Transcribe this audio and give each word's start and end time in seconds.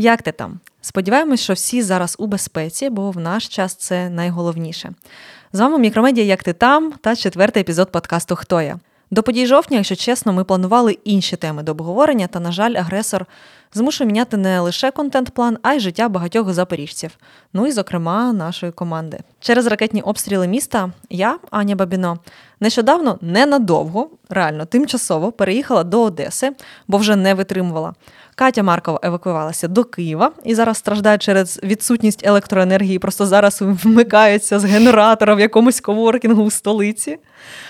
Як 0.00 0.22
ти 0.22 0.32
там? 0.32 0.60
Сподіваємось, 0.80 1.40
що 1.40 1.52
всі 1.52 1.82
зараз 1.82 2.16
у 2.18 2.26
безпеці, 2.26 2.90
бо 2.90 3.10
в 3.10 3.18
наш 3.18 3.48
час 3.48 3.74
це 3.74 4.10
найголовніше. 4.10 4.90
З 5.52 5.60
вами 5.60 5.78
Мікромедія 5.78 6.26
Як 6.26 6.42
ти 6.42 6.52
там 6.52 6.92
та 6.92 7.16
четвертий 7.16 7.60
епізод 7.60 7.92
подкасту 7.92 8.36
Хто 8.36 8.60
я. 8.62 8.78
До 9.10 9.22
подій 9.22 9.46
жовтня, 9.46 9.76
якщо 9.76 9.96
чесно, 9.96 10.32
ми 10.32 10.44
планували 10.44 10.98
інші 11.04 11.36
теми 11.36 11.62
до 11.62 11.72
обговорення, 11.72 12.26
та, 12.26 12.40
на 12.40 12.52
жаль, 12.52 12.74
агресор 12.74 13.26
змушує 13.74 14.06
міняти 14.06 14.36
не 14.36 14.60
лише 14.60 14.90
контент-план, 14.90 15.58
а 15.62 15.72
й 15.72 15.80
життя 15.80 16.08
багатьох 16.08 16.52
запоріжців, 16.52 17.10
ну 17.52 17.66
і, 17.66 17.72
зокрема, 17.72 18.32
нашої 18.32 18.72
команди. 18.72 19.18
Через 19.40 19.66
ракетні 19.66 20.02
обстріли 20.02 20.48
міста 20.48 20.90
я, 21.10 21.38
Аня 21.50 21.76
Бабіно, 21.76 22.18
нещодавно 22.60 23.18
ненадовго, 23.20 24.10
реально 24.28 24.64
тимчасово 24.64 25.32
переїхала 25.32 25.84
до 25.84 26.02
Одеси, 26.02 26.52
бо 26.88 26.98
вже 26.98 27.16
не 27.16 27.34
витримувала. 27.34 27.94
Катя 28.38 28.62
Маркова 28.62 29.00
евакуювалася 29.02 29.68
до 29.68 29.84
Києва 29.84 30.32
і 30.44 30.54
зараз 30.54 30.78
страждає 30.78 31.18
через 31.18 31.60
відсутність 31.62 32.26
електроенергії. 32.26 32.98
Просто 32.98 33.26
зараз 33.26 33.58
вмикаються 33.62 34.58
з 34.58 34.64
генератора 34.64 35.34
в 35.34 35.40
якомусь 35.40 35.80
коворкінгу 35.80 36.44
в 36.44 36.52
столиці. 36.52 37.18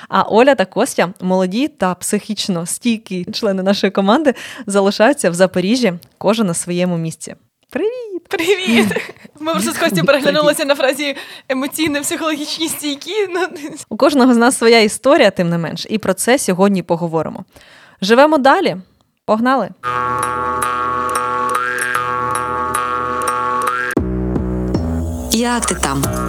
А 0.08 0.22
Оля 0.22 0.54
та 0.54 0.64
Костя, 0.64 1.08
молоді 1.20 1.68
та 1.68 1.94
психічно 1.94 2.66
стійкі 2.66 3.24
члени 3.24 3.62
нашої 3.62 3.90
команди, 3.90 4.34
залишаються 4.66 5.30
в 5.30 5.34
Запоріжжі, 5.34 5.87
кожен 6.18 6.46
на 6.46 6.54
своєму 6.54 6.98
місці. 6.98 7.34
Привіт! 7.70 8.28
Привіт! 8.28 8.86
Ми 9.40 9.52
просто 9.52 9.72
з 9.72 9.78
Костю 9.78 10.04
переглянулися 10.04 10.64
на 10.64 10.74
фразі 10.74 11.16
емоційно 11.48 12.00
психологічні 12.00 12.68
стійкі. 12.68 13.26
Ну, 13.30 13.40
У 13.88 13.96
кожного 13.96 14.34
з 14.34 14.36
нас 14.36 14.58
своя 14.58 14.80
історія, 14.80 15.30
тим 15.30 15.48
не 15.48 15.58
менш, 15.58 15.86
і 15.90 15.98
про 15.98 16.14
це 16.14 16.38
сьогодні 16.38 16.82
поговоримо. 16.82 17.44
Живемо 18.02 18.38
далі. 18.38 18.76
Погнали! 19.24 19.68
Як 25.32 25.66
ти 25.66 25.74
там? 25.74 26.27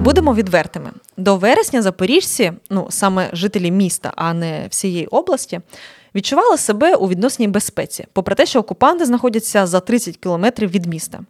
Будемо 0.00 0.34
відвертими. 0.34 0.90
До 1.16 1.36
вересня 1.36 1.82
запоріжці, 1.82 2.52
ну 2.70 2.86
саме 2.90 3.30
жителі 3.32 3.70
міста, 3.70 4.12
а 4.16 4.34
не 4.34 4.66
всієї 4.70 5.06
області, 5.06 5.60
відчували 6.14 6.58
себе 6.58 6.94
у 6.94 7.08
відносній 7.08 7.48
безпеці, 7.48 8.06
попри 8.12 8.34
те, 8.34 8.46
що 8.46 8.60
окупанти 8.60 9.04
знаходяться 9.04 9.66
за 9.66 9.80
30 9.80 10.16
кілометрів 10.16 10.70
від 10.70 10.86
міста. 10.86 11.20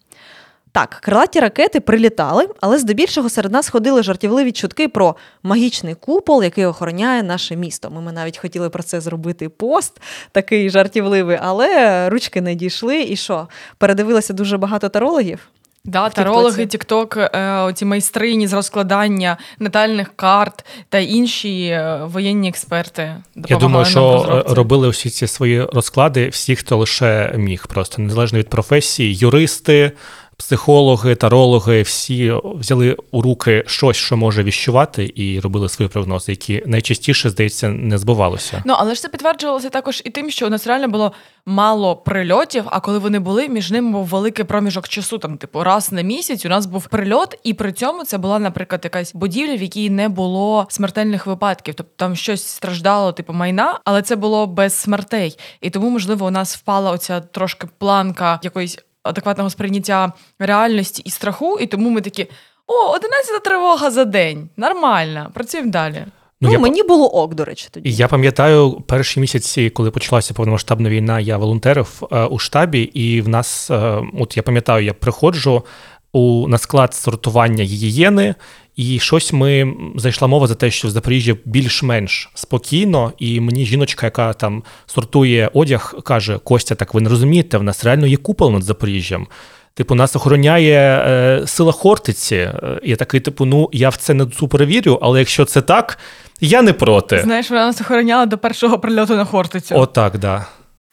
Так, 0.73 0.91
крилаті 1.03 1.41
ракети 1.41 1.81
прилітали, 1.81 2.49
але 2.61 2.79
здебільшого 2.79 3.29
серед 3.29 3.53
нас 3.53 3.69
ходили 3.69 4.03
жартівливі 4.03 4.53
чутки 4.53 4.89
про 4.89 5.17
магічний 5.43 5.95
купол, 5.95 6.43
який 6.43 6.67
охороняє 6.67 7.23
наше 7.23 7.57
місто. 7.57 7.91
Ми, 7.91 8.01
ми 8.01 8.13
навіть 8.13 8.39
хотіли 8.39 8.71
про 8.71 8.83
це 8.83 9.01
зробити 9.01 9.49
пост, 9.49 10.01
такий 10.33 10.71
жартівливий, 10.71 11.39
але 11.43 12.09
ручки 12.11 12.41
не 12.41 12.55
дійшли. 12.55 13.03
І 13.03 13.17
що? 13.17 13.49
Передивилося 13.79 14.33
дуже 14.33 14.59
багато 14.59 14.89
тарологів. 14.89 15.49
Да, 15.85 16.11
тарологи, 16.11 16.67
Тікток, 16.67 17.17
е, 17.17 17.57
оці 17.59 17.85
майстрині 17.85 18.47
з 18.47 18.53
розкладання 18.53 19.37
натальних 19.59 20.13
карт 20.17 20.65
та 20.89 20.99
інші 20.99 21.67
е, 21.67 22.01
воєнні 22.05 22.49
експерти. 22.49 23.17
Я 23.49 23.57
думаю, 23.57 23.87
що 23.87 24.45
робили 24.49 24.89
усі 24.89 25.11
ці 25.11 25.27
свої 25.27 25.65
розклади 25.65 26.29
всі, 26.29 26.57
хто 26.57 26.77
лише 26.77 27.33
міг, 27.37 27.67
просто 27.67 28.03
незалежно 28.03 28.39
від 28.39 28.49
професії, 28.49 29.15
юристи 29.15 29.93
психологи, 30.41 31.15
тарологи 31.15 31.83
всі 31.83 32.33
взяли 32.45 32.97
у 33.11 33.23
руки 33.23 33.65
щось, 33.67 33.97
що 33.97 34.17
може 34.17 34.43
віщувати, 34.43 35.13
і 35.15 35.41
робили 35.41 35.69
свої 35.69 35.89
прогнози, 35.89 36.33
які 36.33 36.63
найчастіше, 36.67 37.31
здається, 37.31 37.69
не 37.69 37.99
збувалося. 37.99 38.63
Ну 38.65 38.75
але 38.79 38.95
ж 38.95 39.03
це 39.03 39.09
підтверджувалося 39.09 39.69
також 39.69 40.03
і 40.05 40.11
тим, 40.11 40.31
що 40.31 40.47
у 40.47 40.51
нас 40.51 40.67
реально 40.67 40.89
було 40.89 41.13
мало 41.47 41.97
прильотів. 41.97 42.65
А 42.67 42.81
коли 42.81 42.99
вони 42.99 43.19
були, 43.19 43.49
між 43.49 43.71
ними 43.71 43.91
був 43.91 44.07
великий 44.07 44.45
проміжок 44.45 44.89
часу. 44.89 45.19
Там, 45.19 45.37
типу, 45.37 45.65
раз 45.65 45.93
на 45.93 46.03
місяць 46.03 46.47
у 46.47 46.49
нас 46.49 46.67
був 46.67 46.87
прильот, 46.87 47.39
і 47.45 47.55
при 47.55 47.73
цьому 47.73 48.05
це 48.05 48.19
була, 48.19 48.39
наприклад, 48.39 48.81
якась 48.85 49.15
будівля, 49.15 49.57
в 49.57 49.63
якій 49.63 49.91
не 49.91 50.09
було 50.09 50.67
смертельних 50.71 51.27
випадків. 51.27 51.75
Тобто 51.75 51.93
там 51.97 52.17
щось 52.17 52.47
страждало, 52.47 53.13
типу 53.13 53.33
майна, 53.33 53.81
але 53.85 54.03
це 54.03 54.17
було 54.17 54.47
без 54.47 54.75
смертей. 54.75 55.39
І 55.61 55.71
тому, 55.71 55.91
можливо, 55.91 56.27
у 56.27 56.31
нас 56.31 56.57
впала 56.57 56.91
оця 56.91 57.21
трошки 57.21 57.69
планка 57.79 58.41
якоїсь 58.43 58.79
адекватного 59.03 59.51
сприйняття 59.51 60.13
реальності 60.39 61.03
і 61.05 61.11
страху, 61.11 61.59
і 61.61 61.67
тому 61.67 61.91
ми 61.91 62.01
такі: 62.01 62.27
о, 62.67 62.91
одинадцята 62.95 63.39
тривога 63.39 63.91
за 63.91 64.05
день. 64.05 64.49
Нормально, 64.57 65.31
працюємо 65.35 65.71
далі. 65.71 66.05
Ну, 66.43 66.49
ну 66.49 66.53
я... 66.53 66.59
мені 66.59 66.83
було 66.83 67.07
ок, 67.07 67.35
до 67.35 67.45
речі, 67.45 67.69
тоді. 67.71 67.91
Я 67.91 68.09
пам'ятаю 68.09 68.73
перші 68.87 69.21
місяці, 69.21 69.71
коли 69.71 69.91
почалася 69.91 70.35
повномасштабна 70.35 70.89
війна, 70.89 71.21
я 71.21 71.37
волонтерив 71.37 72.03
е, 72.13 72.25
у 72.25 72.39
штабі, 72.39 72.81
і 72.81 73.21
в 73.21 73.29
нас, 73.29 73.71
е, 73.71 74.03
от 74.21 74.37
я 74.37 74.43
пам'ятаю, 74.43 74.85
я 74.85 74.95
приходжу 74.95 75.65
у 76.13 76.49
на 76.49 76.59
склад 76.59 76.95
сортування 76.95 77.65
гігієни, 77.65 78.35
і 78.77 78.99
щось 78.99 79.33
ми 79.33 79.75
зайшла 79.97 80.29
мова 80.29 80.47
за 80.47 80.55
те, 80.55 80.71
що 80.71 80.89
в 80.89 80.91
Запоріжжі 80.91 81.37
більш-менш 81.45 82.31
спокійно, 82.35 83.13
і 83.19 83.41
мені 83.41 83.65
жіночка, 83.65 84.07
яка 84.07 84.33
там 84.33 84.63
сортує 84.87 85.51
одяг, 85.55 85.95
каже: 86.05 86.39
Костя, 86.45 86.75
так 86.75 86.95
ви 86.95 87.01
не 87.01 87.11
розумієте, 87.11 87.59
в 87.59 87.63
нас 87.63 87.85
реально 87.85 88.07
є 88.07 88.17
купол 88.17 88.53
над 88.53 88.63
Запоріжжям. 88.63 89.27
Типу, 89.75 89.95
нас 89.95 90.17
охороняє 90.17 90.79
е, 90.79 91.47
сила 91.47 91.73
Хортиці. 91.73 92.37
Е, 92.37 92.81
я 92.83 92.97
такий, 92.97 93.21
типу, 93.21 93.45
ну 93.45 93.69
я 93.73 93.89
в 93.89 93.97
це 93.97 94.15
не 94.15 94.27
супер 94.39 94.67
вірю, 94.67 94.99
але 95.03 95.19
якщо 95.19 95.45
це 95.45 95.63
так, 95.63 95.99
я 96.41 96.63
не 96.63 96.73
проти. 96.73 97.21
Знаєш, 97.21 97.51
вона 97.51 97.67
нас 97.67 97.81
охороняла 97.81 98.27
до 98.27 98.39
першого 98.39 98.79
прильоту 98.79 99.17
на 99.17 99.25
Хортицю. 99.25 99.75
Отак, 99.79 100.19
да 100.19 100.47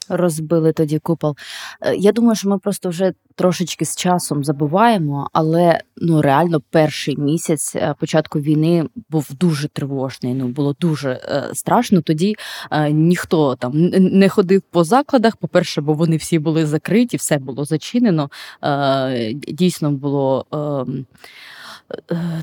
розбили 0.09 0.73
тоді 0.73 0.99
купол. 0.99 1.35
Е, 1.81 1.95
я 1.95 2.11
думаю, 2.11 2.35
що 2.35 2.49
ми 2.49 2.59
просто 2.59 2.89
вже 2.89 3.13
трошечки 3.35 3.85
з 3.85 3.95
часом 3.95 4.43
забуваємо, 4.43 5.29
але 5.33 5.79
ну 5.97 6.21
реально 6.21 6.61
перший 6.69 7.17
місяць 7.17 7.75
е, 7.75 7.95
початку 7.99 8.39
війни 8.39 8.85
був 9.09 9.27
дуже 9.39 9.67
тривожний. 9.67 10.33
Ну 10.33 10.47
було 10.47 10.75
дуже 10.79 11.09
е, 11.11 11.49
страшно. 11.53 12.01
Тоді 12.01 12.35
ніхто 12.91 13.55
там 13.55 13.71
не 13.99 14.29
ходив 14.29 14.61
по 14.61 14.83
закладах. 14.83 15.35
По 15.35 15.47
перше, 15.47 15.81
бо 15.81 15.93
вони 15.93 16.17
всі 16.17 16.39
були 16.39 16.65
закриті, 16.65 17.17
все 17.17 17.37
було 17.37 17.65
зачинено. 17.65 18.29
Дійсно 19.47 19.91
було. 19.91 20.45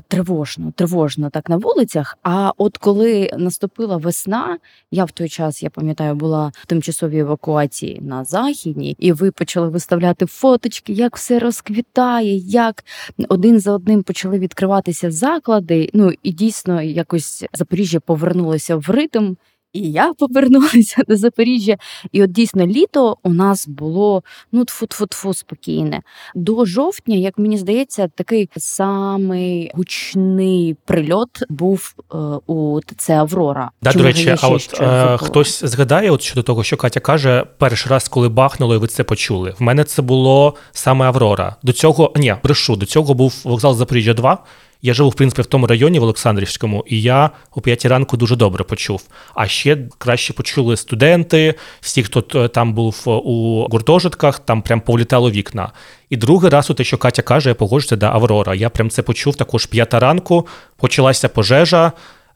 Тривожно, 0.07 0.71
тривожно 0.75 1.29
так 1.29 1.49
на 1.49 1.57
вулицях. 1.57 2.17
А 2.23 2.51
от 2.57 2.77
коли 2.77 3.29
наступила 3.37 3.97
весна, 3.97 4.57
я 4.91 5.05
в 5.05 5.11
той 5.11 5.29
час 5.29 5.63
я 5.63 5.69
пам'ятаю, 5.69 6.15
була 6.15 6.51
в 6.53 6.65
тимчасовій 6.65 7.19
евакуації 7.19 8.01
на 8.01 8.23
західній, 8.23 8.95
і 8.99 9.11
ви 9.11 9.31
почали 9.31 9.69
виставляти 9.69 10.25
фоточки, 10.25 10.93
як 10.93 11.15
все 11.15 11.39
розквітає, 11.39 12.37
як 12.37 12.83
один 13.29 13.59
за 13.59 13.71
одним 13.71 14.03
почали 14.03 14.39
відкриватися 14.39 15.11
заклади. 15.11 15.89
Ну 15.93 16.11
і 16.23 16.31
дійсно 16.31 16.81
якось 16.81 17.45
Запоріжжя 17.53 17.99
повернулося 17.99 18.75
в 18.75 18.89
ритм. 18.89 19.35
І 19.75 19.91
я 19.91 20.13
повернулася 20.13 21.03
до 21.07 21.15
Запоріжжя. 21.15 21.77
І 22.11 22.23
от 22.23 22.31
дійсно 22.31 22.65
літо 22.65 23.17
у 23.23 23.29
нас 23.29 23.67
було 23.67 24.23
ну 24.51 24.61
тфу-тфу-тфу 24.61 25.33
спокійне. 25.33 26.01
До 26.35 26.65
жовтня, 26.65 27.15
як 27.15 27.37
мені 27.37 27.57
здається, 27.57 28.07
такий 28.07 28.49
самий 28.57 29.71
гучний 29.73 30.75
прильот 30.85 31.43
був 31.49 31.95
е, 32.13 32.17
у 32.47 32.79
ТЦ 32.81 33.09
Аврора. 33.09 33.71
Да, 33.81 33.93
До 33.93 34.03
речі, 34.03 34.35
а 34.41 34.47
от 34.47 34.79
е, 34.81 35.17
хтось 35.17 35.63
згадає, 35.63 36.11
от 36.11 36.21
щодо 36.21 36.43
того, 36.43 36.63
що 36.63 36.77
Катя 36.77 36.99
каже, 36.99 37.45
перший 37.57 37.89
раз, 37.89 38.07
коли 38.07 38.29
бахнуло, 38.29 38.75
і 38.75 38.77
ви 38.77 38.87
це 38.87 39.03
почули. 39.03 39.53
В 39.59 39.63
мене 39.63 39.83
це 39.83 40.01
було 40.01 40.55
саме 40.71 41.05
Аврора. 41.05 41.55
До 41.63 41.73
цього 41.73 42.13
ні, 42.15 42.35
брешу, 42.43 42.75
до 42.75 42.85
цього 42.85 43.13
був 43.13 43.41
вокзал 43.43 43.75
Запоріжжя 43.75 44.13
2 44.13 44.43
я 44.85 44.93
живу, 44.93 45.09
в 45.09 45.13
принципі, 45.13 45.41
в 45.41 45.45
тому 45.45 45.67
районі 45.67 45.99
в 45.99 46.03
Олександрівському, 46.03 46.83
і 46.87 47.01
я 47.01 47.29
о 47.55 47.61
п'ятій 47.61 47.87
ранку 47.87 48.17
дуже 48.17 48.35
добре 48.35 48.63
почув. 48.63 49.03
А 49.35 49.47
ще 49.47 49.77
краще 49.97 50.33
почули 50.33 50.77
студенти, 50.77 51.53
всі, 51.81 52.03
хто 52.03 52.21
там 52.47 52.73
був 52.73 53.03
у 53.05 53.67
гуртожитках, 53.71 54.39
там 54.39 54.61
прям 54.61 54.81
повлітало 54.81 55.31
вікна. 55.31 55.71
І 56.09 56.17
другий 56.17 56.49
раз, 56.49 56.69
у 56.69 56.73
те, 56.73 56.83
що 56.83 56.97
Катя 56.97 57.21
каже, 57.21 57.49
я 57.49 57.55
погоджуся, 57.55 57.95
да, 57.95 58.11
Аврора. 58.11 58.55
Я 58.55 58.69
прям 58.69 58.89
це 58.89 59.01
почув 59.01 59.35
також 59.35 59.65
п'ята 59.65 59.99
ранку, 59.99 60.47
почалася 60.77 61.29
пожежа. 61.29 61.91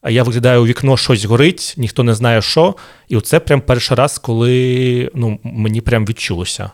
Я 0.09 0.23
виглядаю 0.23 0.61
у 0.61 0.65
вікно, 0.65 0.97
щось 0.97 1.25
горить, 1.25 1.73
ніхто 1.77 2.03
не 2.03 2.13
знає 2.13 2.41
що. 2.41 2.75
І 3.07 3.17
оце 3.17 3.39
прям 3.39 3.61
перший 3.61 3.97
раз, 3.97 4.17
коли 4.17 5.11
ну, 5.15 5.39
мені 5.43 5.81
прям 5.81 6.05
відчулося. 6.05 6.71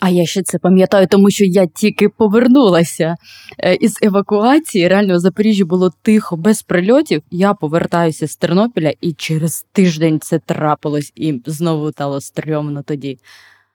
А 0.00 0.08
я 0.08 0.26
ще 0.26 0.42
це 0.42 0.58
пам'ятаю, 0.58 1.06
тому 1.06 1.30
що 1.30 1.44
я 1.44 1.66
тільки 1.66 2.08
повернулася 2.08 3.16
е, 3.58 3.74
із 3.74 3.98
евакуації. 4.02 4.88
Реально 4.88 5.16
в 5.16 5.18
Запоріжжі 5.18 5.64
було 5.64 5.90
тихо, 6.02 6.36
без 6.36 6.62
прильотів. 6.62 7.22
Я 7.30 7.54
повертаюся 7.54 8.28
з 8.28 8.36
Тернопіля, 8.36 8.92
і 9.00 9.12
через 9.12 9.66
тиждень 9.72 10.20
це 10.20 10.38
трапилось, 10.38 11.12
і 11.16 11.42
знову 11.46 11.92
стало 11.92 12.20
стрьомно 12.20 12.82
тоді. 12.82 13.18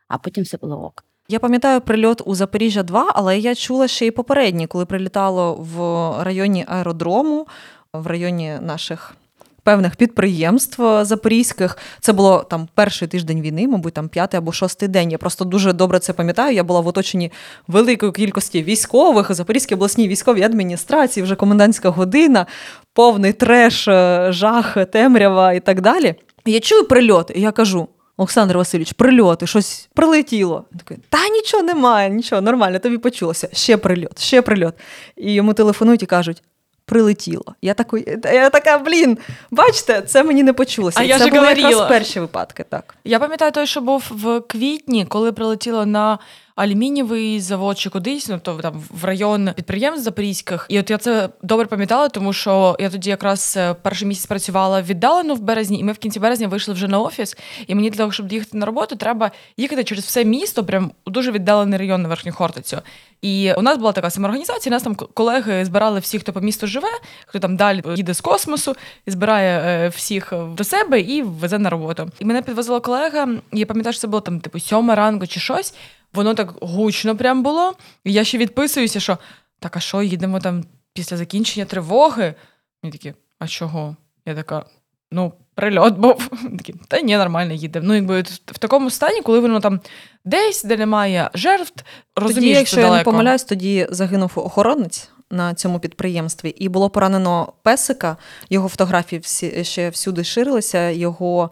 А 0.07 0.17
потім 0.17 0.43
все 0.43 0.57
було 0.57 0.83
ок. 0.83 1.03
Я 1.27 1.39
пам'ятаю 1.39 1.81
прильот 1.81 2.21
у 2.25 2.35
Запоріжжя 2.35 2.83
2, 2.83 3.11
але 3.15 3.39
я 3.39 3.55
чула 3.55 3.87
ще 3.87 4.05
й 4.05 4.11
попередній, 4.11 4.67
коли 4.67 4.85
прилітало 4.85 5.53
в 5.53 5.77
районі 6.23 6.65
аеродрому, 6.67 7.47
в 7.93 8.07
районі 8.07 8.57
наших 8.61 9.15
певних 9.65 9.95
підприємств 9.95 10.83
запорізьких. 11.01 11.77
Це 11.99 12.13
було 12.13 12.45
там 12.49 12.67
перший 12.73 13.07
тиждень 13.07 13.41
війни, 13.41 13.67
мабуть, 13.67 13.93
там 13.93 14.09
п'ятий 14.09 14.37
або 14.37 14.51
шостий 14.51 14.89
день. 14.89 15.11
Я 15.11 15.17
просто 15.17 15.45
дуже 15.45 15.73
добре 15.73 15.99
це 15.99 16.13
пам'ятаю. 16.13 16.55
Я 16.55 16.63
була 16.63 16.79
в 16.79 16.87
оточенні 16.87 17.31
великої 17.67 18.11
кількості 18.11 18.63
військових, 18.63 19.33
Запорізькій 19.33 19.75
обласній 19.75 20.07
військовій 20.07 20.43
адміністрації, 20.43 21.23
вже 21.23 21.35
комендантська 21.35 21.89
година, 21.89 22.45
повний 22.93 23.33
треш, 23.33 23.87
е, 23.87 24.27
жах, 24.29 24.77
темрява 24.91 25.53
і 25.53 25.59
так 25.59 25.81
далі. 25.81 26.15
Я 26.45 26.59
чую 26.59 26.87
прильот, 26.87 27.31
і 27.35 27.41
я 27.41 27.51
кажу. 27.51 27.87
Олександр 28.17 28.57
Васильович, 28.57 28.93
прильоти, 28.93 29.47
щось 29.47 29.89
прилетіло. 29.93 30.65
Він 30.71 30.79
такий, 30.79 30.97
Та 31.09 31.29
нічого 31.29 31.63
немає, 31.63 32.09
нічого, 32.09 32.41
нормально, 32.41 32.79
тобі 32.79 32.97
почулося. 32.97 33.49
Ще 33.53 33.77
прильот, 33.77 34.19
ще 34.19 34.41
прильот. 34.41 34.75
І 35.17 35.33
йому 35.33 35.53
телефонують 35.53 36.03
і 36.03 36.05
кажуть: 36.05 36.43
прилетіло. 36.85 37.55
Я 37.61 37.73
такий, 37.73 38.19
я 38.23 38.49
така, 38.49 38.77
блін, 38.77 39.17
бачите, 39.51 40.01
це 40.01 40.23
мені 40.23 40.43
не 40.43 40.53
почулося. 40.53 40.99
А 40.99 41.01
це 41.01 41.07
я 41.07 41.17
були 41.17 41.29
говорила. 41.29 41.69
якраз 41.69 41.89
перші 41.89 42.19
випадки, 42.19 42.65
так. 42.69 42.95
Я 43.03 43.19
пам'ятаю 43.19 43.51
той, 43.51 43.67
що 43.67 43.81
був 43.81 44.03
в 44.09 44.41
квітні, 44.41 45.05
коли 45.05 45.31
прилетіло 45.31 45.85
на 45.85 46.19
алюмінієвий 46.55 47.39
завод 47.39 47.79
чи 47.79 47.89
кудись, 47.89 48.29
ну 48.29 48.39
то 48.39 48.55
там 48.55 48.83
в 48.89 49.05
район 49.05 49.49
підприємств 49.55 50.03
запорізьких. 50.03 50.65
І 50.69 50.79
от 50.79 50.89
я 50.89 50.97
це 50.97 51.29
добре 51.41 51.65
пам'ятала, 51.65 52.09
тому 52.09 52.33
що 52.33 52.75
я 52.79 52.89
тоді 52.89 53.09
якраз 53.09 53.53
е, 53.57 53.73
перший 53.73 54.07
місяць 54.07 54.25
працювала 54.25 54.81
віддалено 54.81 55.35
в 55.35 55.39
березні, 55.39 55.79
і 55.79 55.83
ми 55.83 55.91
в 55.91 55.97
кінці 55.97 56.19
березня 56.19 56.47
вийшли 56.47 56.73
вже 56.73 56.87
на 56.87 56.99
офіс. 56.99 57.37
І 57.67 57.75
мені 57.75 57.89
для 57.89 57.97
того, 57.97 58.11
щоб 58.11 58.31
їхати 58.31 58.57
на 58.57 58.65
роботу, 58.65 58.95
треба 58.95 59.31
їхати 59.57 59.83
через 59.83 60.03
все 60.03 60.25
місто, 60.25 60.65
прям 60.65 60.91
у 61.05 61.09
дуже 61.09 61.31
віддалений 61.31 61.79
район 61.79 62.01
на 62.01 62.09
верхню 62.09 62.31
Хортицю. 62.31 62.81
І 63.21 63.53
у 63.53 63.61
нас 63.61 63.77
була 63.77 63.91
така 63.91 64.09
самоорганізація. 64.09 64.71
Нас 64.73 64.83
там 64.83 64.95
колеги 64.95 65.65
збирали 65.65 65.99
всіх, 65.99 66.21
хто 66.21 66.33
по 66.33 66.41
місту 66.41 66.67
живе, 66.67 66.87
хто 67.25 67.39
там 67.39 67.57
далі 67.57 67.83
їде 67.95 68.13
з 68.13 68.21
космосу, 68.21 68.75
і 69.05 69.11
збирає 69.11 69.59
е, 69.59 69.89
всіх 69.89 70.33
до 70.57 70.63
себе 70.63 70.99
і 70.99 71.21
везе 71.21 71.59
на 71.59 71.69
роботу. 71.69 72.09
І 72.19 72.25
мене 72.25 72.41
підвозила 72.41 72.79
колега. 72.79 73.27
Я 73.53 73.65
пам'ятаю, 73.65 73.93
що 73.93 74.01
це 74.01 74.07
було 74.07 74.21
там 74.21 74.39
типу 74.39 74.59
сьома 74.59 74.95
ранку 74.95 75.27
чи 75.27 75.39
щось. 75.39 75.73
Воно 76.15 76.33
так 76.33 76.53
гучно 76.61 77.17
прям 77.17 77.43
було. 77.43 77.73
І 78.03 78.13
я 78.13 78.23
ще 78.23 78.37
відписуюся, 78.37 78.99
що 78.99 79.17
так, 79.59 79.77
а 79.77 79.79
що, 79.79 80.01
їдемо 80.01 80.39
там 80.39 80.63
після 80.93 81.17
закінчення 81.17 81.65
тривоги? 81.65 82.35
Вони 82.83 82.91
такі, 82.91 83.13
а 83.39 83.47
чого? 83.47 83.95
Я 84.25 84.35
така, 84.35 84.65
ну, 85.11 85.33
прильот 85.55 85.97
був. 85.97 86.29
Такі, 86.57 86.73
та 86.87 87.01
ні, 87.01 87.17
нормально 87.17 87.53
їдемо. 87.53 87.87
Ну, 87.87 87.95
якби 87.95 88.21
в 88.45 88.57
такому 88.57 88.89
стані, 88.89 89.21
коли 89.21 89.39
воно 89.39 89.59
там 89.59 89.79
десь, 90.25 90.63
де 90.63 90.77
немає 90.77 91.29
жертв, 91.33 91.83
розумієш, 92.15 92.35
тоді, 92.35 92.49
що 92.51 92.59
якщо 92.59 92.75
це 92.75 92.81
я 92.81 92.97
не 92.97 93.03
помиляюсь, 93.03 93.43
тоді 93.43 93.87
загинув 93.89 94.31
охоронець 94.35 95.09
на 95.31 95.53
цьому 95.53 95.79
підприємстві, 95.79 96.49
і 96.49 96.69
було 96.69 96.89
поранено 96.89 97.53
песика. 97.63 98.17
Його 98.49 98.69
фотографії 98.69 99.19
всі 99.19 99.63
ще 99.63 99.89
всюди 99.89 100.23
ширилися. 100.23 100.89
Його 100.89 101.51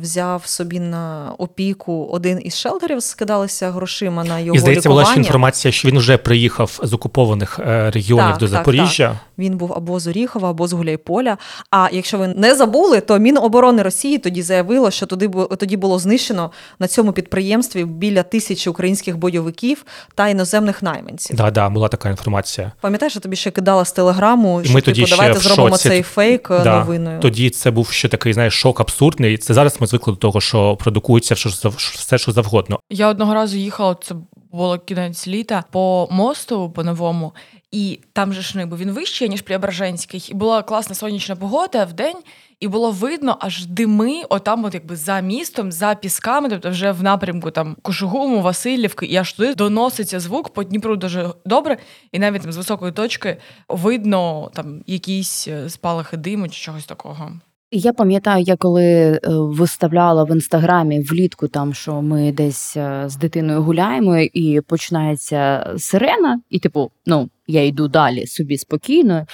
взяв 0.00 0.46
собі 0.46 0.80
на 0.80 1.32
опіку 1.38 2.08
один 2.12 2.40
із 2.44 2.56
шелтерів, 2.56 3.02
скидалися 3.02 3.70
грошима 3.70 4.24
на 4.24 4.38
його 4.40 4.56
І 4.56 4.58
здається, 4.58 4.88
була 4.88 5.04
ще 5.04 5.16
інформація, 5.16 5.72
що 5.72 5.88
він 5.88 5.98
вже 5.98 6.18
приїхав 6.18 6.80
з 6.82 6.92
окупованих 6.92 7.58
е, 7.58 7.90
регіонів 7.90 8.30
Так, 8.30 8.38
до 8.38 8.46
так, 8.46 8.50
Запоріжжя. 8.50 9.18
Він 9.38 9.56
був 9.56 9.72
або 9.72 10.00
з 10.00 10.06
Оріхова, 10.06 10.50
або 10.50 10.68
з 10.68 10.72
Гуляйполя. 10.72 11.36
А 11.70 11.88
якщо 11.92 12.18
ви 12.18 12.28
не 12.28 12.54
забули, 12.54 13.00
то 13.00 13.18
Міноборони 13.18 13.82
Росії 13.82 14.18
тоді 14.18 14.42
заявило, 14.42 14.90
що 14.90 15.06
туди 15.06 15.30
тоді 15.58 15.76
було 15.76 15.98
знищено 15.98 16.50
на 16.78 16.88
цьому 16.88 17.12
підприємстві 17.12 17.84
біля 17.84 18.22
тисячі 18.22 18.70
українських 18.70 19.16
бойовиків 19.18 19.84
та 20.14 20.28
іноземних 20.28 20.82
найманців. 20.82 21.36
Да, 21.36 21.50
да, 21.50 21.68
була 21.68 21.88
така 21.88 22.10
інформація. 22.10 22.72
Пам'ятаєш, 22.80 23.14
я 23.14 23.20
тобі 23.20 23.36
ще 23.36 23.50
кидала 23.50 23.84
з 23.84 23.92
телеграму, 23.92 24.60
що 24.64 24.74
ми 24.74 24.80
типу, 24.80 24.96
тоді 24.96 25.10
давайте 25.10 25.38
зробимо 25.40 25.68
шоці. 25.68 25.88
цей 25.88 26.02
фейк 26.02 26.50
е, 26.50 26.60
Да. 26.64 26.78
новиною. 26.78 27.20
Тоді 27.20 27.50
це 27.50 27.70
був 27.70 27.90
ще 27.90 28.08
такий, 28.08 28.32
знаєш, 28.32 28.54
шок 28.54 28.80
абсурдний. 28.80 29.38
Це 29.38 29.53
зараз 29.54 29.80
ми 29.80 29.86
звикли 29.86 30.12
до 30.12 30.18
того, 30.18 30.40
що 30.40 30.76
продукується 30.76 31.34
все, 31.34 31.48
що 31.50 31.68
зав- 31.70 32.18
що 32.18 32.32
завгодно. 32.32 32.80
Я 32.90 33.08
одного 33.08 33.34
разу 33.34 33.56
їхала, 33.56 33.96
це 34.02 34.14
було 34.52 34.78
кінець 34.78 35.28
літа, 35.28 35.64
по 35.70 36.08
мосту 36.10 36.70
по 36.70 36.84
новому, 36.84 37.32
і 37.72 38.00
там 38.12 38.32
же 38.32 38.40
ж 38.40 38.52
ну, 38.54 38.60
якби 38.60 38.76
він 38.76 38.90
вищий, 38.90 39.28
ніж 39.28 39.42
Преображенський. 39.42 40.28
І 40.30 40.34
була 40.34 40.62
класна 40.62 40.94
сонячна 40.94 41.36
погода 41.36 41.84
в 41.84 41.92
день, 41.92 42.16
і 42.60 42.68
було 42.68 42.90
видно 42.90 43.36
аж 43.40 43.66
дими, 43.66 44.22
отам, 44.28 44.64
от 44.64 44.74
якби 44.74 44.96
за 44.96 45.20
містом, 45.20 45.72
за 45.72 45.94
пісками, 45.94 46.48
тобто 46.48 46.70
вже 46.70 46.92
в 46.92 47.02
напрямку 47.02 47.50
там 47.50 47.76
Кошугуму, 47.82 48.42
Васильівки, 48.42 49.06
і 49.06 49.16
аж 49.16 49.32
туди 49.32 49.54
доноситься 49.54 50.20
звук 50.20 50.48
по 50.48 50.64
Дніпру 50.64 50.96
дуже 50.96 51.30
добре, 51.46 51.76
і 52.12 52.18
навіть 52.18 52.42
там 52.42 52.52
з 52.52 52.56
високої 52.56 52.92
точки 52.92 53.36
видно 53.68 54.50
там 54.54 54.82
якісь 54.86 55.48
е, 55.48 55.70
спалахи 55.70 56.16
диму 56.16 56.48
чи 56.48 56.60
чогось 56.60 56.84
такого. 56.84 57.32
Я 57.76 57.92
пам'ятаю, 57.92 58.44
я 58.44 58.56
коли 58.56 58.84
е, 58.84 59.20
виставляла 59.28 60.24
в 60.24 60.30
інстаграмі 60.30 61.00
влітку, 61.00 61.48
там 61.48 61.74
що 61.74 62.02
ми 62.02 62.32
десь 62.32 62.76
е, 62.76 63.04
з 63.06 63.16
дитиною 63.16 63.62
гуляємо, 63.62 64.18
і 64.18 64.60
починається 64.60 65.74
сирена, 65.78 66.40
і 66.50 66.58
типу, 66.58 66.90
ну 67.06 67.28
я 67.46 67.64
йду 67.64 67.88
далі 67.88 68.26
собі 68.26 68.58
спокійно, 68.58 69.26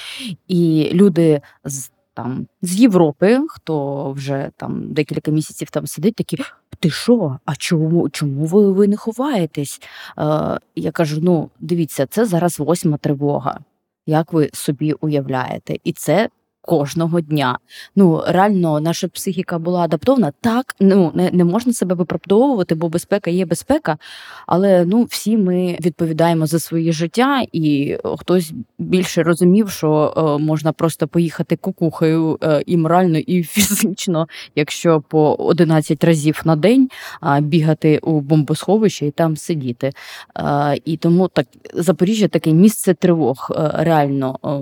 і 0.48 0.90
люди 0.92 1.40
з 1.64 1.90
там 2.14 2.46
з 2.62 2.76
Європи, 2.76 3.40
хто 3.48 4.10
вже 4.12 4.50
там 4.56 4.92
декілька 4.92 5.30
місяців 5.30 5.70
там 5.70 5.86
сидить, 5.86 6.14
такі. 6.14 6.38
Ти 6.78 6.90
що? 6.90 7.38
А 7.44 7.56
чому 7.56 8.08
чому 8.08 8.44
ви, 8.44 8.72
ви 8.72 8.88
не 8.88 8.96
ховаєтесь? 8.96 9.80
Е, 10.18 10.58
я 10.76 10.90
кажу: 10.92 11.18
ну 11.22 11.50
дивіться, 11.60 12.06
це 12.06 12.24
зараз 12.24 12.58
восьма 12.58 12.96
тривога. 12.96 13.60
Як 14.06 14.32
ви 14.32 14.50
собі 14.52 14.92
уявляєте? 14.92 15.76
І 15.84 15.92
це 15.92 16.28
кожного 16.70 17.20
дня. 17.20 17.58
Ну 17.96 18.22
реально, 18.26 18.80
наша 18.80 19.08
психіка 19.08 19.58
була 19.58 19.80
адаптована. 19.80 20.32
Так, 20.40 20.76
ну 20.80 21.12
не, 21.14 21.30
не 21.30 21.44
можна 21.44 21.72
себе 21.72 21.94
виправдовувати, 21.94 22.74
бо 22.74 22.88
безпека 22.88 23.30
є 23.30 23.46
безпека. 23.46 23.98
Але 24.46 24.84
ну 24.84 25.04
всі 25.04 25.36
ми 25.36 25.78
відповідаємо 25.80 26.46
за 26.46 26.58
своє 26.58 26.92
життя, 26.92 27.42
і 27.52 27.96
хтось 28.18 28.52
більше 28.78 29.22
розумів, 29.22 29.70
що 29.70 30.14
е, 30.16 30.42
можна 30.42 30.72
просто 30.72 31.08
поїхати 31.08 31.56
кукухою 31.56 32.38
е, 32.42 32.62
і 32.66 32.76
морально, 32.76 33.18
і 33.18 33.42
фізично, 33.54 34.28
якщо 34.56 35.00
по 35.00 35.34
11 35.34 36.04
разів 36.04 36.40
на 36.44 36.56
день 36.56 36.88
а, 37.20 37.40
бігати 37.40 37.98
у 37.98 38.20
бомбосховище 38.20 39.06
і 39.06 39.10
там 39.10 39.36
сидіти. 39.36 39.92
Е, 40.36 40.78
і 40.84 40.96
тому 40.96 41.28
так 41.28 41.46
Запоріжжя 41.74 42.28
таке 42.28 42.52
місце 42.52 42.94
тривог. 42.94 43.50
е, 43.50 43.70
реально 43.74 44.36
Е, 44.44 44.60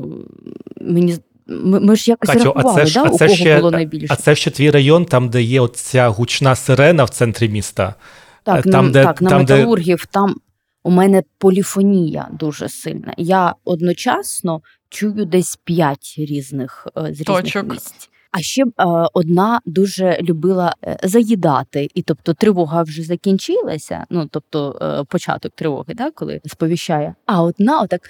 мені 0.80 1.18
ми, 1.48 1.80
ми 1.80 1.96
ж 1.96 2.10
якось 2.10 2.30
Катю, 2.30 2.52
а 2.56 2.62
це 2.74 2.86
ж, 2.86 2.94
да, 2.94 3.00
а 3.00 3.08
у 3.10 3.18
це 3.18 3.26
кого 3.26 3.36
ще, 3.36 3.56
було 3.56 3.70
найбільше. 3.70 4.06
а 4.10 4.16
це 4.16 4.34
ще 4.34 4.50
твій 4.50 4.70
район, 4.70 5.04
там, 5.04 5.28
де 5.28 5.42
є 5.42 5.60
оця 5.60 6.08
гучна 6.08 6.54
сирена 6.56 7.04
в 7.04 7.10
центрі 7.10 7.48
міста. 7.48 7.94
Так, 8.42 8.64
Там, 8.64 8.86
на, 8.86 8.92
де- 8.92 9.04
так, 9.04 9.22
на 9.22 9.30
там, 9.30 9.44
де- 9.44 9.54
металургів 9.56 10.06
там 10.06 10.36
у 10.84 10.90
мене 10.90 11.22
поліфонія 11.38 12.28
дуже 12.32 12.68
сильна. 12.68 13.14
Я 13.16 13.54
одночасно 13.64 14.60
чую 14.88 15.24
десь 15.24 15.56
п'ять 15.64 16.14
різних 16.18 16.86
е, 16.98 17.00
з 17.14 17.20
різних 17.20 17.26
Точок. 17.26 17.72
місць. 17.72 18.10
А 18.30 18.38
ще 18.40 18.62
е, 18.62 18.66
одна 19.12 19.60
дуже 19.66 20.18
любила 20.22 20.74
е, 20.84 20.98
заїдати, 21.02 21.88
і 21.94 22.02
тобто 22.02 22.34
тривога 22.34 22.82
вже 22.82 23.02
закінчилася. 23.02 24.04
Ну 24.10 24.28
тобто 24.30 24.78
е, 25.00 25.04
початок 25.04 25.52
тривоги, 25.54 25.94
да, 25.94 26.10
коли 26.10 26.40
сповіщає. 26.46 27.14
А 27.26 27.42
одна 27.42 27.80
отак. 27.80 28.00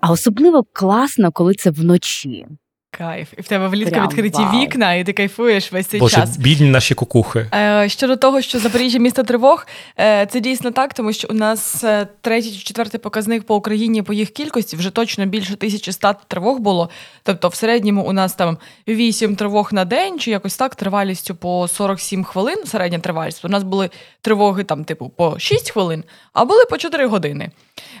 А 0.00 0.10
особливо 0.10 0.64
класно, 0.72 1.32
коли 1.32 1.54
це 1.54 1.70
вночі. 1.70 2.46
Кайф. 2.92 3.28
І 3.38 3.40
в 3.40 3.48
тебе 3.48 3.68
влітку 3.68 3.90
Прям 3.90 4.08
відкриті 4.08 4.30
вау. 4.44 4.60
вікна, 4.60 4.94
і 4.94 5.04
ти 5.04 5.12
кайфуєш 5.12 5.72
весь 5.72 5.86
цей 5.86 6.00
Боже, 6.00 6.16
час. 6.16 6.36
бідні 6.36 6.70
наші 6.70 6.94
кукухи. 6.94 7.46
Е, 7.54 7.88
Щодо 7.88 8.16
того, 8.16 8.40
що 8.40 8.58
Запоріжжя 8.58 8.98
місто 8.98 9.22
тривог, 9.22 9.66
е, 9.98 10.26
це 10.26 10.40
дійсно 10.40 10.70
так, 10.70 10.94
тому 10.94 11.12
що 11.12 11.28
у 11.30 11.34
нас 11.34 11.84
е, 11.84 12.06
третій 12.20 12.50
чи 12.52 12.58
четвертий 12.58 13.00
показник 13.00 13.42
по 13.42 13.56
Україні 13.56 14.02
по 14.02 14.12
їх 14.12 14.30
кількості 14.30 14.76
вже 14.76 14.90
точно 14.90 15.26
більше 15.26 15.54
1100 15.54 16.14
тривог 16.28 16.58
було. 16.58 16.90
Тобто, 17.22 17.48
в 17.48 17.54
середньому 17.54 18.02
у 18.02 18.12
нас 18.12 18.34
там 18.34 18.58
8 18.88 19.36
тривог 19.36 19.72
на 19.72 19.84
день, 19.84 20.18
чи 20.18 20.30
якось 20.30 20.56
так, 20.56 20.74
тривалістю 20.74 21.34
по 21.34 21.68
47 21.68 22.24
хвилин, 22.24 22.58
середня 22.66 22.98
тривалість. 22.98 23.44
У 23.44 23.48
нас 23.48 23.62
були 23.62 23.90
тривоги 24.20 24.64
там, 24.64 24.84
типу, 24.84 25.08
по 25.08 25.38
6 25.38 25.70
хвилин, 25.70 26.04
а 26.32 26.44
були 26.44 26.64
по 26.64 26.78
4 26.78 27.06
години. 27.06 27.50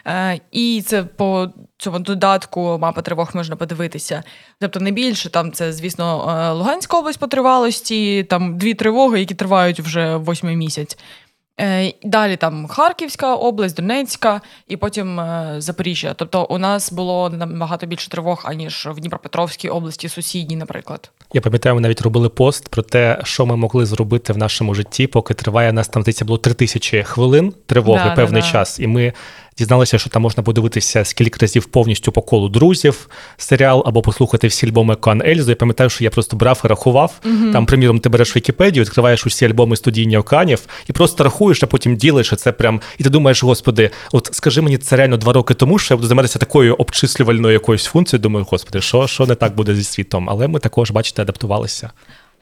Е, 0.06 0.40
І 0.52 0.82
це 0.86 1.02
по 1.02 1.50
цьому 1.80 1.98
додатку 1.98 2.78
мапа 2.80 3.02
тривог 3.02 3.30
можна 3.34 3.56
подивитися. 3.56 4.22
Тобто 4.60 4.80
не 4.80 4.90
більше 4.90 5.30
там 5.30 5.52
це, 5.52 5.72
звісно, 5.72 6.36
е, 6.38 6.52
Луганська 6.52 6.98
область 6.98 7.18
по 7.18 7.26
тривалості, 7.26 8.24
там 8.24 8.58
дві 8.58 8.74
тривоги, 8.74 9.20
які 9.20 9.34
тривають 9.34 9.80
вже 9.80 10.16
восьмий 10.16 10.56
місяць. 10.56 10.98
Е, 11.60 11.92
Далі 12.02 12.36
там 12.36 12.66
Харківська 12.66 13.34
область, 13.34 13.76
Донецька 13.76 14.40
і 14.68 14.76
потім 14.76 15.20
е, 15.20 15.54
Запоріжжя. 15.58 16.14
Тобто 16.16 16.44
у 16.44 16.58
нас 16.58 16.92
було 16.92 17.30
набагато 17.30 17.86
більше 17.86 18.10
тривог, 18.10 18.42
аніж 18.44 18.88
в 18.90 19.00
Дніпропетровській 19.00 19.68
області, 19.68 20.08
сусідній, 20.08 20.56
наприклад. 20.56 21.10
Я 21.32 21.40
пам'ятаю, 21.40 21.74
ми 21.74 21.80
навіть 21.80 22.02
робили 22.02 22.28
пост 22.28 22.68
про 22.68 22.82
те, 22.82 23.20
що 23.24 23.46
ми 23.46 23.56
могли 23.56 23.86
зробити 23.86 24.32
в 24.32 24.38
нашому 24.38 24.74
житті, 24.74 25.06
поки 25.06 25.34
триває 25.34 25.70
у 25.70 25.72
нас 25.72 25.88
там 25.88 26.02
здається, 26.02 26.24
було 26.24 26.38
три 26.38 26.54
тисячі 26.54 27.02
хвилин 27.02 27.52
тривоги 27.66 28.04
Да, 28.04 28.14
певний 28.14 28.42
да, 28.42 28.46
да. 28.46 28.52
час. 28.52 28.80
І 28.80 28.86
ми 28.86 29.12
дізналися, 29.60 29.98
що 29.98 30.10
там 30.10 30.22
можна 30.22 30.42
подивитися 30.42 31.04
скільки 31.04 31.38
разів 31.40 31.64
повністю 31.64 32.12
по 32.12 32.22
колу 32.22 32.48
друзів 32.48 33.08
серіал 33.36 33.82
або 33.86 34.02
послухати 34.02 34.46
всі 34.46 34.66
альбоми 34.66 34.96
Кан 34.96 35.22
Ельзу. 35.22 35.50
Я 35.50 35.56
пам'ятаю, 35.56 35.90
що 35.90 36.04
я 36.04 36.10
просто 36.10 36.36
брав 36.36 36.62
і 36.64 36.68
рахував. 36.68 37.20
Mm-hmm. 37.24 37.52
Там, 37.52 37.66
приміром, 37.66 38.00
ти 38.00 38.08
береш 38.08 38.36
Вікіпедію, 38.36 38.84
відкриваєш 38.84 39.26
усі 39.26 39.46
альбоми 39.46 39.76
студійні 39.76 40.16
Оканів 40.16 40.62
і 40.88 40.92
просто 40.92 41.24
рахуєш, 41.24 41.62
а 41.62 41.66
потім 41.66 41.96
ділиш. 41.96 42.32
Це 42.36 42.52
прям 42.52 42.80
і 42.98 43.04
ти 43.04 43.10
думаєш, 43.10 43.42
господи, 43.42 43.90
от 44.12 44.28
скажи 44.32 44.60
мені, 44.60 44.78
це 44.78 44.96
реально 44.96 45.16
два 45.16 45.32
роки 45.32 45.54
тому, 45.54 45.78
що 45.78 45.94
я 45.94 45.96
буду 45.96 46.08
займатися 46.08 46.38
такою 46.38 46.74
обчислювальною 46.74 47.52
якоюсь 47.52 47.84
функцією. 47.84 48.22
Думаю, 48.22 48.46
господи, 48.50 48.80
що, 48.80 49.06
що 49.06 49.26
не 49.26 49.34
так 49.34 49.54
буде 49.54 49.74
зі 49.74 49.84
світом? 49.84 50.30
Але 50.30 50.48
ми 50.48 50.58
також, 50.58 50.90
бачите, 50.90 51.22
адаптувалися. 51.22 51.90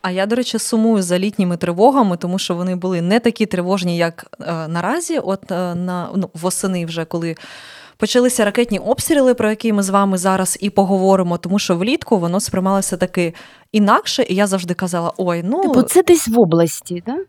А 0.03 0.11
я, 0.11 0.27
до 0.27 0.37
речі, 0.37 0.59
сумую 0.59 1.03
за 1.03 1.19
літніми 1.19 1.57
тривогами, 1.57 2.17
тому 2.17 2.39
що 2.39 2.55
вони 2.55 2.77
були 2.77 3.03
не 3.03 3.21
такі 3.21 3.47
тривожні, 3.47 3.97
як 3.97 4.27
е, 4.41 4.69
наразі. 4.69 5.19
От 5.19 5.53
е, 5.53 5.75
на 5.75 6.11
ну, 6.17 6.31
восени, 6.35 6.87
вже 6.87 7.05
коли 7.05 7.37
почалися 7.97 8.45
ракетні 8.45 8.79
обстріли, 8.79 9.35
про 9.35 9.51
які 9.51 9.73
ми 9.73 9.83
з 9.83 9.89
вами 9.89 10.19
зараз 10.19 10.59
і 10.61 10.71
поговоримо, 10.71 11.39
тому 11.39 11.59
що 11.59 11.77
влітку 11.77 12.19
воно 12.19 12.41
сприймалося 12.41 12.97
таки 12.97 13.35
інакше, 13.73 14.27
і 14.29 14.35
я 14.35 14.47
завжди 14.47 14.75
казала: 14.75 15.13
ой, 15.17 15.43
ну 15.45 15.63
Типу, 15.63 15.83
це 15.83 16.03
десь 16.03 16.29
в 16.29 16.41
області, 16.41 17.03
так? 17.07 17.27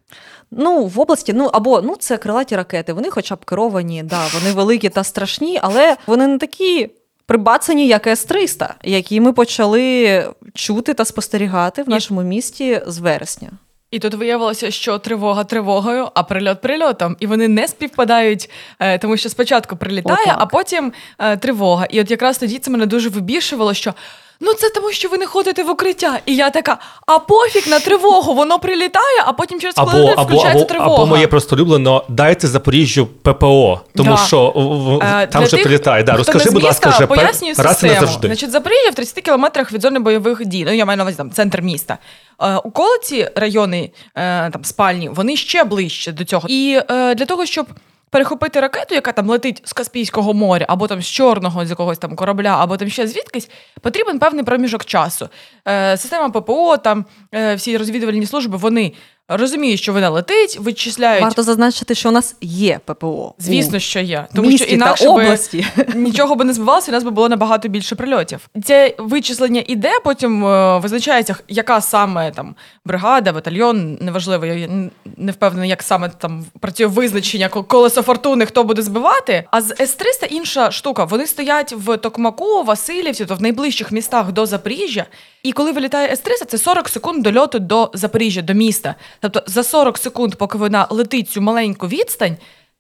Ну, 0.52 0.86
в 0.86 1.00
області, 1.00 1.34
ну 1.34 1.46
або 1.54 1.82
ну 1.82 1.96
це 1.96 2.18
крилаті 2.18 2.56
ракети. 2.56 2.94
Вони, 2.94 3.10
хоча 3.10 3.36
б 3.36 3.46
керовані, 3.46 4.04
да, 4.04 4.22
вони 4.34 4.52
великі 4.54 4.90
та 4.90 5.04
страшні, 5.04 5.60
але 5.62 5.98
вони 6.08 6.28
не 6.28 6.38
такі 6.38 6.90
прибацані, 7.30 7.88
як 7.88 8.08
С-300, 8.08 8.70
які 8.84 9.22
ми 9.22 9.34
почали 9.34 10.26
чути 10.54 10.94
та 10.94 11.06
спостерігати 11.06 11.84
в 11.84 11.90
нашому 11.90 12.22
місті 12.22 12.82
з 12.88 12.98
вересня. 12.98 13.50
І 13.92 14.00
тут 14.00 14.14
виявилося, 14.14 14.72
що 14.72 14.98
тривога 14.98 15.44
тривогою, 15.44 16.08
а 16.14 16.24
прильот 16.24 16.62
прильотом. 16.62 17.18
І 17.20 17.28
вони 17.28 17.48
не 17.48 17.68
співпадають, 17.68 18.50
е, 18.80 18.98
тому 18.98 19.18
що 19.18 19.30
спочатку 19.30 19.76
прилітає, 19.76 20.26
О, 20.28 20.36
а 20.38 20.46
потім 20.46 20.94
е, 21.20 21.38
тривога. 21.38 21.86
І 21.86 22.02
от 22.02 22.12
якраз 22.12 22.38
тоді 22.38 22.60
це 22.60 22.72
мене 22.72 22.86
дуже 22.86 23.10
вибішувало, 23.10 23.74
що 23.74 23.94
Ну, 24.42 24.54
це 24.54 24.70
тому, 24.70 24.92
що 24.92 25.10
ви 25.10 25.18
не 25.18 25.26
ходите 25.26 25.64
в 25.64 25.70
укриття. 25.70 26.20
І 26.26 26.36
я 26.36 26.50
така, 26.50 26.78
а 27.06 27.20
пофіг 27.20 27.68
на 27.68 27.80
тривогу, 27.80 28.34
воно 28.34 28.60
прилітає, 28.60 29.24
а 29.26 29.34
потім 29.34 29.60
через 29.60 29.76
хвилину 29.76 30.24
включається 30.24 30.66
тривога. 30.66 30.96
Або 30.96 31.06
моє 31.06 31.28
просто 31.28 31.56
улюблено, 31.56 32.04
дайте 32.10 32.48
Запоріжжю 32.48 33.06
ППО, 33.06 33.82
тому 33.96 34.10
да. 34.10 34.18
що 34.18 34.52
в, 34.56 35.04
е, 35.04 35.28
там 35.28 35.44
вже 35.44 35.58
прилітає. 35.58 36.04
Да, 36.04 36.18
Розкажи, 36.18 36.50
будь 36.50 36.64
ласка, 36.64 36.90
вже 36.90 37.08
пояснюю 37.08 37.56
пер... 37.56 37.66
раз 37.66 37.84
і 37.84 37.88
назавжди. 37.88 38.28
Значить, 38.28 38.52
Запоріжжя 38.52 38.90
в 38.90 38.96
30 38.96 39.24
кілометрах 39.24 39.72
від 39.72 39.82
зони 39.82 40.00
бойових 40.00 40.46
дій. 40.46 40.66
Ну, 40.66 40.74
я 40.74 40.86
маю 40.86 40.98
на 40.98 41.04
увазі 41.04 41.18
там 41.18 41.32
центр 41.32 41.62
міста. 41.62 41.98
Е, 42.42 42.56
Околиці 42.56 43.30
райони 43.36 43.92
е, 44.16 44.50
там 44.50 44.64
спальні, 44.64 45.10
вони 45.10 45.36
ще 45.36 45.64
ближче 45.64 46.12
до 46.12 46.24
цього. 46.24 46.48
І 46.50 46.80
е, 46.90 47.16
для 47.16 47.26
того, 47.26 47.46
щоб 47.46 47.68
перехопити 48.10 48.60
ракету, 48.60 48.96
яка 48.96 49.12
там 49.12 49.30
летить 49.30 49.62
з 49.66 49.74
Каспійського 49.74 50.34
моря, 50.34 50.66
або 50.70 50.88
там 50.88 51.02
з 51.02 51.08
чорного 51.08 51.66
з 51.66 51.70
якогось 51.70 51.98
там 51.98 52.16
корабля, 52.16 52.58
або 52.60 52.78
там 52.78 52.90
ще 52.90 53.08
звідкись, 53.08 53.50
потрібен 53.82 54.20
певний 54.20 54.44
проміжок 54.44 54.86
часу. 54.86 55.30
Е, 55.68 55.98
Система 55.98 56.30
ППО, 56.30 56.78
там 56.78 57.06
е, 57.34 57.56
всі 57.56 57.78
розвідувальні 57.78 58.26
служби, 58.26 58.58
вони 58.58 58.94
розуміють, 59.30 59.80
що 59.80 59.94
вона 59.94 60.10
летить, 60.10 60.58
вичисляють. 60.60 61.24
Варто 61.24 61.44
зазначити, 61.44 61.96
що 61.96 62.10
у 62.10 62.12
нас 62.12 62.36
є 62.42 62.80
ППО. 62.86 63.34
Звісно, 63.40 63.80
що 63.80 64.00
є. 64.00 64.28
Тому 64.36 64.58
що 64.58 64.66
інакше 64.66 65.04
та 65.04 65.10
області. 65.10 65.68
Би, 65.78 65.86
нічого 65.96 66.36
би 66.36 66.46
не 66.46 66.54
збивалося, 66.54 66.92
і 66.92 66.94
нас 66.94 67.04
би 67.04 67.12
було 67.12 67.30
набагато 67.30 67.68
більше 67.68 67.96
прильотів. 67.96 68.50
Це 68.64 68.96
вичислення 68.98 69.64
іде, 69.68 69.92
потім 70.04 70.46
е, 70.46 70.80
визначається, 70.80 71.36
яка 71.48 71.82
саме 71.82 72.32
там 72.32 72.56
бригада, 72.86 73.34
батальйон, 73.34 73.98
неважливо, 74.02 74.46
я 74.46 74.70
не 75.18 75.32
впевнена, 75.32 75.66
як 75.66 75.84
саме 75.84 76.10
там 76.10 76.46
працює 76.60 76.86
визначення 76.86 77.50
колесо 77.50 78.02
фортуни, 78.02 78.46
хто 78.46 78.64
буде 78.64 78.82
збивати. 78.82 79.44
А 79.52 79.62
з 79.62 79.72
С-300 79.80 80.28
інша 80.28 80.72
штука. 80.72 81.04
Вони 81.04 81.28
стоять 81.28 81.74
в 81.78 81.98
Токмаку, 81.98 82.64
Васильівці, 82.64 83.26
то 83.26 83.36
в 83.36 83.42
найближчих 83.42 83.92
містах 83.92 84.32
до 84.32 84.46
Запоріжжя. 84.46 85.06
І 85.44 85.52
коли 85.52 85.72
вилітає 85.72 86.10
С-300, 86.12 86.46
це 86.46 86.58
40 86.58 86.90
секунд 86.90 87.24
до 87.24 87.40
льоту 87.40 87.60
до 87.60 87.92
Запоріжжя, 87.94 88.42
до 88.42 88.54
міста. 88.54 88.96
Тобто 89.20 89.44
за 89.46 89.64
40 89.64 89.98
секунд, 89.98 90.36
поки 90.36 90.58
вона 90.58 90.88
летить 90.90 91.30
цю 91.30 91.42
маленьку 91.42 91.88
відстань, 91.88 92.38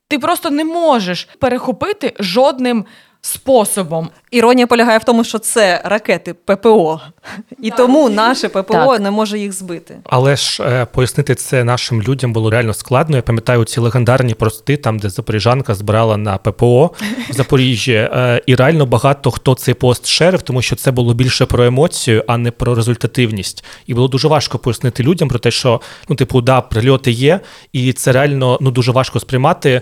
ти 0.07 0.19
просто 0.19 0.49
не 0.49 0.63
можеш 0.63 1.27
перехопити 1.39 2.13
жодним 2.19 2.85
способом. 3.21 4.09
Іронія 4.31 4.67
полягає 4.67 4.97
в 4.97 5.03
тому, 5.03 5.23
що 5.23 5.39
це 5.39 5.81
ракети 5.85 6.33
ППО, 6.33 7.01
і 7.61 7.71
тому 7.71 8.09
наше 8.09 8.49
ППО 8.49 8.73
так. 8.73 8.99
не 8.99 9.11
може 9.11 9.39
їх 9.39 9.53
збити. 9.53 9.97
Але 10.03 10.35
ж 10.35 10.63
е, 10.63 10.85
пояснити 10.85 11.35
це 11.35 11.63
нашим 11.63 12.01
людям 12.01 12.33
було 12.33 12.49
реально 12.49 12.73
складно. 12.73 13.15
Я 13.15 13.21
пам'ятаю 13.21 13.63
ці 13.63 13.79
легендарні 13.79 14.33
прости, 14.33 14.77
там 14.77 14.99
де 14.99 15.09
Запоріжанка 15.09 15.75
збирала 15.75 16.17
на 16.17 16.37
ППО 16.37 16.91
в 17.29 17.33
Запоріжжі, 17.33 17.93
е, 17.93 18.41
і 18.45 18.55
реально 18.55 18.85
багато 18.85 19.31
хто 19.31 19.55
цей 19.55 19.73
пост 19.73 20.07
шерив, 20.07 20.41
тому 20.41 20.61
що 20.61 20.75
це 20.75 20.91
було 20.91 21.13
більше 21.13 21.45
про 21.45 21.65
емоцію, 21.65 22.23
а 22.27 22.37
не 22.37 22.51
про 22.51 22.75
результативність. 22.75 23.63
І 23.85 23.93
було 23.93 24.07
дуже 24.07 24.27
важко 24.27 24.59
пояснити 24.59 25.03
людям 25.03 25.27
про 25.27 25.39
те, 25.39 25.51
що 25.51 25.81
ну, 26.09 26.15
типу, 26.15 26.41
да, 26.41 26.61
прильоти 26.61 27.11
є, 27.11 27.39
і 27.73 27.93
це 27.93 28.11
реально 28.11 28.57
ну 28.61 28.71
дуже 28.71 28.91
важко 28.91 29.19
сприймати. 29.19 29.81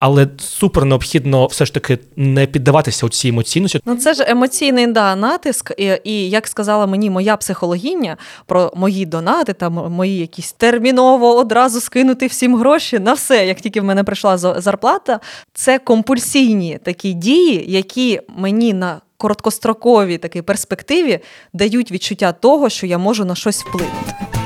Але 0.00 0.26
супер 0.38 0.84
необхідно 0.84 1.46
все 1.46 1.64
ж 1.64 1.74
таки 1.74 1.98
не 2.16 2.46
піддаватися 2.46 3.06
у 3.06 3.08
цій 3.08 3.28
емоційності. 3.28 3.80
Ну 3.84 3.96
це 3.96 4.14
ж 4.14 4.24
емоційний 4.28 4.86
да, 4.86 5.16
натиск, 5.16 5.72
і, 5.78 5.92
і 6.04 6.30
як 6.30 6.48
сказала 6.48 6.86
мені 6.86 7.10
моя 7.10 7.36
психологіня 7.36 8.16
про 8.46 8.72
мої 8.76 9.06
донати, 9.06 9.52
та 9.52 9.70
мої 9.70 10.18
якісь 10.18 10.52
терміново 10.52 11.36
одразу 11.36 11.80
скинути 11.80 12.26
всім 12.26 12.56
гроші 12.56 12.98
на 12.98 13.12
все, 13.12 13.46
як 13.46 13.60
тільки 13.60 13.80
в 13.80 13.84
мене 13.84 14.04
прийшла 14.04 14.38
зарплата. 14.38 15.20
Це 15.54 15.78
компульсійні 15.78 16.78
такі 16.82 17.12
дії, 17.12 17.64
які 17.68 18.20
мені 18.28 18.72
на 18.72 19.00
короткостроковій 19.16 20.18
такій 20.18 20.42
перспективі 20.42 21.20
дають 21.52 21.92
відчуття 21.92 22.32
того, 22.32 22.68
що 22.68 22.86
я 22.86 22.98
можу 22.98 23.24
на 23.24 23.34
щось 23.34 23.64
вплинути. 23.64 24.37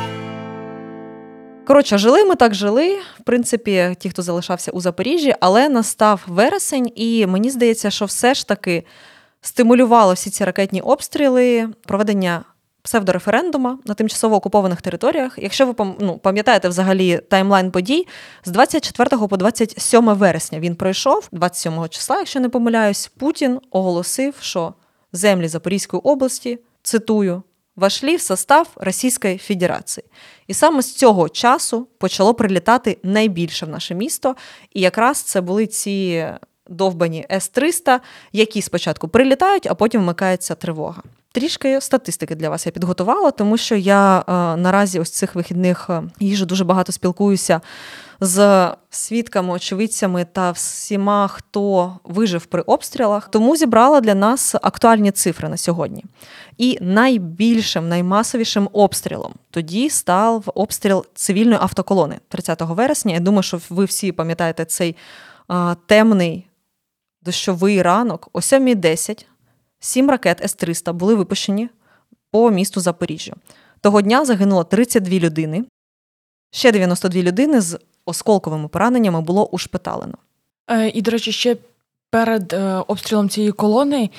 Коротше, 1.64 1.98
жили 1.98 2.24
ми 2.24 2.34
так 2.34 2.54
жили, 2.54 2.98
в 3.20 3.24
принципі, 3.24 3.96
ті, 3.98 4.10
хто 4.10 4.22
залишався 4.22 4.70
у 4.70 4.80
Запоріжжі, 4.80 5.34
але 5.40 5.68
настав 5.68 6.22
вересень, 6.26 6.92
і 6.94 7.26
мені 7.26 7.50
здається, 7.50 7.90
що 7.90 8.04
все 8.04 8.34
ж 8.34 8.48
таки 8.48 8.84
стимулювало 9.40 10.12
всі 10.12 10.30
ці 10.30 10.44
ракетні 10.44 10.80
обстріли, 10.80 11.68
проведення 11.86 12.44
псевдореферендума 12.82 13.78
на 13.84 13.94
тимчасово 13.94 14.36
окупованих 14.36 14.82
територіях. 14.82 15.34
Якщо 15.38 15.66
ви 15.66 15.94
ну, 16.00 16.18
пам'ятаєте 16.18 16.68
взагалі 16.68 17.20
таймлайн 17.30 17.70
подій, 17.70 18.06
з 18.44 18.50
24 18.50 19.28
по 19.28 19.36
27 19.36 20.14
вересня 20.14 20.60
він 20.60 20.76
пройшов, 20.76 21.28
27 21.32 21.88
числа, 21.88 22.18
якщо 22.18 22.40
не 22.40 22.48
помиляюсь, 22.48 23.10
Путін 23.18 23.60
оголосив, 23.70 24.34
що 24.40 24.74
землі 25.12 25.48
Запорізької 25.48 26.00
області, 26.04 26.58
цитую, 26.82 27.42
вошли 27.76 28.16
в 28.16 28.20
состав 28.20 28.68
Російської 28.76 29.38
Федерації. 29.38 30.04
І 30.46 30.54
саме 30.54 30.82
з 30.82 30.94
цього 30.94 31.28
часу 31.28 31.88
почало 31.98 32.34
прилітати 32.34 32.98
найбільше 33.02 33.66
в 33.66 33.68
наше 33.68 33.94
місто. 33.94 34.36
І 34.72 34.80
якраз 34.80 35.22
це 35.22 35.40
були 35.40 35.66
ці 35.66 36.26
довбані 36.68 37.26
С-300, 37.30 38.00
які 38.32 38.62
спочатку 38.62 39.08
прилітають, 39.08 39.66
а 39.66 39.74
потім 39.74 40.00
вмикається 40.00 40.54
тривога. 40.54 41.02
Трішки 41.32 41.80
статистики 41.80 42.34
для 42.34 42.50
вас 42.50 42.66
я 42.66 42.72
підготувала, 42.72 43.30
тому 43.30 43.56
що 43.56 43.76
я 43.76 44.18
е, 44.18 44.32
наразі 44.56 45.00
ось 45.00 45.10
цих 45.10 45.34
вихідних 45.34 45.90
е, 45.90 46.02
їжу 46.20 46.46
дуже 46.46 46.64
багато 46.64 46.92
спілкуюся 46.92 47.60
з 48.20 48.68
свідками, 48.90 49.52
очевидцями 49.52 50.26
та 50.32 50.50
всіма, 50.50 51.28
хто 51.28 51.96
вижив 52.04 52.46
при 52.46 52.62
обстрілах. 52.62 53.28
Тому 53.28 53.56
зібрала 53.56 54.00
для 54.00 54.14
нас 54.14 54.54
актуальні 54.54 55.10
цифри 55.10 55.48
на 55.48 55.56
сьогодні. 55.56 56.04
І 56.58 56.78
найбільшим, 56.80 57.88
наймасовішим 57.88 58.68
обстрілом 58.72 59.34
тоді 59.50 59.90
став 59.90 60.44
обстріл 60.54 61.06
цивільної 61.14 61.58
автоколони 61.60 62.18
30 62.28 62.60
вересня. 62.60 63.14
Я 63.14 63.20
думаю, 63.20 63.42
що 63.42 63.60
ви 63.70 63.84
всі 63.84 64.12
пам'ятаєте 64.12 64.64
цей 64.64 64.96
а, 65.48 65.74
темний 65.86 66.46
дощовий 67.22 67.82
ранок 67.82 68.28
о 68.32 68.38
7.10 68.38 69.26
Сім 69.84 70.10
ракет 70.10 70.40
С-300 70.44 70.92
були 70.92 71.14
випущені 71.14 71.68
по 72.30 72.50
місту 72.50 72.80
Запоріжжя. 72.80 73.32
Того 73.80 74.02
дня 74.02 74.24
загинуло 74.24 74.64
32 74.64 75.18
людини. 75.18 75.64
Ще 76.50 76.72
92 76.72 77.22
людини 77.22 77.60
з 77.60 77.78
осколковими 78.06 78.68
пораненнями 78.68 79.20
було 79.20 79.46
ушпиталено. 79.46 80.14
Е, 80.70 80.88
і, 80.88 81.02
до 81.02 81.10
речі, 81.10 81.32
ще 81.32 81.56
перед 82.10 82.52
е, 82.52 82.84
обстрілом 82.86 83.28
цієї 83.28 83.52
колони 83.52 84.10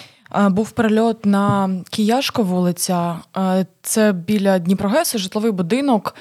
був 0.49 0.71
перельот 0.71 1.25
на 1.25 1.69
Кияшко 1.89 2.43
вулиця. 2.43 3.15
Це 3.81 4.13
біля 4.13 4.59
Дніпрогеси, 4.59 5.17
житловий 5.17 5.51
будинок. 5.51 6.15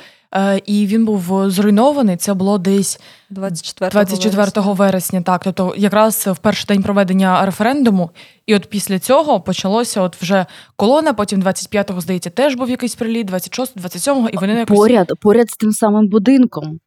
І 0.67 0.87
він 0.87 1.05
був 1.05 1.51
зруйнований. 1.51 2.17
Це 2.17 2.35
було 2.35 2.59
десь 2.59 3.01
24 3.31 3.91
24 3.91 4.45
вересня. 4.45 4.73
вересня. 4.73 5.23
Так, 5.23 5.45
тобто, 5.45 5.75
якраз 5.77 6.27
в 6.27 6.37
перший 6.37 6.67
день 6.69 6.83
проведення 6.83 7.47
референдуму, 7.47 8.11
і 8.47 8.55
от 8.55 8.67
після 8.67 8.99
цього 8.99 9.41
почалося 9.41 10.01
от 10.01 10.17
вже 10.17 10.47
колона. 10.77 11.13
Потім 11.13 11.43
25-го, 11.43 12.01
здається, 12.01 12.31
теж 12.31 12.55
був 12.55 12.71
якийсь 12.71 12.95
приліт, 12.95 13.31
26-го, 13.31 13.89
27-го, 13.89 14.29
і 14.29 14.37
вони 14.37 14.55
якось... 14.55 14.77
поряд 14.77 15.13
поряд 15.21 15.51
з 15.51 15.57
тим 15.57 15.73
самим 15.73 16.09
будинком. 16.09 16.81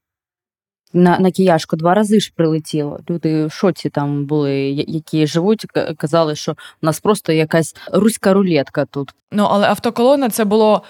На 0.95 1.19
на 1.19 1.31
кияшку 1.31 1.75
два 1.75 1.93
рази 1.93 2.19
ж 2.19 2.31
прилетіло. 2.35 2.99
Люди 3.09 3.45
в 3.45 3.51
шоці 3.51 3.89
там 3.89 4.25
були, 4.25 4.55
які 4.87 5.27
живуть, 5.27 5.65
казали, 5.97 6.35
що 6.35 6.51
у 6.51 6.85
нас 6.85 6.99
просто 6.99 7.31
якась 7.31 7.75
руська 7.91 8.33
рулетка 8.33 8.85
тут. 8.85 9.11
Ну 9.31 9.47
але 9.51 9.67
автоколона 9.67 10.29
це 10.29 10.45
було 10.45 10.83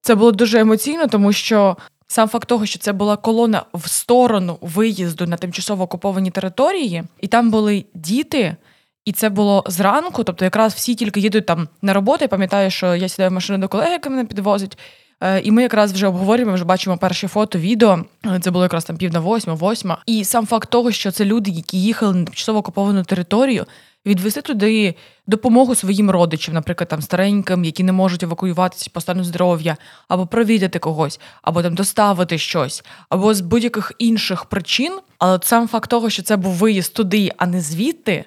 це 0.00 0.14
було 0.14 0.32
дуже 0.32 0.60
емоційно, 0.60 1.06
тому 1.06 1.32
що 1.32 1.76
сам 2.06 2.28
факт 2.28 2.48
того, 2.48 2.66
що 2.66 2.78
це 2.78 2.92
була 2.92 3.16
колона 3.16 3.62
в 3.74 3.88
сторону 3.88 4.58
виїзду 4.60 5.26
на 5.26 5.36
тимчасово 5.36 5.84
окуповані 5.84 6.30
території, 6.30 7.02
і 7.20 7.26
там 7.26 7.50
були 7.50 7.84
діти. 7.94 8.56
І 9.04 9.12
це 9.12 9.28
було 9.28 9.64
зранку, 9.66 10.24
тобто 10.24 10.44
якраз 10.44 10.74
всі 10.74 10.94
тільки 10.94 11.20
їдуть 11.20 11.46
там 11.46 11.68
на 11.82 11.92
роботу. 11.92 12.18
Я 12.20 12.28
пам'ятаю, 12.28 12.70
що 12.70 12.94
я 12.94 13.08
сідаю 13.08 13.30
в 13.30 13.32
машину 13.32 13.58
до 13.58 13.68
колеги, 13.68 13.92
яка 13.92 14.10
мене 14.10 14.24
підвозить. 14.24 14.78
Е, 15.22 15.40
і 15.40 15.50
ми 15.50 15.62
якраз 15.62 15.92
вже 15.92 16.06
обговорюємо, 16.06 16.54
вже 16.54 16.64
бачимо 16.64 16.98
перші 16.98 17.26
фото, 17.26 17.58
відео. 17.58 18.04
Це 18.40 18.50
було 18.50 18.64
якраз 18.64 18.84
там 18.84 18.96
пів 18.96 19.12
на 19.12 19.20
восьма, 19.20 19.54
восьма. 19.54 19.98
І 20.06 20.24
сам 20.24 20.46
факт 20.46 20.70
того, 20.70 20.92
що 20.92 21.10
це 21.10 21.24
люди, 21.24 21.50
які 21.50 21.82
їхали 21.82 22.14
на 22.14 22.24
тимчасово 22.24 22.58
окуповану 22.58 23.04
територію, 23.04 23.66
відвести 24.06 24.42
туди 24.42 24.94
допомогу 25.26 25.74
своїм 25.74 26.10
родичам, 26.10 26.54
наприклад, 26.54 26.88
там 26.88 27.02
стареньким, 27.02 27.64
які 27.64 27.84
не 27.84 27.92
можуть 27.92 28.22
евакуюватися 28.22 28.90
по 28.92 29.00
стану 29.00 29.24
здоров'я, 29.24 29.76
або 30.08 30.26
провідати 30.26 30.78
когось, 30.78 31.20
або 31.42 31.62
там 31.62 31.74
доставити 31.74 32.38
щось, 32.38 32.84
або 33.08 33.34
з 33.34 33.40
будь-яких 33.40 33.92
інших 33.98 34.44
причин. 34.44 34.98
Але 35.18 35.38
сам 35.42 35.68
факт 35.68 35.90
того, 35.90 36.10
що 36.10 36.22
це 36.22 36.36
був 36.36 36.52
виїзд 36.52 36.94
туди, 36.94 37.30
а 37.36 37.46
не 37.46 37.60
звідти, 37.60 38.24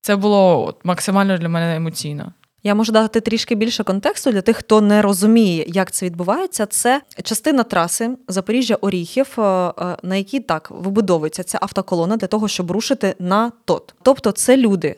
це 0.00 0.16
було 0.16 0.74
максимально 0.84 1.38
для 1.38 1.48
мене 1.48 1.76
емоційно. 1.76 2.32
Я 2.66 2.74
можу 2.74 2.92
дати 2.92 3.20
трішки 3.20 3.54
більше 3.54 3.84
контексту 3.84 4.32
для 4.32 4.40
тих, 4.42 4.56
хто 4.56 4.80
не 4.80 5.02
розуміє, 5.02 5.64
як 5.68 5.90
це 5.90 6.06
відбувається. 6.06 6.66
Це 6.66 7.00
частина 7.22 7.62
траси 7.62 8.10
Запоріжжя-Оріхів, 8.28 9.40
е, 9.40 9.72
е, 9.78 9.96
на 10.02 10.16
якій 10.16 10.40
так 10.40 10.70
вибудовується 10.70 11.42
ця 11.42 11.58
автоколона 11.60 12.16
для 12.16 12.26
того, 12.26 12.48
щоб 12.48 12.70
рушити 12.70 13.14
на 13.18 13.52
тот. 13.64 13.94
Тобто, 14.02 14.32
це 14.32 14.56
люди, 14.56 14.96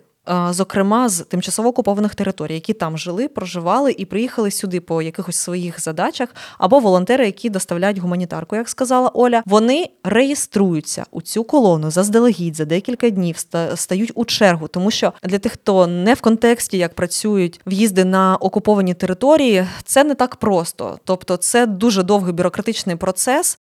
зокрема 0.51 1.09
з 1.09 1.25
тимчасово 1.25 1.69
окупованих 1.69 2.15
територій, 2.15 2.55
які 2.55 2.73
там 2.73 2.99
жили, 2.99 3.29
проживали 3.29 3.93
і 3.99 4.05
приїхали 4.05 4.51
сюди 4.51 4.81
по 4.81 5.03
якихось 5.03 5.37
своїх 5.37 5.81
задачах, 5.81 6.35
або 6.59 6.79
волонтери, 6.79 7.27
які 7.27 7.51
доставляють 7.51 7.99
гуманітарку, 7.99 8.57
як 8.57 8.69
сказала 8.69 9.11
Оля, 9.15 9.43
вони 9.47 9.91
реєструються 10.05 11.05
у 11.11 11.23
цю 11.23 11.45
колону 11.45 11.91
заздалегідь 11.91 12.57
за 12.57 12.65
декілька 12.65 13.11
днів, 13.11 13.37
стають 13.75 14.13
у 14.15 14.25
чергу, 14.25 14.69
тому 14.69 14.91
що 14.91 15.13
для 15.23 15.39
тих, 15.39 15.53
хто 15.53 15.87
не 15.87 16.15
в 16.15 16.21
контексті, 16.21 16.79
як 16.79 16.95
працюють 16.95 17.61
в'їзди 17.67 18.05
на 18.05 18.37
окуповані 18.37 18.95
території, 18.95 19.67
це 19.85 20.05
не 20.05 20.15
так 20.15 20.37
просто. 20.37 20.99
Тобто, 21.05 21.37
це 21.37 21.67
дуже 21.67 22.03
довгий 22.03 22.33
бюрократичний 22.33 22.97
процес. 22.97 23.59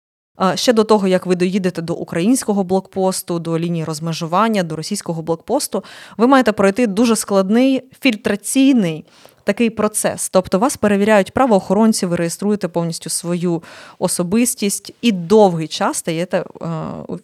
Ще 0.54 0.72
до 0.72 0.84
того, 0.84 1.08
як 1.08 1.26
ви 1.26 1.36
доїдете 1.36 1.82
до 1.82 1.94
українського 1.94 2.64
блокпосту, 2.64 3.38
до 3.38 3.58
лінії 3.58 3.84
розмежування, 3.84 4.62
до 4.62 4.76
російського 4.76 5.22
блокпосту, 5.22 5.84
ви 6.16 6.26
маєте 6.26 6.52
пройти 6.52 6.86
дуже 6.86 7.16
складний 7.16 7.82
фільтраційний 8.00 9.04
такий 9.44 9.70
процес. 9.70 10.28
Тобто 10.28 10.58
вас 10.58 10.76
перевіряють 10.76 11.32
правоохоронці, 11.32 12.06
ви 12.06 12.16
реєструєте 12.16 12.68
повністю 12.68 13.10
свою 13.10 13.62
особистість 13.98 14.94
і 15.00 15.12
довгий 15.12 15.68
час 15.68 15.96
стаєте 15.96 16.44
е, 16.62 16.66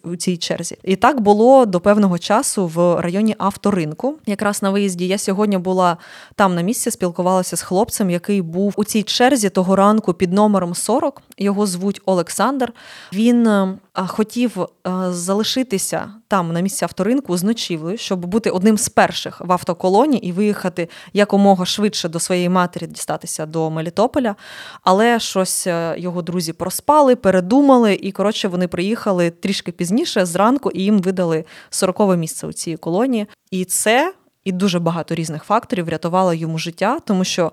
у 0.03 0.15
цій 0.15 0.37
черзі. 0.37 0.77
І 0.83 0.95
так 0.95 1.21
було 1.21 1.65
до 1.65 1.79
певного 1.79 2.19
часу 2.19 2.67
в 2.67 3.01
районі 3.01 3.35
авторинку. 3.37 4.15
Якраз 4.25 4.61
на 4.61 4.69
виїзді 4.69 5.07
я 5.07 5.17
сьогодні 5.17 5.57
була 5.57 5.97
там 6.35 6.55
на 6.55 6.61
місці, 6.61 6.91
спілкувалася 6.91 7.57
з 7.57 7.61
хлопцем, 7.61 8.09
який 8.09 8.41
був 8.41 8.73
у 8.77 8.83
цій 8.83 9.03
черзі 9.03 9.49
того 9.49 9.75
ранку 9.75 10.13
під 10.13 10.33
номером 10.33 10.75
40. 10.75 11.21
Його 11.37 11.65
звуть 11.65 12.01
Олександр. 12.05 12.73
Він 13.13 13.47
е, 13.47 13.77
хотів 13.93 14.61
е, 14.61 14.67
залишитися 15.09 16.13
там 16.27 16.53
на 16.53 16.59
місці 16.59 16.85
авторинку 16.85 17.37
з 17.37 17.43
ночівлею, 17.43 17.97
щоб 17.97 18.25
бути 18.25 18.49
одним 18.49 18.77
з 18.77 18.89
перших 18.89 19.41
в 19.41 19.51
автоколоні 19.51 20.17
і 20.17 20.31
виїхати 20.31 20.89
якомога 21.13 21.65
швидше 21.65 22.09
до 22.09 22.19
своєї 22.19 22.49
матері, 22.49 22.87
дістатися 22.87 23.45
до 23.45 23.69
Мелітополя. 23.69 24.35
Але 24.83 25.19
щось 25.19 25.67
е, 25.67 25.95
його 25.97 26.21
друзі 26.21 26.53
проспали, 26.53 27.15
передумали, 27.15 27.93
і 28.01 28.11
коротше 28.11 28.47
вони 28.47 28.67
приїхали 28.67 29.29
трішки 29.29 29.71
пізніше 29.71 30.25
зранку, 30.25 30.71
і 30.71 30.83
їм 30.83 30.99
видали 30.99 31.45
сорокове 31.69 32.17
місце 32.17 32.47
у 32.47 32.53
цій 32.53 32.77
колонії. 32.77 33.27
І 33.51 33.65
це 33.65 34.13
і 34.43 34.51
дуже 34.51 34.79
багато 34.79 35.15
різних 35.15 35.43
факторів 35.43 35.85
врятувало 35.85 36.33
йому 36.33 36.57
життя, 36.57 36.99
тому 37.05 37.23
що. 37.23 37.51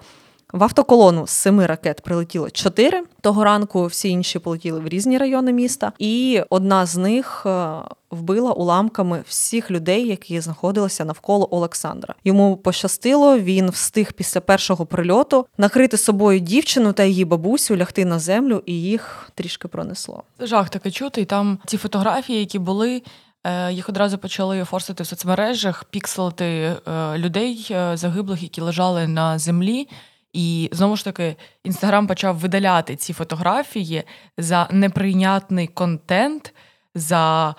В 0.52 0.64
автоколону 0.64 1.26
з 1.26 1.30
семи 1.30 1.66
ракет 1.66 2.00
прилетіло 2.00 2.50
чотири 2.50 3.02
того 3.20 3.44
ранку. 3.44 3.86
Всі 3.86 4.08
інші 4.08 4.38
полетіли 4.38 4.80
в 4.80 4.88
різні 4.88 5.18
райони 5.18 5.52
міста, 5.52 5.92
і 5.98 6.42
одна 6.50 6.86
з 6.86 6.96
них 6.96 7.42
е, 7.46 7.70
вбила 8.10 8.52
уламками 8.52 9.22
всіх 9.26 9.70
людей, 9.70 10.08
які 10.08 10.40
знаходилися 10.40 11.04
навколо 11.04 11.48
Олександра. 11.50 12.14
Йому 12.24 12.56
пощастило. 12.56 13.38
Він 13.38 13.70
встиг 13.70 14.12
після 14.12 14.40
першого 14.40 14.86
прильоту 14.86 15.46
накрити 15.58 15.96
собою 15.96 16.38
дівчину 16.40 16.92
та 16.92 17.04
її 17.04 17.24
бабусю, 17.24 17.76
лягти 17.76 18.04
на 18.04 18.18
землю, 18.18 18.62
і 18.66 18.82
їх 18.82 19.30
трішки 19.34 19.68
пронесло. 19.68 20.22
Жах 20.40 20.70
таке 20.70 20.90
чути, 20.90 21.20
і 21.20 21.24
там 21.24 21.58
ці 21.66 21.76
фотографії, 21.76 22.38
які 22.40 22.58
були. 22.58 23.02
Е, 23.44 23.72
їх 23.72 23.88
одразу 23.88 24.18
почали 24.18 24.64
форсити 24.64 25.02
в 25.02 25.06
соцмережах, 25.06 25.84
пікселити 25.84 26.44
е, 26.44 26.76
людей 27.18 27.76
загиблих, 27.94 28.42
які 28.42 28.60
лежали 28.60 29.08
на 29.08 29.38
землі. 29.38 29.88
І 30.32 30.68
знову 30.72 30.96
ж 30.96 31.04
таки, 31.04 31.36
інстаграм 31.64 32.06
почав 32.06 32.38
видаляти 32.38 32.96
ці 32.96 33.12
фотографії 33.12 34.02
за 34.38 34.68
неприйнятний 34.70 35.66
контент, 35.66 36.54
за 36.94 37.54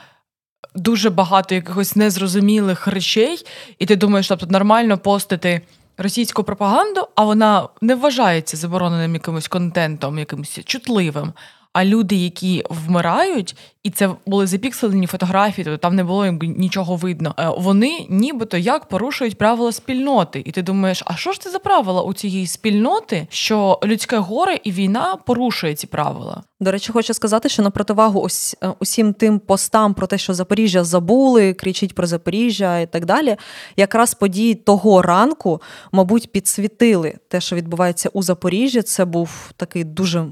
дуже 0.75 1.10
багато 1.10 1.55
якихось 1.55 1.95
незрозумілих 1.95 2.88
речей, 2.88 3.45
і 3.79 3.86
ти 3.86 3.95
думаєш, 3.95 4.27
тобто 4.27 4.45
нормально 4.45 4.97
постити 4.97 5.62
російську 5.97 6.43
пропаганду, 6.43 7.08
а 7.15 7.23
вона 7.23 7.67
не 7.82 7.95
вважається 7.95 8.58
забороненим 8.58 9.13
якимось 9.13 9.47
контентом, 9.47 10.19
якимось 10.19 10.60
чутливим. 10.65 11.34
А 11.73 11.86
люди, 11.86 12.15
які 12.15 12.63
вмирають, 12.69 13.55
і 13.84 13.89
це 13.89 14.10
були 14.25 14.47
запікселені 14.47 15.08
фотографії, 15.08 15.65
тобто 15.65 15.77
там 15.77 15.95
не 15.95 16.03
було 16.03 16.25
нічого 16.41 16.95
видно. 16.95 17.36
Е, 17.39 17.49
вони 17.58 18.05
нібито 18.10 18.58
як 18.58 18.86
порушують 18.86 19.38
правила 19.38 19.71
спільноти, 19.71 20.41
і 20.45 20.51
ти 20.51 20.62
думаєш, 20.62 21.03
а 21.05 21.15
що 21.15 21.32
ж 21.32 21.41
це 21.41 21.51
за 21.51 21.60
правила 21.60 22.01
у 22.01 22.13
цієї 22.13 22.47
спільноти, 22.47 23.27
що 23.29 23.79
людське 23.84 24.17
горе 24.17 24.60
і 24.63 24.71
війна 24.71 25.17
порушує 25.25 25.75
ці 25.75 25.88
правила? 25.88 26.43
До 26.60 26.71
речі, 26.71 26.91
хочу 26.91 27.13
сказати, 27.13 27.49
що 27.49 27.63
на 27.63 27.69
противагу 27.69 28.21
ось 28.21 28.58
е, 28.63 28.73
усім 28.79 29.13
тим 29.13 29.39
постам 29.39 29.93
про 29.93 30.08
те, 30.08 30.17
що 30.17 30.34
Запоріжжя 30.34 30.84
забули, 30.84 31.53
кричить 31.53 31.95
про 31.95 32.08
Запоріжжя 32.08 32.79
і 32.79 32.88
так 32.88 33.05
далі. 33.05 33.38
Якраз 33.77 34.13
події 34.13 34.55
того 34.55 35.01
ранку, 35.01 35.62
мабуть, 35.91 36.32
підсвітили 36.32 37.15
те, 37.27 37.41
що 37.41 37.55
відбувається 37.55 38.10
у 38.13 38.23
Запоріжжі. 38.23 38.82
Це 38.82 39.05
був 39.05 39.51
такий 39.58 39.84
дуже 39.84 40.25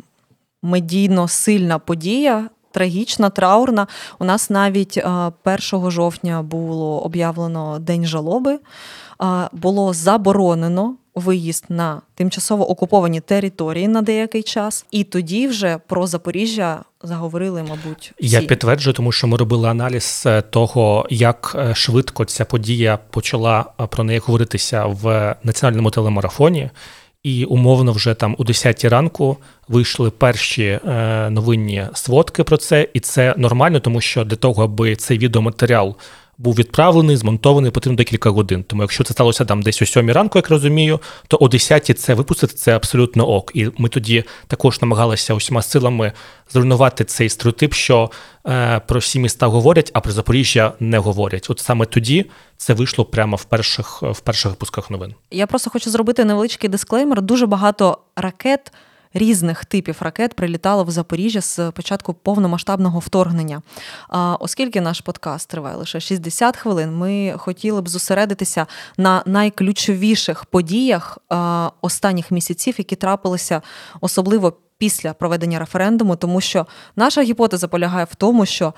медійно 0.68 1.28
сильна 1.28 1.80
подія. 1.80 2.50
Трагічна, 2.72 3.30
траурна. 3.30 3.88
У 4.20 4.26
нас 4.26 4.50
навіть 4.50 4.98
1 5.46 5.92
жовтня 5.92 6.42
було 6.42 7.02
об'явлено 7.02 7.80
День 7.80 8.06
жалоби, 8.06 8.60
було 9.52 9.94
заборонено 9.94 10.96
виїзд 11.16 11.66
на 11.70 12.02
тимчасово 12.16 12.70
окуповані 12.70 13.20
території 13.20 13.88
на 13.88 14.02
деякий 14.02 14.44
час, 14.44 14.86
і 14.92 15.04
тоді 15.04 15.48
вже 15.48 15.80
про 15.88 16.08
Запоріжжя 16.08 16.84
заговорили, 17.04 17.64
мабуть, 17.64 18.14
всі. 18.20 18.30
я 18.30 18.42
підтверджую, 18.42 18.94
тому 18.94 19.12
що 19.12 19.28
ми 19.28 19.38
робили 19.38 19.70
аналіз 19.70 20.24
е, 20.26 20.42
того, 20.42 21.08
як 21.10 21.56
е, 21.60 21.76
швидко 21.76 22.26
ця 22.26 22.46
подія 22.46 23.00
почала 23.10 23.66
е, 23.82 23.88
про 23.88 24.04
неї 24.04 24.20
говоритися 24.20 24.86
в 24.86 25.36
національному 25.44 25.92
телемарафоні. 25.92 26.70
І 27.24 27.46
умовно, 27.46 27.92
вже 27.92 28.14
там 28.14 28.36
у 28.38 28.44
10 28.44 28.86
ранку 28.86 29.38
вийшли 29.68 30.10
перші 30.10 30.64
е, 30.64 30.80
новинні 31.30 31.86
сводки 31.94 32.44
про 32.44 32.58
це, 32.58 32.88
і 32.94 33.00
це 33.00 33.34
нормально, 33.38 33.80
тому 33.80 34.02
що 34.02 34.24
для 34.24 34.36
того, 34.36 34.64
аби 34.64 34.96
цей 34.96 35.18
відеоматеріал 35.18 35.96
був 36.38 36.56
відправлений, 36.56 37.18
змонтований, 37.18 37.72
потрібно 37.72 37.98
декілька 37.98 38.30
годин. 38.30 38.64
Тому 38.68 38.82
якщо 38.82 39.04
це 39.04 39.14
сталося 39.14 39.46
там 39.46 39.62
десь 39.62 39.82
о 39.82 39.86
сьомій 39.86 40.12
ранку, 40.12 40.38
як 40.38 40.50
розумію, 40.50 41.00
то 41.28 41.38
о 41.42 41.48
10 41.48 42.00
це 42.00 42.14
випустити 42.14 42.54
це 42.54 42.76
абсолютно 42.76 43.30
ок. 43.30 43.52
І 43.54 43.70
ми 43.78 43.90
тоді 43.90 44.24
також 44.48 44.82
намагалися 44.82 45.34
усіма 45.34 45.62
силами 45.62 46.12
зруйнувати 46.50 47.04
цей 47.04 47.30
стереотип, 47.30 47.74
що 47.74 48.12
е, 48.48 48.82
про 48.88 49.00
всі 49.00 49.20
міста 49.20 49.48
говорять, 49.48 49.92
а 49.94 50.00
про 50.00 50.12
Запоріжжя 50.12 50.74
не 50.80 50.98
говорять. 50.98 51.48
От 51.50 51.60
саме 51.60 51.86
тоді 51.86 52.26
це 52.58 52.74
вийшло 52.74 53.06
прямо 53.06 53.36
в 53.36 53.44
перших 53.44 54.02
в 54.02 54.20
перших 54.20 54.52
випусках 54.52 54.90
новин. 54.90 55.14
Я 55.32 55.48
просто 55.48 55.70
хочу 55.70 55.90
зробити 55.90 56.26
невеличкий 56.26 56.70
дисклеймер. 56.70 57.22
Дуже 57.22 57.46
багато 57.46 57.98
ракет 58.16 58.72
різних 59.18 59.66
типів 59.66 59.96
ракет 60.00 60.34
прилітало 60.34 60.84
в 60.84 60.92
Запоріжжя 60.92 61.42
з 61.42 61.72
початку 61.72 62.14
повномасштабного 62.14 63.00
вторгнення. 63.00 63.62
Оскільки 64.40 64.82
наш 64.82 65.02
подкаст 65.02 65.50
триває 65.50 65.76
лише 65.76 66.00
60 66.00 66.58
хвилин, 66.58 66.96
ми 66.96 67.34
хотіли 67.38 67.82
б 67.82 67.90
зосередитися 67.90 68.66
на 68.98 69.24
найключовіших 69.26 70.46
подіях 70.46 71.18
останніх 71.82 72.32
місяців, 72.32 72.76
які 72.78 72.96
трапилися 72.96 73.62
особливо 74.02 74.54
після 74.78 75.14
проведення 75.14 75.60
референдуму, 75.60 76.16
тому 76.16 76.42
що 76.42 76.68
наша 76.96 77.22
гіпотеза 77.22 77.68
полягає 77.68 78.06
в 78.12 78.16
тому, 78.16 78.46
що 78.46 78.74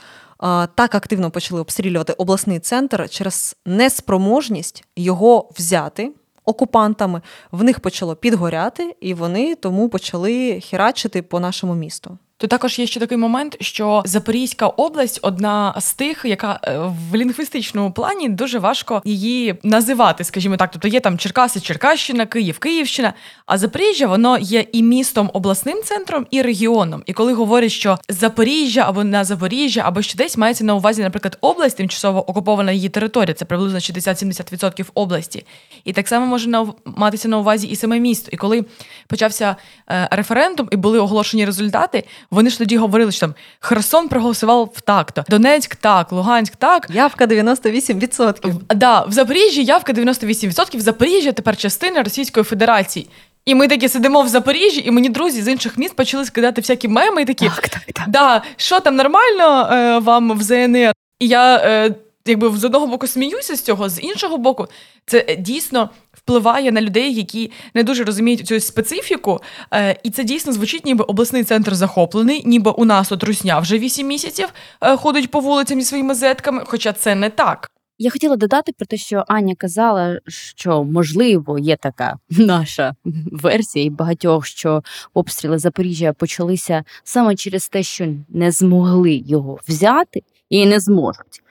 так 0.75 0.95
активно 0.95 1.31
почали 1.31 1.61
обстрілювати 1.61 2.13
обласний 2.13 2.59
центр 2.59 3.09
через 3.09 3.55
неспроможність 3.65 4.83
його 4.95 5.49
взяти. 5.57 6.11
Окупантами 6.49 7.21
в 7.51 7.63
них 7.63 7.79
почало 7.79 8.15
підгоряти, 8.15 8.95
і 9.01 9.13
вони 9.13 9.55
тому 9.55 9.89
почали 9.89 10.61
херачити 10.61 11.21
по 11.21 11.39
нашому 11.39 11.75
місту. 11.75 12.17
То 12.41 12.47
також 12.47 12.79
є 12.79 12.87
ще 12.87 12.99
такий 12.99 13.17
момент, 13.17 13.57
що 13.61 14.01
Запорізька 14.05 14.67
область 14.67 15.19
одна 15.21 15.75
з 15.79 15.93
тих, 15.93 16.25
яка 16.25 16.59
е, 16.63 16.77
в 17.11 17.15
лінгвістичному 17.15 17.91
плані 17.91 18.29
дуже 18.29 18.59
важко 18.59 19.01
її 19.05 19.55
називати, 19.63 20.23
скажімо 20.23 20.57
так. 20.57 20.71
Тобто 20.71 20.87
є 20.87 20.99
там 20.99 21.17
Черкаси, 21.17 21.59
Черкащина, 21.59 22.25
Київ, 22.25 22.59
Київщина. 22.59 23.13
А 23.45 23.57
Запоріжжя 23.57 24.07
воно 24.07 24.37
є 24.37 24.65
і 24.71 24.83
містом, 24.83 25.29
обласним 25.33 25.81
центром, 25.83 26.27
і 26.31 26.41
регіоном. 26.41 27.03
І 27.05 27.13
коли 27.13 27.33
говорять, 27.33 27.71
що 27.71 27.97
Запоріжжя 28.09 28.85
або 28.87 29.03
на 29.03 29.23
Запоріжжя, 29.23 29.81
або 29.85 30.01
ще 30.01 30.17
десь 30.17 30.37
мається 30.37 30.63
на 30.63 30.75
увазі, 30.75 31.01
наприклад, 31.01 31.37
область, 31.41 31.77
тимчасово 31.77 32.29
окупована 32.29 32.71
її 32.71 32.89
територія, 32.89 33.33
це 33.33 33.45
приблизно 33.45 33.79
60-70% 33.79 34.85
області. 34.93 35.45
І 35.83 35.93
так 35.93 36.07
само 36.07 36.25
може 36.25 36.49
на 36.49 36.73
матися 36.85 37.27
на 37.27 37.37
увазі 37.37 37.67
і 37.67 37.75
саме 37.75 37.99
місто. 37.99 38.29
І 38.31 38.37
коли 38.37 38.65
почався 39.07 39.55
е, 39.89 40.07
референдум 40.11 40.67
і 40.71 40.75
були 40.75 40.99
оголошені 40.99 41.45
результати. 41.45 42.03
Вони 42.31 42.49
ж 42.49 42.57
тоді 42.57 42.77
говорили, 42.77 43.11
що 43.11 43.19
там 43.19 43.35
Херсон 43.59 44.07
проголосував 44.07 44.71
в 44.75 44.81
так-то, 44.81 45.25
Донецьк 45.29 45.75
так, 45.75 46.11
Луганськ 46.11 46.55
так. 46.55 46.87
Явка 46.89 47.25
98%. 47.25 48.51
В, 48.51 48.75
да, 48.75 49.01
в 49.01 49.11
Запоріжжі 49.11 49.63
явка 49.63 49.93
98%, 49.93 50.79
Запоріжжя 50.79 51.31
тепер 51.31 51.57
частина 51.57 52.03
Російської 52.03 52.43
Федерації. 52.43 53.09
І 53.45 53.55
ми 53.55 53.67
такі 53.67 53.89
сидимо 53.89 54.21
в 54.21 54.27
Запоріжжі, 54.27 54.83
і 54.85 54.91
мені 54.91 55.09
друзі 55.09 55.41
з 55.41 55.47
інших 55.47 55.77
міст 55.77 55.95
почали 55.95 56.25
скидати 56.25 56.61
всякі 56.61 56.87
меми 56.87 57.21
і 57.21 57.25
такі. 57.25 57.45
Так, 57.45 57.69
так, 57.69 57.81
так. 57.93 58.05
Да, 58.07 58.41
що 58.57 58.79
там 58.79 58.95
нормально 58.95 59.69
е, 59.71 59.99
вам 59.99 60.37
в 60.37 60.41
ЗНР? 60.41 60.93
І 61.19 61.27
я 61.27 61.55
е, 61.55 61.95
якби 62.25 62.57
з 62.57 62.63
одного 62.63 62.87
боку 62.87 63.07
сміюся 63.07 63.55
з 63.55 63.61
цього, 63.61 63.89
з 63.89 64.01
іншого 64.01 64.37
боку, 64.37 64.67
це 65.05 65.25
е, 65.29 65.35
дійсно 65.35 65.89
впливає 66.13 66.71
на 66.71 66.81
людей, 66.81 67.13
які 67.13 67.51
не 67.73 67.83
дуже 67.83 68.03
розуміють 68.03 68.47
цю 68.47 68.59
специфіку. 68.59 69.39
Е, 69.73 69.99
і 70.03 70.09
це 70.09 70.23
дійсно 70.23 70.53
звучить, 70.53 70.85
ніби 70.85 71.03
обласний 71.03 71.43
центр 71.43 71.75
захоплений, 71.75 72.43
ніби 72.45 72.71
у 72.71 72.85
нас 72.85 73.11
от 73.11 73.23
русня 73.23 73.59
вже 73.59 73.77
8 73.77 74.07
місяців 74.07 74.47
е, 74.81 74.97
ходить 74.97 75.31
по 75.31 75.39
вулицям 75.39 75.79
зі 75.81 75.85
своїми 75.85 76.15
зетками, 76.15 76.63
хоча 76.65 76.93
це 76.93 77.15
не 77.15 77.29
так. 77.29 77.71
Я 78.01 78.11
хотіла 78.11 78.35
додати 78.35 78.71
про 78.71 78.85
те, 78.85 78.97
що 78.97 79.23
Аня 79.27 79.55
казала, 79.55 80.19
що 80.27 80.83
можливо 80.83 81.59
є 81.59 81.75
така 81.75 82.17
наша 82.29 82.95
версія 83.31 83.85
і 83.85 83.89
багатьох, 83.89 84.45
що 84.45 84.83
обстріли 85.13 85.57
Запоріжжя 85.57 86.13
почалися 86.13 86.83
саме 87.03 87.35
через 87.35 87.69
те, 87.69 87.83
що 87.83 88.07
не 88.29 88.51
змогли 88.51 89.23
його 89.25 89.59
взяти 89.67 90.23
і 90.49 90.65
не 90.65 90.79
зможуть. 90.79 91.41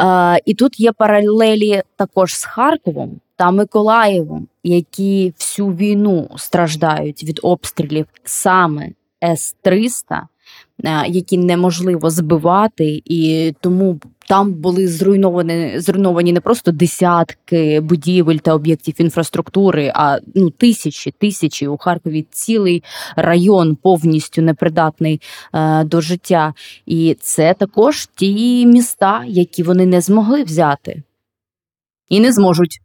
Е, 0.00 0.40
і 0.44 0.54
тут 0.54 0.80
є 0.80 0.92
паралелі 0.92 1.82
також 1.96 2.36
з 2.36 2.44
Харковом 2.44 3.20
та 3.36 3.50
Миколаєвом, 3.50 4.48
які 4.62 5.32
всю 5.38 5.68
війну 5.68 6.30
страждають 6.36 7.24
від 7.24 7.40
обстрілів. 7.42 8.06
Саме 8.24 8.90
С-300, 9.24 10.16
е, 10.16 10.26
які 11.08 11.38
неможливо 11.38 12.10
збивати, 12.10 13.02
і 13.04 13.54
тому 13.60 14.00
там 14.28 14.52
були 14.52 14.88
зруйновані 14.88 15.80
зруйновані 15.80 16.32
не 16.32 16.40
просто 16.40 16.72
десятки 16.72 17.80
будівель 17.80 18.36
та 18.36 18.54
об'єктів 18.54 18.94
інфраструктури, 18.98 19.92
а 19.94 20.18
ну 20.34 20.50
тисячі, 20.50 21.10
тисячі 21.10 21.66
у 21.66 21.76
Харкові 21.76 22.26
цілий 22.30 22.82
район 23.16 23.76
повністю 23.76 24.42
непридатний 24.42 25.20
е, 25.54 25.84
до 25.84 26.00
життя. 26.00 26.54
І 26.86 27.16
це 27.20 27.54
також 27.54 28.08
ті 28.14 28.66
міста, 28.66 29.24
які 29.26 29.62
вони 29.62 29.86
не 29.86 30.00
змогли 30.00 30.42
взяти 30.42 31.02
і 32.08 32.20
не 32.20 32.32
зможуть. 32.32 32.80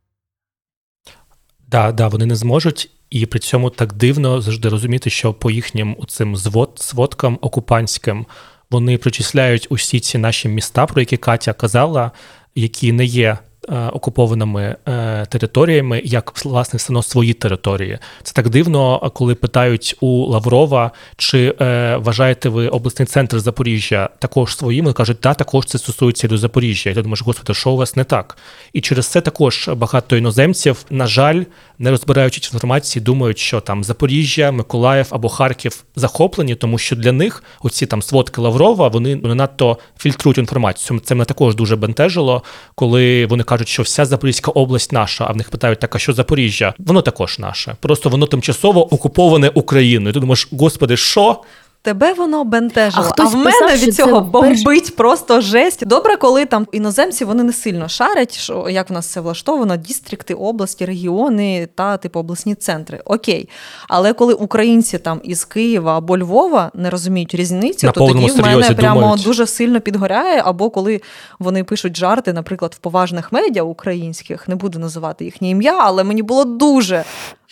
Да, 1.67 1.91
да, 1.91 2.08
вони 2.08 2.25
не 2.25 2.36
зможуть, 2.36 2.91
і 3.13 3.26
при 3.26 3.39
цьому 3.39 3.69
так 3.69 3.93
дивно 3.93 4.41
завжди 4.41 4.69
розуміти, 4.69 5.10
що 5.10 5.34
по 5.34 5.52
їхнім 5.52 5.97
цим 6.08 6.36
звод, 6.36 6.71
сводкам 6.76 7.39
окупантським 7.41 8.26
вони 8.71 8.97
причисляють 8.97 9.67
усі 9.69 9.99
ці 9.99 10.17
наші 10.17 10.47
міста, 10.49 10.86
про 10.86 11.02
які 11.02 11.17
Катя 11.17 11.54
казала, 11.54 12.12
які 12.56 12.91
не 12.91 13.06
є 13.06 13.38
окупованими 13.69 14.76
е, 14.88 15.26
територіями, 15.26 16.02
як 16.06 16.45
власне 16.45 16.78
все 16.78 17.04
свої 17.04 17.34
території. 17.34 17.99
Це 18.23 18.34
так 18.34 18.49
дивно, 18.49 19.12
коли 19.13 19.36
питають 19.36 19.95
у 20.02 20.26
Лаврова, 20.26 20.91
чи 21.17 21.56
е, 21.62 21.97
вважаєте 21.97 22.49
ви 22.49 22.67
обласний 22.67 23.06
центр 23.06 23.39
Запоріжжя 23.39 24.10
також 24.19 24.58
своїм, 24.58 24.89
і 24.89 24.93
кажуть, 24.93 25.17
да, 25.23 25.34
також 25.34 25.65
це 25.65 25.78
стосується 25.78 26.28
до 26.28 26.38
Запоріжжя. 26.38 26.89
І 26.89 26.93
ти 26.93 27.02
думаєш, 27.02 27.21
господи, 27.21 27.54
що 27.54 27.71
у 27.71 27.78
вас 27.78 27.95
не 27.95 28.04
так? 28.04 28.38
І 28.73 28.82
через 28.82 29.08
це 29.08 29.21
також 29.21 29.69
багато 29.76 30.17
іноземців, 30.17 30.86
на 30.89 31.08
жаль, 31.08 31.43
не 31.80 31.91
розбираючись 31.91 32.54
інформації, 32.54 33.04
думають, 33.04 33.38
що 33.38 33.62
там 33.62 33.84
Запоріжжя, 33.84 34.52
Миколаїв 34.52 35.08
або 35.10 35.30
Харків 35.30 35.84
захоплені, 35.95 36.56
тому 36.56 36.78
що 36.78 36.95
для 36.95 37.12
них 37.12 37.43
оці 37.63 37.86
там 37.86 38.02
сводки 38.02 38.41
Лаврова 38.41 38.88
вони 38.88 39.15
не 39.15 39.36
надто 39.36 39.78
фільтрують 39.97 40.38
інформацію. 40.38 40.99
Це 40.99 41.15
мене 41.15 41.26
також 41.26 41.56
дуже 41.56 41.76
бентежило, 41.76 42.43
коли 42.76 43.26
вони 43.26 43.43
кажуть, 43.53 43.67
що 43.67 43.83
вся 43.83 44.05
Запорізька 44.05 44.51
область 44.51 44.91
наша, 44.91 45.25
а 45.29 45.31
в 45.31 45.37
них 45.37 45.49
питають, 45.49 45.79
так, 45.79 45.95
а 45.95 45.99
що 45.99 46.13
Запоріжжя? 46.13 46.73
Воно 46.77 47.01
також 47.01 47.39
наше. 47.39 47.75
Просто 47.79 48.09
воно 48.09 48.25
тимчасово 48.25 48.93
окуповане 48.93 49.49
Україною. 49.53 50.13
Ти 50.13 50.19
думаєш, 50.19 50.47
господи, 50.51 50.97
що? 50.97 51.41
Тебе 51.84 52.13
воно 52.13 52.43
бентежило, 52.43 53.13
А 53.17 53.22
а, 53.24 53.26
в 53.26 53.36
мене 53.36 53.52
писав, 53.52 53.78
від 53.88 53.96
цього 53.96 54.22
перш- 54.22 54.63
бомбить 54.63 54.96
просто 54.96 55.41
жесть. 55.41 55.86
Добре, 55.86 56.17
коли 56.17 56.46
там 56.46 56.67
іноземці 56.72 57.26
вони 57.26 57.43
не 57.43 57.54
сильно 57.54 57.88
шарять, 57.89 58.38
що 58.38 58.69
як 58.69 58.89
в 58.89 58.93
нас 58.93 59.06
це 59.08 59.19
влаштовано, 59.22 59.78
дістрикти, 59.78 60.34
області, 60.34 60.86
регіони 60.86 61.67
та 61.76 61.98
типу 61.98 62.19
обласні 62.19 62.56
центри. 62.56 63.02
Окей. 63.06 63.50
Але 63.88 64.13
коли 64.13 64.34
українці 64.34 64.98
там 64.98 65.22
із 65.24 65.46
Києва 65.46 65.98
або 65.98 66.17
Львова 66.17 66.72
не 66.74 66.89
розуміють 66.89 67.36
різницю, 67.36 67.88
На 67.88 67.93
то 67.93 68.08
тоді 68.08 68.26
в 68.28 68.38
мене 68.41 68.72
прямо 68.72 69.02
думають. 69.02 69.24
дуже 69.24 69.48
сильно 69.48 69.82
підгоряє. 69.82 70.41
Або 70.46 70.69
коли 70.69 71.02
вони 71.39 71.63
пишуть 71.63 71.98
жарти, 71.98 72.34
наприклад, 72.34 72.74
в 72.76 72.78
поважних 72.78 73.32
медіа 73.32 73.63
українських, 73.63 74.48
не 74.48 74.56
буду 74.56 74.80
називати 74.80 75.26
їхнє 75.26 75.50
ім'я, 75.50 75.78
але 75.82 76.04
мені 76.04 76.22
було 76.24 76.46
дуже. 76.46 77.04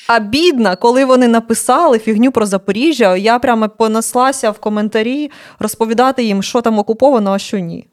А 0.07 0.19
бідна, 0.19 0.75
коли 0.75 1.05
вони 1.05 1.27
написали 1.27 1.99
фігню 1.99 2.31
про 2.31 2.45
Запоріжжя, 2.45 3.15
я 3.15 3.39
прямо 3.39 3.69
понеслася 3.69 4.51
в 4.51 4.59
коментарі 4.59 5.31
розповідати 5.59 6.23
їм, 6.23 6.43
що 6.43 6.61
там 6.61 6.79
окуповано, 6.79 7.31
а 7.31 7.39
що 7.39 7.59
ні. 7.59 7.87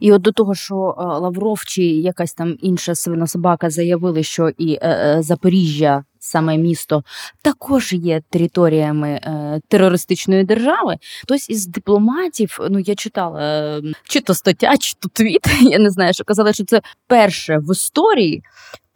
І 0.00 0.12
от 0.12 0.22
до 0.22 0.32
того, 0.32 0.54
що 0.54 0.74
е, 0.98 1.02
Лавров 1.02 1.64
чи 1.64 1.82
якась 1.82 2.34
там 2.34 2.56
інша 2.60 2.94
свинособака 2.94 3.70
заявили, 3.70 4.22
що 4.22 4.48
і 4.58 4.72
е, 4.72 4.88
е, 4.88 5.22
Запоріжжя, 5.22 6.04
саме 6.18 6.58
місто, 6.58 7.02
також 7.42 7.92
є 7.92 8.22
територіями 8.30 9.20
терористичної 9.68 10.44
держави. 10.44 10.96
Хтось 11.22 11.50
із 11.50 11.66
дипломатів, 11.66 12.58
ну 12.70 12.78
я 12.78 12.94
читала 12.94 13.80
чи 14.04 14.20
то 14.20 14.34
стаття, 14.34 14.76
чи 14.76 14.94
то 14.98 15.08
твіт, 15.08 15.46
я 15.60 15.78
не 15.78 15.90
знаю, 15.90 16.14
що 16.14 16.24
казали, 16.24 16.52
що 16.52 16.64
це 16.64 16.82
перше 17.06 17.58
в 17.58 17.72
історії. 17.72 18.42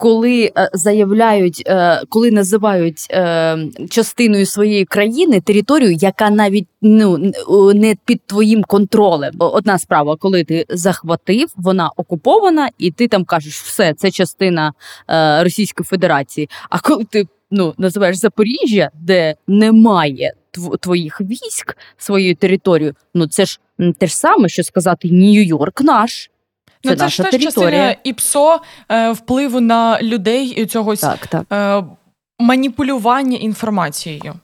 Коли 0.05 0.53
е, 0.57 0.71
заявляють, 0.73 1.63
е, 1.67 2.03
коли 2.09 2.31
називають 2.31 3.07
е, 3.11 3.59
частиною 3.91 4.47
своєї 4.47 4.85
країни 4.85 5.41
територію, 5.41 5.93
яка 5.93 6.31
навіть 6.31 6.67
ну 6.83 7.33
не 7.75 7.97
під 8.05 8.21
твоїм 8.27 8.63
контролем. 8.63 9.33
Одна 9.39 9.79
справа, 9.79 10.17
коли 10.17 10.45
ти 10.45 10.67
захватив, 10.69 11.49
вона 11.57 11.91
окупована, 11.97 12.69
і 12.79 12.91
ти 12.91 13.09
там 13.09 13.25
кажеш, 13.25 13.61
все, 13.61 13.95
це 13.95 14.11
частина 14.11 14.73
Російської 15.41 15.85
Федерації. 15.85 16.49
А 16.71 16.81
коли 16.81 17.05
ти 17.05 17.27
ну 17.51 17.75
називаєш 17.79 18.17
Запоріжжя, 18.17 18.91
де 19.01 19.35
немає 19.47 20.33
тв- 20.59 20.79
твоїх 20.79 21.21
військ 21.21 21.77
своєю 21.97 22.37
територією, 22.37 22.95
ну 23.15 23.27
це 23.27 23.45
ж 23.45 23.61
те 23.99 24.07
ж 24.07 24.17
саме, 24.17 24.49
що 24.49 24.63
сказати 24.63 25.09
Нью-Йорк 25.09 25.83
наш. 25.83 26.31
Це, 26.85 26.91
ну, 26.91 26.97
це 26.97 27.05
наша 27.05 27.23
ж 27.23 27.31
теж 27.31 27.41
територія. 27.41 27.71
частина 27.89 27.97
ІПСО 28.05 28.61
е, 28.89 29.13
впливу 29.13 29.61
на 29.61 30.03
людей 30.03 30.47
і 30.47 30.67
цього 30.67 30.97
Так, 30.97 31.27
так. 31.27 31.45
е, 31.53 31.85
маніпулювання 32.39 33.37
інформацією. 33.37 34.35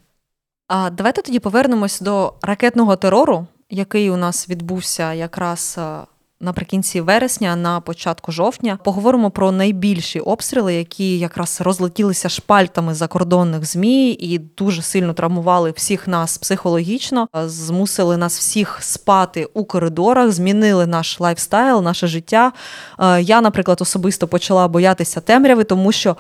А 0.69 0.91
давайте 0.91 1.23
тоді 1.23 1.39
повернемось 1.39 2.01
до 2.01 2.35
ракетного 2.43 2.97
терору, 2.97 3.47
який 3.71 4.11
у 4.11 4.17
нас 4.17 4.49
відбувся 4.49 5.13
якраз 5.13 5.77
е, 5.79 5.99
наприкінці 6.41 7.01
вересня, 7.01 7.57
на 7.57 7.81
початку 7.81 8.33
жовтня. 8.33 8.79
Поговоримо 8.85 9.31
про 9.31 9.53
найбільші 9.53 10.21
обстріли, 10.21 10.75
які 10.75 11.19
якраз 11.19 11.61
розлетілися 11.61 12.29
шпальтами 12.29 12.95
закордонних 12.95 13.65
ЗМІ 13.65 14.11
і 14.11 14.39
дуже 14.39 14.83
сильно 14.83 15.13
травмували 15.13 15.71
всіх 15.71 16.09
нас 16.09 16.39
психологічно, 16.39 17.29
змусили 17.35 18.17
нас 18.17 18.39
всіх 18.39 18.79
спати 18.83 19.49
у 19.55 19.65
коридорах, 19.65 20.33
змінили 20.33 20.87
наш 20.87 21.21
лайфстайл, 21.21 21.83
наше 21.83 22.07
життя. 22.07 22.53
Е, 22.99 23.23
Я, 23.23 23.41
наприклад, 23.41 23.79
особисто 23.81 24.29
почала 24.29 24.69
боятися 24.69 25.21
темряви, 25.21 25.65
тому 25.65 25.93
що 25.93 26.17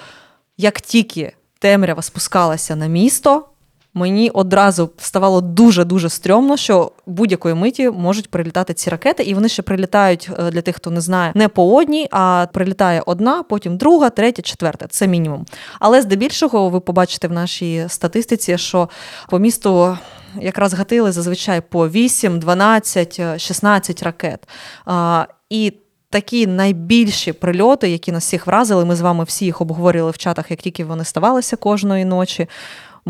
як 0.56 0.80
тільки 0.80 1.32
темрява 1.58 2.02
спускалася 2.02 2.76
на 2.76 2.86
місто. 2.86 3.49
Мені 3.94 4.30
одразу 4.30 4.90
ставало 4.96 5.40
дуже-дуже 5.40 6.08
стрьомно, 6.08 6.56
що 6.56 6.92
будь-якої 7.06 7.54
миті 7.54 7.90
можуть 7.90 8.30
прилітати 8.30 8.74
ці 8.74 8.90
ракети, 8.90 9.22
і 9.22 9.34
вони 9.34 9.48
ще 9.48 9.62
прилітають 9.62 10.30
е, 10.38 10.50
для 10.50 10.62
тих, 10.62 10.76
хто 10.76 10.90
не 10.90 11.00
знає, 11.00 11.32
не 11.34 11.48
по 11.48 11.76
одній, 11.76 12.08
а 12.10 12.46
прилітає 12.52 13.02
одна, 13.06 13.42
потім 13.42 13.76
друга, 13.76 14.10
третя, 14.10 14.42
четверта. 14.42 14.86
Це 14.86 15.06
мінімум. 15.06 15.46
Але 15.80 16.02
здебільшого 16.02 16.68
ви 16.68 16.80
побачите 16.80 17.28
в 17.28 17.32
нашій 17.32 17.84
статистиці, 17.88 18.58
що 18.58 18.88
по 19.28 19.38
місту. 19.38 19.98
Якраз 20.40 20.74
гатили 20.74 21.12
зазвичай 21.12 21.60
по 21.60 21.88
8, 21.88 22.38
12, 22.38 23.40
16 23.40 24.02
ракет. 24.02 24.48
А, 24.86 25.26
І 25.50 25.72
такі 26.10 26.46
найбільші 26.46 27.32
прильоти, 27.32 27.90
які 27.90 28.12
нас 28.12 28.24
всіх 28.24 28.46
вразили, 28.46 28.84
ми 28.84 28.96
з 28.96 29.00
вами 29.00 29.24
всі 29.24 29.44
їх 29.44 29.60
обговорювали 29.60 30.10
в 30.10 30.18
чатах, 30.18 30.50
як 30.50 30.60
тільки 30.60 30.84
вони 30.84 31.04
ставалися 31.04 31.56
кожної 31.56 32.04
ночі. 32.04 32.48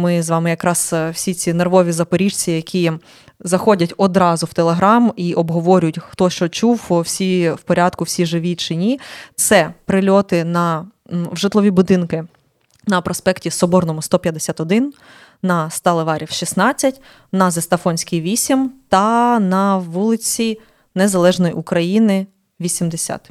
Ми 0.01 0.23
з 0.23 0.31
вами 0.31 0.51
якраз 0.51 0.91
е, 0.93 1.11
всі 1.11 1.35
ці 1.35 1.53
нервові 1.53 1.93
запоріжці, 1.93 2.53
які 2.53 2.93
заходять 3.41 3.95
одразу 3.97 4.47
в 4.47 4.55
Телеграм 4.55 5.13
і 5.17 5.35
обговорюють, 5.35 5.99
хто 5.99 6.31
що 6.31 6.49
чув, 6.49 6.87
всі 6.91 7.51
в 7.51 7.59
порядку, 7.59 8.05
всі 8.05 8.27
живі 8.27 8.55
чи 8.55 8.75
ні. 8.75 9.01
Це 9.37 9.75
прильоти 9.85 10.45
на 10.45 10.87
в 11.11 11.37
житлові 11.37 11.71
будинки 11.71 12.25
на 12.87 13.01
проспекті 13.01 13.51
Соборному 13.51 14.03
151, 14.03 14.93
на 15.43 15.71
Сталеварів 15.71 16.31
16, 16.31 17.01
на 17.33 17.51
Зестафонській 17.51 18.21
8 18.21 18.73
та 18.89 19.39
на 19.41 19.79
вулиці 19.79 20.59
Незалежної 20.95 21.53
України 21.55 22.27
80. 22.61 23.31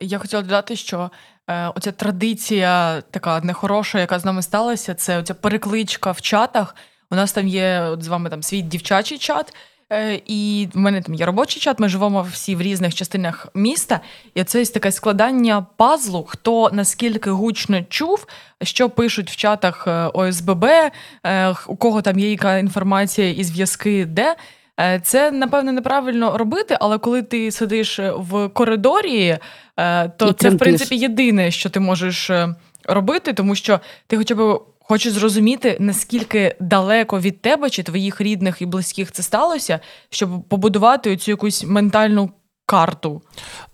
Я 0.00 0.18
хотіла 0.18 0.42
додати, 0.42 0.76
що 0.76 1.10
оця 1.48 1.92
традиція 1.92 3.02
така 3.10 3.40
нехороша, 3.40 4.00
яка 4.00 4.18
з 4.18 4.24
нами 4.24 4.42
сталася, 4.42 4.94
це 4.94 5.18
оця 5.18 5.34
перекличка 5.34 6.12
в 6.12 6.20
чатах. 6.20 6.74
У 7.10 7.16
нас 7.16 7.32
там 7.32 7.48
є 7.48 7.80
от 7.80 8.02
з 8.02 8.08
вами 8.08 8.30
там 8.30 8.42
свій 8.42 8.62
дівчачий 8.62 9.18
чат, 9.18 9.54
е, 9.92 10.20
і 10.26 10.68
в 10.74 10.78
мене 10.78 11.02
там 11.02 11.14
є 11.14 11.26
робочий 11.26 11.62
чат. 11.62 11.80
Ми 11.80 11.88
живемо 11.88 12.22
всі 12.32 12.56
в 12.56 12.62
різних 12.62 12.94
частинах 12.94 13.48
міста. 13.54 14.00
І 14.34 14.44
це 14.44 14.64
таке 14.64 14.92
складання 14.92 15.66
пазлу, 15.76 16.24
хто 16.28 16.70
наскільки 16.72 17.30
гучно 17.30 17.82
чув, 17.88 18.26
що 18.62 18.90
пишуть 18.90 19.30
в 19.30 19.36
чатах 19.36 19.84
е, 19.86 19.90
ОСББ, 20.14 20.64
е, 20.64 21.54
у 21.66 21.76
кого 21.76 22.02
там 22.02 22.18
є 22.18 22.30
яка 22.30 22.58
інформація 22.58 23.30
і 23.30 23.44
зв'язки, 23.44 24.04
де. 24.04 24.36
Е, 24.80 25.00
це 25.04 25.30
напевне 25.30 25.72
неправильно 25.72 26.38
робити, 26.38 26.76
але 26.80 26.98
коли 26.98 27.22
ти 27.22 27.50
сидиш 27.50 28.00
в 28.16 28.48
коридорі, 28.48 29.38
е, 29.76 30.08
то 30.08 30.28
І 30.28 30.32
це 30.32 30.50
в 30.50 30.58
принципі 30.58 30.96
єдине, 30.96 31.50
що 31.50 31.70
ти 31.70 31.80
можеш 31.80 32.30
е, 32.30 32.54
робити, 32.84 33.32
тому 33.32 33.54
що 33.54 33.80
ти 34.06 34.16
хоча 34.16 34.34
б 34.34 34.60
хочеш 34.80 35.12
зрозуміти, 35.12 35.76
наскільки 35.80 36.56
далеко 36.60 37.20
від 37.20 37.40
тебе 37.40 37.70
чи 37.70 37.82
твоїх 37.82 38.20
рідних 38.20 38.62
і 38.62 38.66
близьких 38.66 39.12
це 39.12 39.22
сталося, 39.22 39.80
щоб 40.10 40.42
побудувати 40.42 41.16
цю 41.16 41.30
якусь 41.30 41.64
ментальну 41.64 42.30
карту. 42.68 43.22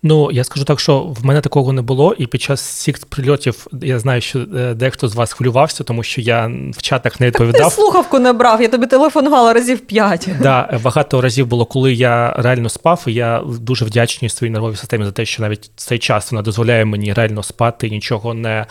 Ну, 0.03 0.31
я 0.31 0.43
скажу 0.43 0.65
так, 0.65 0.79
що 0.79 0.99
в 0.99 1.25
мене 1.25 1.41
такого 1.41 1.73
не 1.73 1.81
було, 1.81 2.15
і 2.17 2.27
під 2.27 2.41
час 2.41 2.61
всіх 2.61 3.05
прильотів 3.05 3.67
я 3.81 3.99
знаю, 3.99 4.21
що 4.21 4.39
е, 4.39 4.73
дехто 4.73 5.07
з 5.07 5.15
вас 5.15 5.33
хвилювався, 5.33 5.83
тому 5.83 6.03
що 6.03 6.21
я 6.21 6.51
в 6.77 6.81
чатах 6.81 7.19
не 7.19 7.27
відповідав. 7.27 7.69
Ти 7.69 7.75
слухавку 7.75 8.19
не 8.19 8.33
брав, 8.33 8.61
я 8.61 8.67
тобі 8.67 8.87
телефонувала 8.87 9.53
разів 9.53 9.79
п'ять. 9.79 10.29
Да, 10.41 10.79
багато 10.83 11.21
разів 11.21 11.47
було, 11.47 11.65
коли 11.65 11.93
я 11.93 12.33
реально 12.37 12.69
спав, 12.69 13.03
і 13.07 13.13
я 13.13 13.43
дуже 13.59 13.85
вдячний 13.85 14.29
своїй 14.29 14.51
нервовій 14.51 14.75
системі 14.75 15.05
за 15.05 15.11
те, 15.11 15.25
що 15.25 15.43
навіть 15.43 15.71
цей 15.75 15.99
час 15.99 16.31
вона 16.31 16.41
дозволяє 16.41 16.85
мені 16.85 17.13
реально 17.13 17.43
спати 17.43 17.89
нічого 17.89 18.33
не 18.33 18.65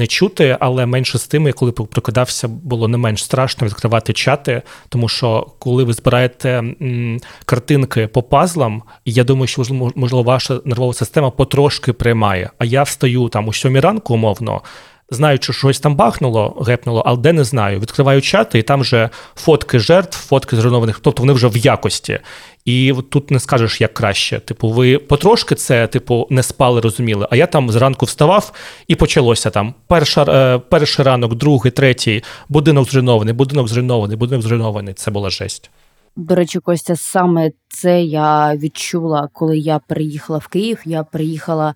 не 0.00 0.06
чути, 0.06 0.56
але 0.60 0.86
менше 0.86 1.18
з 1.18 1.26
тим, 1.26 1.52
коли 1.52 1.72
прокидався, 1.72 2.48
було 2.48 2.88
не 2.88 2.98
менш 2.98 3.24
страшно 3.24 3.66
відкривати 3.66 4.12
чати, 4.12 4.62
тому 4.88 5.08
що 5.08 5.46
коли 5.58 5.84
ви 5.84 5.92
збираєте 5.92 6.48
м, 6.48 7.20
картинки 7.44 8.06
по 8.06 8.22
пазлам, 8.22 8.82
я 9.04 9.24
думаю, 9.24 9.46
що 9.46 9.62
можливо 9.94 10.22
ваша 10.22 10.60
нервова 10.64 10.92
система 10.94 11.30
потрошки 11.30 11.92
приймає. 11.92 12.50
А 12.58 12.64
я 12.64 12.82
встаю 12.82 13.28
там 13.28 13.48
у 13.48 13.52
сьомій 13.52 13.80
ранку, 13.80 14.14
умовно. 14.14 14.62
Знаю, 15.12 15.38
що 15.40 15.52
щось 15.52 15.80
там 15.80 15.96
бахнуло, 15.96 16.64
гепнуло, 16.66 17.02
але 17.06 17.18
де 17.18 17.32
не 17.32 17.44
знаю. 17.44 17.80
Відкриваю 17.80 18.22
чати, 18.22 18.58
і 18.58 18.62
там 18.62 18.80
вже 18.80 19.10
фотки 19.36 19.78
жертв, 19.78 20.18
фотки 20.18 20.56
зруйнованих, 20.56 21.00
тобто 21.02 21.22
вони 21.22 21.32
вже 21.32 21.48
в 21.48 21.56
якості. 21.56 22.18
І 22.64 22.94
тут 23.10 23.30
не 23.30 23.40
скажеш, 23.40 23.80
як 23.80 23.94
краще. 23.94 24.40
Типу, 24.40 24.68
ви 24.68 24.98
потрошки 24.98 25.54
це, 25.54 25.86
типу, 25.86 26.26
не 26.30 26.42
спали, 26.42 26.80
розуміли. 26.80 27.26
А 27.30 27.36
я 27.36 27.46
там 27.46 27.70
зранку 27.70 28.06
вставав 28.06 28.52
і 28.88 28.94
почалося 28.94 29.50
там 29.50 29.74
перша, 29.86 30.22
е, 30.22 30.58
перший 30.58 31.04
ранок, 31.04 31.34
другий, 31.34 31.72
третій, 31.72 32.22
будинок 32.48 32.90
зруйнований, 32.90 33.34
будинок 33.34 33.68
зруйнований, 33.68 34.16
будинок 34.16 34.42
зруйнований. 34.42 34.94
Це 34.94 35.10
була 35.10 35.30
жесть. 35.30 35.70
До 36.16 36.34
речі, 36.34 36.58
Костя, 36.58 36.96
саме 36.96 37.50
це 37.68 38.02
я 38.02 38.56
відчула, 38.56 39.28
коли 39.32 39.58
я 39.58 39.78
приїхала 39.78 40.38
в 40.38 40.46
Київ. 40.46 40.82
Я 40.84 41.02
приїхала 41.02 41.74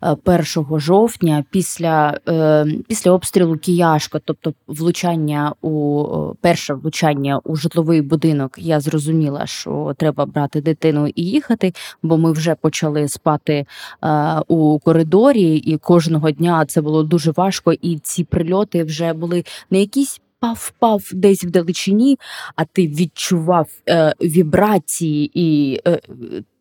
1 0.00 0.36
е, 0.36 0.44
жовтня 0.78 1.44
після 1.50 2.18
е, 2.28 2.66
після 2.88 3.10
обстрілу 3.10 3.58
Кияшка, 3.58 4.20
тобто 4.24 4.54
влучання 4.66 5.54
у 5.62 6.04
перше 6.40 6.74
влучання 6.74 7.40
у 7.44 7.56
житловий 7.56 8.02
будинок. 8.02 8.54
Я 8.58 8.80
зрозуміла, 8.80 9.46
що 9.46 9.94
треба 9.98 10.26
брати 10.26 10.60
дитину 10.60 11.08
і 11.14 11.22
їхати, 11.22 11.72
бо 12.02 12.18
ми 12.18 12.32
вже 12.32 12.54
почали 12.54 13.08
спати 13.08 13.66
е, 14.02 14.40
у 14.48 14.78
коридорі, 14.78 15.56
і 15.56 15.76
кожного 15.76 16.30
дня 16.30 16.66
це 16.66 16.80
було 16.80 17.02
дуже 17.02 17.30
важко. 17.30 17.72
І 17.72 17.98
ці 17.98 18.24
прильоти 18.24 18.84
вже 18.84 19.12
були 19.12 19.44
не 19.70 19.80
якісь 19.80 20.20
впав-впав 20.44 21.14
десь 21.14 21.44
в 21.44 21.50
далечині, 21.50 22.18
а 22.56 22.64
ти 22.64 22.86
відчував 22.86 23.68
е, 23.88 24.14
вібрації 24.20 25.30
і. 25.34 25.80
Е, 25.86 26.00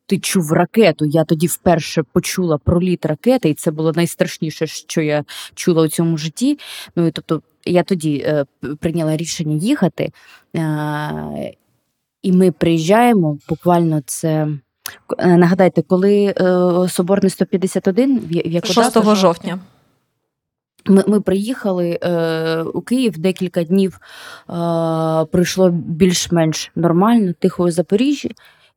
ти 0.05 0.19
чув 0.19 0.51
ракету. 0.51 1.05
Я 1.05 1.23
тоді 1.23 1.47
вперше 1.47 2.03
почула 2.13 2.57
проліт 2.57 3.05
ракети, 3.05 3.49
і 3.49 3.53
це 3.53 3.71
було 3.71 3.91
найстрашніше, 3.91 4.67
що 4.67 5.01
я 5.01 5.23
чула 5.55 5.83
у 5.83 5.87
цьому 5.87 6.17
житті. 6.17 6.59
Ну 6.95 7.07
і 7.07 7.11
тобто 7.11 7.41
я 7.65 7.83
тоді 7.83 8.17
е, 8.17 8.45
прийняла 8.79 9.17
рішення 9.17 9.55
їхати, 9.55 10.11
е, 10.55 11.51
і 12.21 12.31
ми 12.31 12.51
приїжджаємо. 12.51 13.37
Буквально 13.49 14.01
це 14.05 14.47
е, 15.17 15.37
нагадайте, 15.37 15.81
коли 15.81 16.25
е, 16.25 16.89
Соборний 16.89 17.29
151, 17.29 18.19
в 18.19 18.31
яку 18.31 18.67
6 18.67 18.93
дату? 18.93 19.15
жовтня. 19.15 19.59
Ми 20.85 21.03
ми 21.07 21.21
приїхали 21.21 21.99
е, 22.03 22.61
у 22.61 22.81
Київ 22.81 23.17
декілька 23.17 23.63
днів 23.63 23.99
е, 23.99 24.53
пройшло 25.31 25.69
більш-менш 25.69 26.71
нормально, 26.75 27.33
тихо 27.39 27.63
у 27.63 27.71
Запоріжжі. 27.71 28.31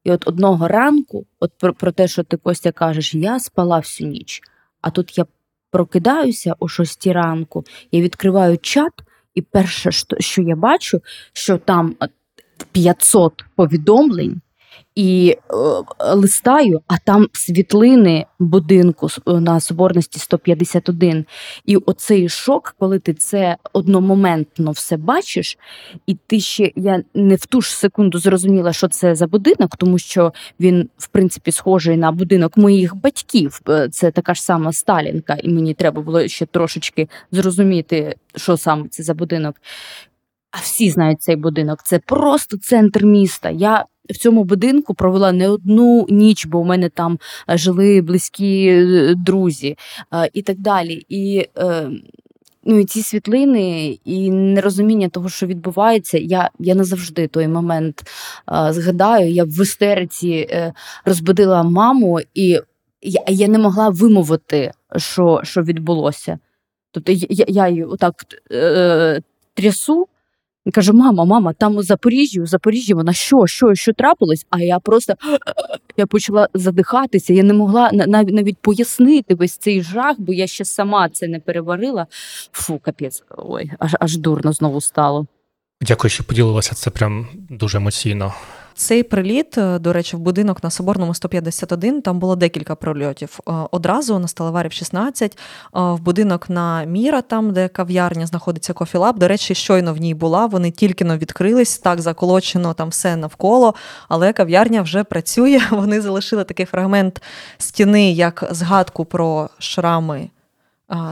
І 0.05 0.13
от 0.13 0.29
одного 0.29 0.69
ранку, 0.69 1.27
от 1.41 1.53
про, 1.59 1.75
про 1.75 1.93
те, 1.93 2.09
що 2.09 2.23
ти 2.23 2.37
Костя 2.37 2.73
кажеш, 2.73 3.15
я 3.15 3.41
спала 3.41 3.79
всю 3.79 4.11
ніч. 4.11 4.41
А 4.81 4.91
тут 4.91 5.19
я 5.19 5.27
прокидаюся 5.71 6.55
о 6.59 6.69
шостій 6.69 7.13
ранку, 7.13 7.65
я 7.93 8.01
відкриваю 8.01 8.59
чат, 8.59 8.93
і 9.35 9.43
перше, 9.43 9.91
що 10.19 10.43
я 10.43 10.57
бачу, 10.57 11.01
що 11.33 11.59
там 11.59 11.97
500 12.73 13.45
повідомлень 13.57 14.41
і 14.97 15.37
е, 15.51 15.55
листаю, 16.15 16.81
а 16.87 16.99
там 16.99 17.29
світлини 17.33 18.27
будинку 18.39 19.09
на 19.27 19.61
соборності 19.61 20.19
151. 20.19 21.25
І 21.65 21.77
оцей 21.77 22.29
шок, 22.29 22.75
коли 22.79 22.99
ти 22.99 23.15
це 23.15 23.57
одномоментно 23.73 24.71
все 24.71 24.97
бачиш, 24.97 25.59
і 26.07 26.17
ти 26.27 26.41
ще 26.41 26.73
я 26.77 27.03
не 27.15 27.35
в 27.35 27.47
ту 27.47 27.61
ж 27.61 27.77
секунду 27.77 28.19
зрозуміла, 28.19 28.73
що 28.73 28.89
це 28.89 29.15
за 29.15 29.27
будинок, 29.27 29.77
тому 29.77 29.99
що 29.99 30.33
він, 30.61 30.89
в 30.99 31.07
принципі, 31.07 31.53
схожий 31.53 31.97
на 31.97 32.13
будинок 32.13 32.57
моїх 32.57 32.97
батьків. 32.97 33.61
Е, 33.69 33.89
це 33.89 34.11
така 34.11 34.35
ж 34.35 34.43
сама 34.43 34.73
Сталінка, 34.73 35.37
і 35.43 35.49
мені 35.49 35.75
треба 35.75 36.03
було 36.03 36.29
ще 36.29 36.47
трошечки 36.47 37.09
зрозуміти, 37.33 38.17
що 38.37 38.57
саме 38.57 38.89
це 38.89 39.03
за 39.03 39.15
будинок. 39.15 39.57
А 40.51 40.59
всі 40.59 40.91
знають 40.91 41.23
цей 41.23 41.37
будинок. 41.37 41.83
Це 41.85 41.99
просто 41.99 42.59
центр 42.59 43.05
міста. 43.05 43.51
Я 43.51 43.85
в 44.11 44.17
цьому 44.17 44.45
будинку 44.45 44.95
провела 44.95 45.33
не 45.33 45.49
одну 45.49 46.07
ніч, 46.09 46.47
бо 46.47 46.59
у 46.59 46.65
мене 46.65 46.89
там 46.89 47.19
е, 47.51 47.59
жили 47.59 48.01
близькі 48.01 48.67
е, 48.69 49.15
друзі 49.15 49.77
е, 50.15 50.31
і 50.33 50.43
так 50.43 50.59
далі. 50.59 51.07
І 51.09 51.49
Ну 52.69 52.79
і 52.79 52.85
ці 52.85 53.03
світлини 53.03 53.99
і 54.05 54.31
нерозуміння 54.31 55.09
того, 55.09 55.29
що 55.29 55.47
відбувається, 55.47 56.19
я 56.19 56.51
я 56.59 56.75
не 56.75 56.85
завжди 56.85 57.27
той 57.27 57.49
момент 57.49 58.03
згадаю. 58.71 59.31
Я 59.31 59.45
в 59.45 59.63
істериці 59.63 60.49
розбудила 61.05 61.63
маму, 61.63 62.21
і 62.35 62.61
я 63.03 63.25
я 63.29 63.49
не 63.49 63.59
могла 63.59 63.89
вимовити, 63.89 64.73
що 64.97 65.41
що 65.45 65.63
відбулося. 65.63 66.39
Тобто 66.91 67.13
я 67.13 67.45
я 67.49 67.69
її 67.69 67.85
отак 67.85 68.15
е, 68.53 69.23
трясу, 69.55 70.09
Кажу, 70.73 70.93
мама, 70.93 71.25
мама, 71.25 71.53
там 71.53 71.77
у 71.77 71.83
Запоріжжі, 71.83 72.41
у 72.41 72.47
Запоріжжі 72.47 72.95
вона 72.95 73.13
що, 73.13 73.47
що, 73.47 73.75
що 73.75 73.93
трапилось? 73.93 74.47
А 74.51 74.61
я 74.61 74.79
просто 74.79 75.15
я 75.97 76.07
почала 76.07 76.49
задихатися. 76.55 77.33
Я 77.33 77.43
не 77.43 77.55
могла 77.55 77.91
навіть 77.93 78.35
навіть 78.35 78.59
пояснити 78.59 79.35
весь 79.35 79.57
цей 79.57 79.83
жах, 79.83 80.17
бо 80.19 80.33
я 80.33 80.47
ще 80.47 80.65
сама 80.65 81.09
це 81.09 81.29
не 81.29 81.41
переварила. 81.41 82.07
Фу, 82.53 82.81
капець, 82.83 83.23
ой, 83.37 83.71
аж 83.79 83.97
аж 84.01 84.17
дурно 84.17 84.53
знову 84.53 84.81
стало. 84.81 85.27
Дякую, 85.81 86.11
що 86.11 86.25
поділилася. 86.25 86.75
Це 86.75 86.91
прям 86.91 87.29
дуже 87.51 87.79
емоційно. 87.79 88.35
Цей 88.79 89.03
приліт, 89.03 89.59
е, 89.59 89.79
до 89.79 89.93
речі, 89.93 90.17
в 90.17 90.19
будинок 90.19 90.65
на 90.65 90.71
Соборному 90.71 91.15
151, 91.15 92.03
там 92.03 92.19
було 92.19 92.37
декілька 92.37 92.75
прольотів. 92.75 93.39
Е, 93.49 93.53
одразу 93.71 94.19
на 94.19 94.29
Сталеварів 94.29 94.73
16, 94.73 95.39
е, 95.39 95.39
в 95.73 96.01
будинок 96.01 96.51
на 96.51 96.85
Міра, 96.85 97.23
там, 97.23 97.53
де 97.53 97.69
кав'ярня 97.69 98.27
знаходиться 98.27 98.73
кофілаб. 98.73 99.19
До 99.19 99.29
речі, 99.29 99.55
щойно 99.55 99.95
в 99.95 99.97
ній 99.97 100.15
була. 100.15 100.47
Вони 100.47 100.71
тільки 100.71 101.05
но 101.05 101.17
відкрились, 101.17 101.79
так 101.79 102.01
заколочено 102.01 102.75
там 102.75 102.89
все 102.89 103.17
навколо, 103.17 103.75
але 104.09 104.33
кав'ярня 104.33 104.83
вже 104.83 105.05
працює. 105.05 105.61
Вони 105.71 106.01
залишили 106.01 106.45
такий 106.45 106.67
фрагмент 106.67 107.23
стіни, 107.59 108.13
як 108.13 108.49
згадку 108.51 109.05
про 109.05 109.51
шрами. 109.59 110.31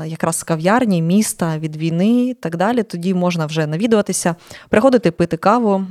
Якраз 0.06 0.42
кав'ярні, 0.42 1.02
міста 1.02 1.58
від 1.58 1.76
війни 1.76 2.24
і 2.24 2.34
так 2.34 2.56
далі. 2.56 2.82
Тоді 2.82 3.14
можна 3.14 3.46
вже 3.46 3.66
навідуватися, 3.66 4.34
приходити 4.68 5.10
пити 5.10 5.36
каву 5.36 5.86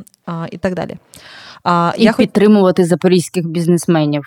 і 0.52 0.58
так 0.58 0.76
далі. 0.76 0.98
А, 1.64 1.94
І 1.98 2.04
я 2.04 2.14
підтримувати 2.14 2.86
запорізьких 2.86 3.48
бізнесменів. 3.48 4.24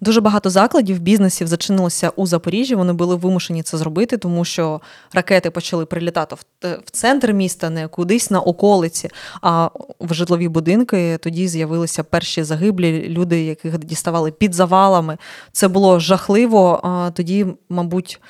Дуже 0.00 0.20
багато 0.20 0.50
закладів 0.50 0.98
бізнесів 0.98 1.46
зачинилося 1.46 2.10
у 2.16 2.26
Запоріжжі. 2.26 2.74
Вони 2.74 2.92
були 2.92 3.16
вимушені 3.16 3.62
це 3.62 3.78
зробити, 3.78 4.16
тому 4.16 4.44
що 4.44 4.80
ракети 5.12 5.50
почали 5.50 5.86
прилітати 5.86 6.36
в 6.62 6.90
центр 6.90 7.32
міста, 7.32 7.70
не 7.70 7.88
кудись 7.88 8.30
на 8.30 8.40
околиці. 8.40 9.10
А 9.42 9.70
в 10.00 10.14
житлові 10.14 10.48
будинки 10.48 11.18
тоді 11.20 11.48
з'явилися 11.48 12.04
перші 12.04 12.42
загиблі 12.42 13.08
люди, 13.08 13.44
яких 13.44 13.78
діставали 13.78 14.30
під 14.30 14.54
завалами. 14.54 15.18
Це 15.52 15.68
було 15.68 16.00
жахливо. 16.00 16.82
Тоді, 17.14 17.46
мабуть. 17.68 18.20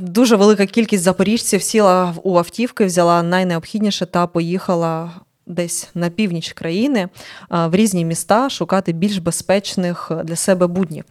Дуже 0.00 0.36
велика 0.36 0.66
кількість 0.66 1.02
запоріжців 1.02 1.62
сіла 1.62 2.14
у 2.22 2.38
автівки, 2.38 2.84
взяла 2.84 3.22
найнеобхідніше 3.22 4.06
та 4.06 4.26
поїхала 4.26 5.10
десь 5.46 5.88
на 5.94 6.10
північ 6.10 6.52
країни 6.52 7.08
в 7.50 7.70
різні 7.74 8.04
міста 8.04 8.50
шукати 8.50 8.92
більш 8.92 9.18
безпечних 9.18 10.12
для 10.24 10.36
себе 10.36 10.66
буднів. 10.66 11.04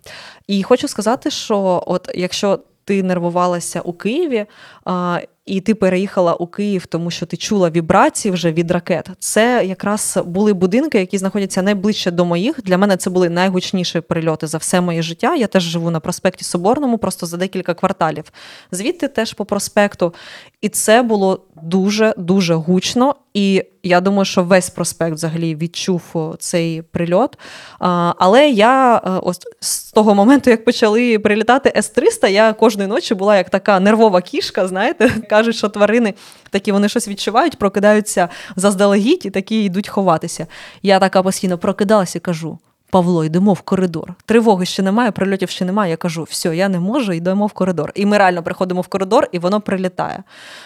І 0.48 0.64
хочу 0.64 0.88
сказати, 0.88 1.32
що 1.32 1.84
от 1.88 2.10
якщо 2.16 2.60
ти 2.84 3.04
нервувалася 3.04 3.82
у 3.82 3.94
Києві, 3.94 4.46
і 5.46 5.62
ти 5.62 5.76
переїхала 5.76 6.34
у 6.34 6.48
Київ, 6.48 6.86
тому 6.86 7.12
що 7.12 7.26
ти 7.26 7.38
чула 7.38 7.70
вібрації 7.70 8.32
вже 8.32 8.52
від 8.52 8.72
ракет. 8.72 9.10
Це 9.20 9.64
якраз 9.66 10.18
були 10.26 10.54
будинки, 10.54 11.00
які 11.00 11.18
знаходяться 11.18 11.62
найближче 11.62 12.12
до 12.12 12.26
моїх. 12.26 12.62
Для 12.64 12.78
мене 12.78 12.98
це 12.98 13.10
були 13.10 13.30
найгучніші 13.30 14.02
прильоти 14.02 14.48
за 14.48 14.58
все 14.58 14.82
моє 14.82 15.02
життя. 15.02 15.36
Я 15.36 15.48
теж 15.48 15.64
живу 15.64 15.92
на 15.92 16.00
проспекті 16.00 16.44
Соборному, 16.44 16.98
просто 16.98 17.26
за 17.26 17.38
декілька 17.38 17.74
кварталів. 17.74 18.24
Звідти 18.72 19.08
теж 19.08 19.34
по 19.34 19.46
проспекту. 19.46 20.14
І 20.62 20.70
це 20.70 21.02
було 21.02 21.42
дуже 21.64 22.14
дуже 22.18 22.54
гучно. 22.54 23.16
І 23.34 23.64
я 23.84 24.02
думаю, 24.02 24.26
що 24.26 24.44
весь 24.44 24.70
проспект 24.70 25.14
взагалі 25.16 25.56
відчув 25.56 26.02
цей 26.40 26.82
прильот. 26.82 27.38
Але 28.18 28.50
я 28.50 29.02
е, 29.06 29.10
ось 29.24 29.40
з 29.60 29.92
того 29.92 30.16
моменту, 30.16 30.50
як 30.50 30.66
почали 30.66 31.20
прилітати 31.20 31.74
С-300, 31.78 32.30
я 32.30 32.54
кожної 32.54 32.90
ночі 32.90 33.16
була 33.16 33.38
як 33.38 33.50
така 33.50 33.80
нервова 33.80 34.22
кішка. 34.22 34.68
Знаєте, 34.68 35.10
кажуть, 35.36 35.56
що 35.56 35.70
тварини 35.70 36.14
такі 36.50 36.72
вони 36.72 36.90
щось 36.90 37.08
відчувають, 37.08 37.58
прокидаються 37.58 38.30
заздалегідь 38.56 39.26
і 39.26 39.30
такі 39.30 39.64
йдуть 39.64 39.90
ховатися. 39.90 40.48
Я 40.84 41.00
така 41.00 41.24
постійно 41.24 41.58
прокидалася 41.58 42.20
кажу: 42.20 42.60
Павло, 42.96 43.26
йдемо 43.26 43.54
в 43.54 43.62
коридор. 43.62 44.14
Тривоги 44.26 44.66
ще 44.66 44.84
немає, 44.84 45.12
прильотів 45.12 45.50
ще 45.50 45.66
немає. 45.66 45.92
Я 45.92 45.98
кажу, 45.98 46.24
все, 46.24 46.56
я 46.56 46.70
не 46.70 46.80
можу, 46.80 47.14
йдемо 47.14 47.48
в 47.48 47.52
коридор. 47.52 47.92
І 47.96 48.06
ми 48.06 48.18
реально 48.18 48.44
приходимо 48.44 48.82
в 48.82 48.88
коридор, 48.88 49.28
і 49.32 49.40
воно 49.40 49.62
прилітає. 49.62 50.24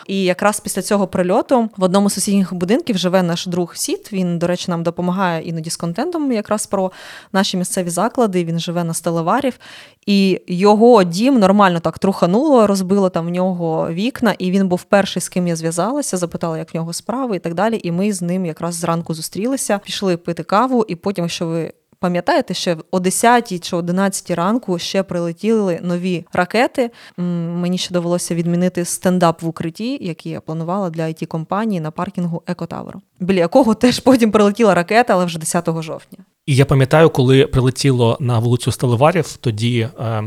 І 0.08 0.24
якраз 0.24 0.60
після 0.60 0.82
цього 0.82 1.08
прильоту 1.08 1.70
в 1.78 1.84
одному 1.84 2.10
з 2.10 2.14
сусідніх 2.14 2.54
будинків 2.54 2.98
живе 2.98 3.24
наш 3.24 3.48
друг 3.48 3.76
Сіт. 3.76 4.14
Він, 4.14 4.40
до 4.40 4.48
речі, 4.48 4.66
нам 4.72 4.84
допомагає 4.84 5.42
іноді 5.44 5.70
з 5.70 5.76
контентом, 5.76 6.32
якраз 6.32 6.68
про 6.68 6.92
наші 7.34 7.58
місцеві 7.58 7.90
заклади. 7.90 8.44
Він 8.44 8.60
живе 8.60 8.84
на 8.84 8.94
Стелеварів. 8.94 9.60
І 10.06 10.42
його 10.48 11.04
дім 11.04 11.40
нормально 11.40 11.80
так 11.80 12.00
трухануло, 12.00 12.68
розбило 12.68 13.10
там 13.10 13.28
в 13.28 13.30
нього 13.30 13.90
вікна, 13.92 14.36
і 14.38 14.52
він 14.52 14.68
був 14.68 14.84
перший, 14.84 15.22
з 15.22 15.30
ким 15.30 15.48
я 15.48 15.56
зв'язалася, 15.56 16.18
запитала, 16.18 16.58
як 16.58 16.74
в 16.74 16.78
нього 16.78 16.94
справи 16.94 17.36
і 17.36 17.40
так 17.40 17.54
далі. 17.54 17.80
І 17.84 17.92
ми 17.92 18.14
з 18.14 18.22
ним 18.22 18.46
якраз 18.46 18.76
зранку 18.76 19.14
зустрілися, 19.14 19.80
пішли 19.86 20.18
пити 20.18 20.44
каву, 20.44 20.86
і 20.88 20.96
потім, 20.96 21.30
що 21.30 21.48
ви 21.48 21.74
Пам'ятаєте, 22.02 22.54
що 22.54 22.78
о 22.92 23.00
10 23.00 23.70
чи 23.70 23.76
11 23.76 24.32
ранку 24.32 24.80
ще 24.80 25.04
прилетіли 25.04 25.80
нові 25.84 26.26
ракети. 26.34 26.92
Мені 27.18 27.78
ще 27.78 27.94
довелося 27.94 28.36
відмінити 28.36 28.86
стендап 28.86 29.42
в 29.42 29.48
укритті, 29.48 29.98
який 30.02 30.32
я 30.32 30.42
планувала 30.42 30.90
для 30.90 31.04
it 31.04 31.26
компанії 31.26 31.82
на 31.82 31.92
паркінгу 31.92 32.44
Екотаверу, 32.48 33.02
біля 33.20 33.40
якого 33.40 33.74
теж 33.74 34.00
потім 34.00 34.32
прилетіла 34.32 34.76
ракета, 34.76 35.14
але 35.14 35.26
вже 35.26 35.40
10 35.40 35.82
жовтня. 35.82 36.20
І 36.46 36.56
я 36.56 36.66
пам'ятаю, 36.66 37.10
коли 37.10 37.48
прилетіло 37.48 38.18
на 38.20 38.40
вулицю 38.40 38.72
Сталеварів, 38.72 39.38
тоді 39.38 39.80
е, 40.00 40.24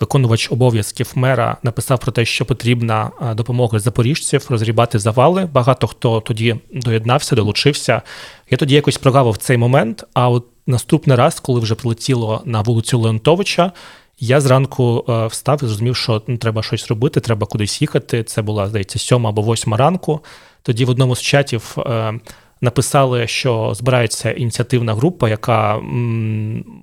виконувач 0.00 0.52
обов'язків 0.52 1.12
мера 1.14 1.56
написав 1.62 2.00
про 2.00 2.12
те, 2.12 2.24
що 2.24 2.44
потрібна 2.44 3.10
е, 3.22 3.34
допомога 3.34 3.78
запоріжців 3.78 4.46
розрібати 4.48 4.98
завали. 4.98 5.48
Багато 5.52 5.86
хто 5.86 6.20
тоді 6.20 6.56
доєднався, 6.72 7.36
долучився. 7.36 8.02
Я 8.50 8.58
тоді 8.58 8.74
якось 8.74 8.98
прогавив 8.98 9.36
цей 9.36 9.56
момент. 9.56 10.04
А 10.14 10.28
от 10.28 10.44
наступний 10.66 11.16
раз, 11.16 11.40
коли 11.40 11.60
вже 11.60 11.74
прилетіло 11.74 12.42
на 12.44 12.60
вулицю 12.60 12.98
Леонтовича, 12.98 13.72
я 14.18 14.40
зранку 14.40 15.04
е, 15.08 15.26
встав 15.26 15.60
і 15.62 15.66
зрозумів, 15.66 15.96
що 15.96 16.22
ну, 16.26 16.36
треба 16.36 16.62
щось 16.62 16.88
робити, 16.88 17.20
треба 17.20 17.46
кудись 17.46 17.82
їхати. 17.82 18.22
Це 18.22 18.42
була, 18.42 18.68
здається, 18.68 18.98
сьома 18.98 19.28
або 19.28 19.42
восьма 19.42 19.76
ранку. 19.76 20.20
Тоді 20.62 20.84
в 20.84 20.90
одному 20.90 21.16
з 21.16 21.22
чатів 21.22 21.76
е, 21.78 22.20
написали, 22.60 23.26
що 23.26 23.72
збирається 23.74 24.30
ініціативна 24.30 24.94
група, 24.94 25.28
яка 25.28 25.80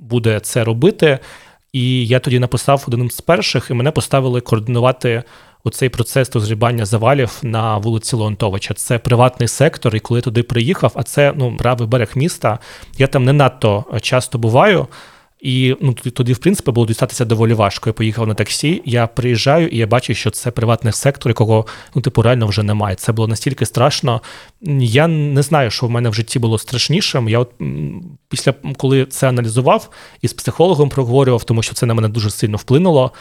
буде 0.01 0.39
це 0.39 0.63
робити. 0.63 1.19
І 1.73 2.07
я 2.07 2.19
тоді 2.19 2.39
написав 2.39 2.83
одним 2.87 3.11
з 3.11 3.21
перших, 3.21 3.67
і 3.69 3.73
мене 3.73 3.91
поставили 3.91 4.41
координувати 4.41 5.23
оцей 5.63 5.89
процес 5.89 6.35
розгрібання 6.35 6.85
завалів 6.85 7.39
на 7.43 7.77
вулиці 7.77 8.15
Леонтовича. 8.15 8.73
Це 8.73 8.99
приватний 8.99 9.47
сектор, 9.47 9.95
і 9.95 9.99
коли 9.99 10.21
туди 10.21 10.43
приїхав, 10.43 10.91
а 10.95 11.03
це 11.03 11.33
ну 11.35 11.57
правий 11.57 11.87
берег 11.87 12.11
міста. 12.15 12.59
Я 12.97 13.07
там 13.07 13.25
не 13.25 13.33
надто 13.33 13.85
часто 14.01 14.37
буваю. 14.37 14.87
І 15.41 15.75
ну 15.81 15.93
тоді, 15.93 16.33
в 16.33 16.37
принципі, 16.37 16.71
було 16.71 16.87
дістатися 16.87 17.25
доволі 17.25 17.53
важко. 17.53 17.89
Я 17.89 17.93
поїхав 17.93 18.27
на 18.27 18.33
таксі. 18.33 18.81
Я 18.85 19.07
приїжджаю 19.07 19.67
і 19.67 19.77
я 19.77 19.87
бачу, 19.87 20.13
що 20.13 20.29
це 20.29 20.51
приватний 20.51 20.93
сектор, 20.93 21.29
якого 21.29 21.65
ну 21.95 22.01
типу 22.01 22.21
реально 22.21 22.47
вже 22.47 22.63
немає. 22.63 22.95
Це 22.95 23.11
було 23.11 23.27
настільки 23.27 23.65
страшно. 23.65 24.21
Я 24.81 25.07
не 25.07 25.41
знаю, 25.41 25.71
що 25.71 25.85
в 25.85 25.89
мене 25.89 26.09
в 26.09 26.13
житті 26.13 26.39
було 26.39 26.57
страшнішим. 26.57 27.29
Я 27.29 27.39
от 27.39 27.51
після 28.29 28.53
коли 28.77 29.05
це 29.05 29.29
аналізував 29.29 29.89
і 30.21 30.27
з 30.27 30.33
психологом 30.33 30.89
проговорював, 30.89 31.43
тому 31.43 31.63
що 31.63 31.73
це 31.73 31.85
на 31.85 31.93
мене 31.93 32.07
дуже 32.07 32.29
сильно 32.29 32.57
вплинуло. 32.57 33.11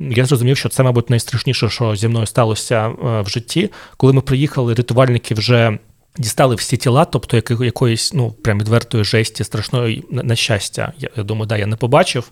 Я 0.00 0.24
зрозумів, 0.24 0.56
що 0.56 0.68
це, 0.68 0.82
мабуть, 0.82 1.10
найстрашніше, 1.10 1.68
що 1.68 1.96
зі 1.96 2.08
мною 2.08 2.26
сталося 2.26 2.88
е, 2.88 3.20
в 3.20 3.28
житті. 3.28 3.70
Коли 3.96 4.12
ми 4.12 4.20
приїхали, 4.20 4.74
рятувальники 4.74 5.34
вже 5.34 5.78
дістали 6.18 6.54
всі 6.54 6.76
тіла, 6.76 7.04
тобто 7.04 7.42
якоїсь 7.64 8.14
ну 8.14 8.30
прям 8.30 8.58
відвертої 8.58 9.04
жесті, 9.04 9.44
страшної 9.44 10.04
на 10.10 10.36
щастя. 10.36 10.92
Я, 10.98 11.08
я 11.16 11.22
думаю, 11.22 11.46
да, 11.46 11.56
я 11.56 11.66
не 11.66 11.76
побачив. 11.76 12.30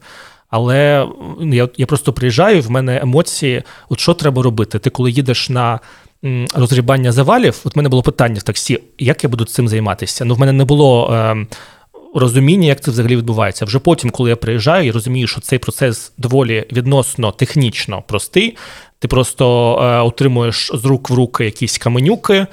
Але 0.51 1.07
я 1.41 1.69
я 1.77 1.87
просто 1.87 2.13
приїжджаю, 2.13 2.63
в 2.63 2.71
мене 2.71 3.01
емоції. 3.03 3.63
От 3.89 4.01
що 4.01 4.15
треба 4.15 4.43
робити? 4.43 4.79
Ти 4.79 4.91
коли 4.91 5.11
їдеш 5.11 5.51
на 5.51 5.81
розрібання 6.55 7.13
завалів, 7.13 7.61
от 7.65 7.75
в 7.75 7.79
мене 7.79 7.89
було 7.89 8.03
питання 8.03 8.39
в 8.39 8.43
таксі, 8.43 8.79
як 8.99 9.25
я 9.25 9.31
буду 9.31 9.45
цим 9.45 9.69
займатися? 9.69 10.25
Ну, 10.25 10.35
в 10.35 10.39
мене 10.39 10.53
не 10.53 10.65
було. 10.65 11.13
Е, 11.13 11.47
Розуміння, 12.15 12.67
як 12.67 12.81
це 12.81 12.91
взагалі 12.91 13.17
відбувається. 13.17 13.65
Вже 13.65 13.79
потім, 13.79 14.11
коли 14.11 14.31
я 14.31 14.37
приїжджаю, 14.37 14.87
я 14.87 14.93
розумію, 14.93 15.27
що 15.27 15.41
цей 15.41 15.59
процес 15.59 16.13
доволі 16.19 16.67
відносно 16.73 17.33
технічно 17.33 18.03
простий. 18.03 18.57
Ти 18.99 19.09
просто 19.09 19.75
е, 19.83 20.01
отримуєш 20.01 20.71
з 20.75 20.85
рук 20.85 21.11
в 21.11 21.15
руки 21.15 21.45
якісь 21.45 21.79
каменюки, 21.79 22.47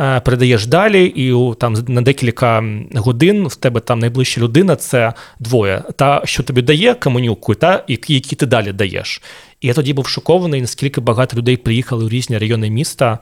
Е, 0.00 0.20
передаєш 0.20 0.66
далі, 0.66 1.04
і 1.04 1.54
там 1.58 1.76
на 1.88 2.02
декілька 2.02 2.64
годин 2.94 3.46
в 3.46 3.56
тебе 3.56 3.80
там 3.80 3.98
найближча 3.98 4.40
людина 4.40 4.76
це 4.76 5.12
двоє. 5.40 5.82
Та, 5.96 6.22
що 6.24 6.42
тобі 6.42 6.62
дає 6.62 6.94
каменюку, 6.94 7.54
та 7.54 7.84
які 7.88 8.36
ти 8.36 8.46
далі 8.46 8.72
даєш. 8.72 9.22
І 9.60 9.68
я 9.68 9.74
тоді 9.74 9.92
був 9.92 10.06
шокований, 10.06 10.60
наскільки 10.60 11.00
багато 11.00 11.36
людей 11.36 11.56
приїхали 11.56 12.04
у 12.04 12.08
різні 12.08 12.38
райони 12.38 12.70
міста, 12.70 13.18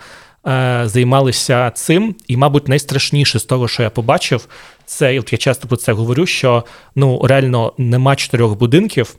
е, 0.47 0.83
займалися 0.85 1.71
цим. 1.71 2.15
І, 2.29 2.37
мабуть, 2.37 2.69
найстрашніше 2.69 3.39
з 3.39 3.45
того, 3.45 3.69
що 3.69 3.83
я 3.83 3.91
побачив, 3.91 4.49
це 4.87 5.19
от 5.19 5.33
я 5.33 5.39
часто 5.39 5.69
про 5.69 5.77
це 5.77 5.93
говорю: 5.93 6.27
що 6.27 6.65
ну 6.97 7.27
реально 7.27 7.73
нема 7.79 8.17
чотирьох 8.17 8.59
будинків. 8.59 9.17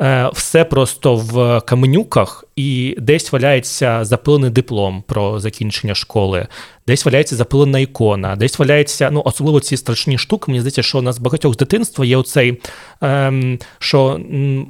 Е, 0.00 0.30
все 0.34 0.64
просто 0.64 1.16
в 1.16 1.60
каменюках, 1.60 2.44
і 2.56 2.96
десь 2.98 3.32
валяється 3.32 4.04
запилений 4.04 4.50
диплом 4.50 5.04
про 5.06 5.40
закінчення 5.40 5.94
школи, 5.94 6.46
десь 6.86 7.04
валяється 7.04 7.36
запилена 7.36 7.78
ікона, 7.78 8.36
десь 8.36 8.58
валяється, 8.58 9.10
ну 9.10 9.22
особливо 9.24 9.60
ці 9.60 9.76
страшні 9.76 10.18
штуки. 10.18 10.44
Мені 10.48 10.60
здається, 10.60 10.82
що 10.82 10.98
у 10.98 11.02
нас 11.02 11.18
багатьох 11.18 11.54
з 11.54 11.56
дитинства 11.56 12.04
є 12.04 12.16
оцей, 12.16 12.60
ем, 13.00 13.58
що 13.78 14.20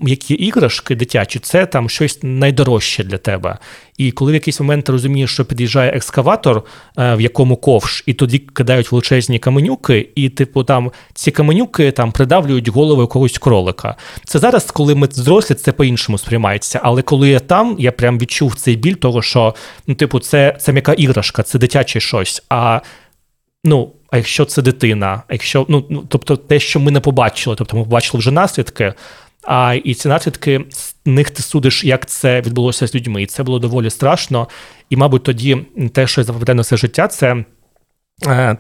які 0.02 0.34
іграшки 0.34 0.96
дитячі, 0.96 1.38
це 1.38 1.66
там 1.66 1.90
щось 1.90 2.18
найдорожче 2.22 3.04
для 3.04 3.18
тебе. 3.18 3.58
І 3.98 4.12
коли 4.12 4.32
в 4.32 4.34
якийсь 4.34 4.60
момент 4.60 4.84
ти 4.84 4.92
розумієш, 4.92 5.32
що 5.32 5.44
під'їжджає 5.44 5.90
екскаватор, 5.90 6.62
е, 6.98 7.14
в 7.14 7.20
якому 7.20 7.56
ковш, 7.56 8.04
і 8.06 8.14
тоді 8.14 8.38
кидають 8.38 8.92
величезні 8.92 9.38
каменюки, 9.38 10.08
і 10.14 10.28
типу 10.28 10.64
там 10.64 10.92
ці 11.14 11.30
каменюки 11.30 11.92
там 11.92 12.12
придавлюють 12.12 12.68
голови 12.68 13.06
когось 13.06 13.38
кролика. 13.38 13.96
Це 14.24 14.38
зараз, 14.38 14.70
коли 14.70 14.94
ми 14.94 15.08
зрослі, 15.10 15.54
це 15.54 15.72
по-іншому 15.72 16.18
сприймається. 16.18 16.80
Але 16.82 17.02
коли 17.02 17.28
я 17.28 17.40
там, 17.40 17.73
я 17.78 17.92
прям 17.92 18.18
відчув 18.18 18.54
цей 18.54 18.76
біль, 18.76 18.94
того 18.94 19.22
що 19.22 19.54
ну, 19.86 19.94
типу, 19.94 20.20
це, 20.20 20.56
це 20.60 20.72
м'яка 20.72 20.92
іграшка, 20.92 21.42
це 21.42 21.58
дитяче 21.58 22.00
щось. 22.00 22.42
А 22.48 22.80
ну, 23.64 23.92
а 24.10 24.16
якщо 24.16 24.44
це 24.44 24.62
дитина, 24.62 25.22
а 25.28 25.32
якщо 25.32 25.66
ну, 25.68 25.86
ну 25.90 26.04
тобто 26.08 26.36
те, 26.36 26.60
що 26.60 26.80
ми 26.80 26.90
не 26.90 27.00
побачили, 27.00 27.56
тобто 27.56 27.76
ми 27.76 27.84
побачили 27.84 28.18
вже 28.18 28.30
наслідки. 28.30 28.94
А 29.42 29.74
і 29.84 29.94
ці 29.94 30.08
наслідки 30.08 30.64
з 30.70 30.94
них 31.04 31.30
ти 31.30 31.42
судиш, 31.42 31.84
як 31.84 32.06
це 32.06 32.40
відбулося 32.40 32.86
з 32.86 32.94
людьми. 32.94 33.22
І 33.22 33.26
це 33.26 33.42
було 33.42 33.58
доволі 33.58 33.90
страшно. 33.90 34.48
І, 34.90 34.96
мабуть, 34.96 35.22
тоді 35.22 35.66
те, 35.92 36.06
що 36.06 36.20
я 36.20 36.24
запам'ятаю 36.24 36.56
на 36.56 36.62
все 36.62 36.76
життя, 36.76 37.08
це 37.08 37.44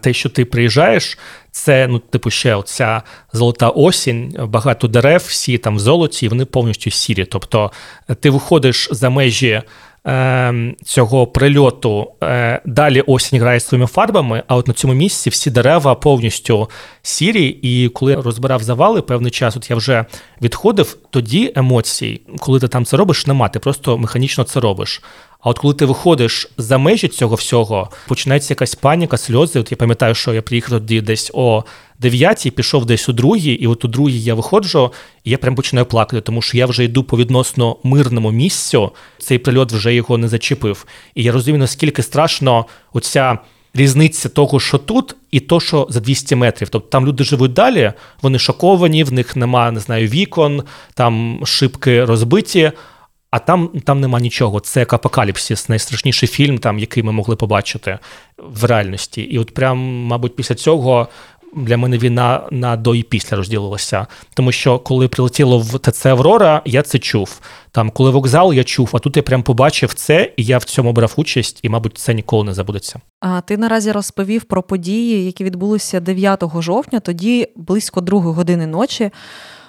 те, 0.00 0.12
що 0.12 0.28
ти 0.28 0.44
приїжджаєш, 0.44 1.18
це, 1.50 1.86
ну, 1.86 1.98
типу, 1.98 2.30
ще 2.30 2.54
оця 2.54 3.02
золота 3.32 3.68
осінь, 3.68 4.36
багато 4.38 4.88
дерев, 4.88 5.24
всі 5.28 5.58
там 5.58 5.76
в 5.76 5.78
золоті, 5.78 6.26
і 6.26 6.28
вони 6.28 6.44
повністю 6.44 6.90
сірі. 6.90 7.24
Тобто 7.24 7.72
ти 8.20 8.30
виходиш 8.30 8.88
за 8.90 9.10
межі 9.10 9.62
е, 10.06 10.74
цього 10.84 11.26
прильоту, 11.26 12.12
е, 12.22 12.60
далі 12.64 13.00
осінь 13.00 13.40
грає 13.40 13.60
своїми 13.60 13.86
фарбами, 13.86 14.42
а 14.46 14.56
от 14.56 14.68
на 14.68 14.74
цьому 14.74 14.94
місці 14.94 15.30
всі 15.30 15.50
дерева 15.50 15.94
повністю 15.94 16.70
сірі. 17.02 17.46
І 17.46 17.88
коли 17.88 18.14
розбирав 18.14 18.62
завали 18.62 19.02
певний 19.02 19.30
час, 19.30 19.56
от 19.56 19.70
я 19.70 19.76
вже 19.76 20.04
відходив, 20.42 20.96
тоді 21.10 21.52
емоцій, 21.56 22.20
коли 22.38 22.60
ти 22.60 22.68
там 22.68 22.84
це 22.84 22.96
робиш, 22.96 23.26
нема, 23.26 23.48
ти 23.48 23.58
просто 23.58 23.98
механічно 23.98 24.44
це 24.44 24.60
робиш. 24.60 25.02
А 25.44 25.50
от 25.50 25.58
коли 25.58 25.74
ти 25.74 25.84
виходиш 25.84 26.48
за 26.58 26.78
межі 26.78 27.08
цього 27.08 27.34
всього, 27.34 27.90
починається 28.08 28.52
якась 28.52 28.74
паніка, 28.74 29.16
сльози. 29.16 29.60
От 29.60 29.70
я 29.70 29.76
пам'ятаю, 29.76 30.14
що 30.14 30.34
я 30.34 30.42
приїхав 30.42 30.70
тоді 30.70 31.00
десь 31.00 31.30
о 31.34 31.64
9, 31.98 32.52
пішов 32.54 32.86
десь 32.86 33.08
у 33.08 33.12
другій, 33.12 33.52
і 33.52 33.66
от 33.66 33.84
у 33.84 33.88
другій 33.88 34.20
я 34.20 34.34
виходжу, 34.34 34.92
і 35.24 35.30
я 35.30 35.38
прям 35.38 35.54
починаю 35.54 35.86
плакати, 35.86 36.20
тому 36.20 36.42
що 36.42 36.56
я 36.56 36.66
вже 36.66 36.84
йду 36.84 37.04
по 37.04 37.16
відносно 37.16 37.76
мирному 37.82 38.30
місцю. 38.30 38.90
Цей 39.18 39.38
прильот 39.38 39.72
вже 39.72 39.94
його 39.94 40.18
не 40.18 40.28
зачепив. 40.28 40.86
І 41.14 41.22
я 41.22 41.32
розумію, 41.32 41.58
наскільки 41.58 42.02
страшно 42.02 42.66
оця. 42.92 43.38
Різниця 43.76 44.28
того, 44.28 44.60
що 44.60 44.78
тут, 44.78 45.16
і 45.30 45.40
то, 45.40 45.60
що 45.60 45.86
за 45.90 46.00
200 46.00 46.36
метрів. 46.36 46.68
Тобто 46.68 46.88
там 46.88 47.06
люди 47.06 47.24
живуть 47.24 47.52
далі, 47.52 47.92
вони 48.22 48.38
шоковані, 48.38 49.04
в 49.04 49.12
них 49.12 49.36
нема, 49.36 49.70
не 49.70 49.80
знаю, 49.80 50.08
вікон, 50.08 50.62
там 50.94 51.40
шибки 51.44 52.04
розбиті 52.04 52.72
а 53.34 53.38
там 53.38 53.68
там 53.84 54.00
нема 54.00 54.20
нічого. 54.20 54.60
Це 54.60 54.80
як 54.80 54.92
апокаліпсис, 54.92 55.68
найстрашніший 55.68 56.28
фільм, 56.28 56.58
там, 56.58 56.78
який 56.78 57.02
ми 57.02 57.12
могли 57.12 57.36
побачити 57.36 57.98
в 58.38 58.64
реальності. 58.64 59.22
І 59.22 59.38
от 59.38 59.54
прям, 59.54 59.78
мабуть, 60.06 60.36
після 60.36 60.54
цього. 60.54 61.08
Для 61.56 61.76
мене 61.76 61.98
війна 61.98 62.42
на 62.50 62.76
до 62.76 62.94
і 62.94 63.02
після 63.02 63.36
розділилася, 63.36 64.06
тому 64.34 64.52
що 64.52 64.78
коли 64.78 65.08
прилетіло 65.08 65.58
в 65.58 65.78
ТЦ 65.78 66.06
Аврора, 66.06 66.62
я 66.64 66.82
це 66.82 66.98
чув. 66.98 67.40
Там, 67.70 67.90
коли 67.90 68.10
вокзал, 68.10 68.52
я 68.52 68.64
чув, 68.64 68.90
а 68.92 68.98
тут 68.98 69.16
я 69.16 69.22
прям 69.22 69.42
побачив 69.42 69.94
це, 69.94 70.32
і 70.36 70.44
я 70.44 70.58
в 70.58 70.64
цьому 70.64 70.92
брав 70.92 71.14
участь, 71.16 71.60
і, 71.62 71.68
мабуть, 71.68 71.98
це 71.98 72.14
ніколи 72.14 72.44
не 72.44 72.54
забудеться. 72.54 73.00
А 73.20 73.40
ти 73.40 73.56
наразі 73.56 73.92
розповів 73.92 74.44
про 74.44 74.62
події, 74.62 75.24
які 75.24 75.44
відбулися 75.44 76.00
9 76.00 76.42
жовтня, 76.58 77.00
тоді 77.00 77.48
близько 77.56 78.00
другої 78.00 78.34
години 78.34 78.66
ночі. 78.66 79.10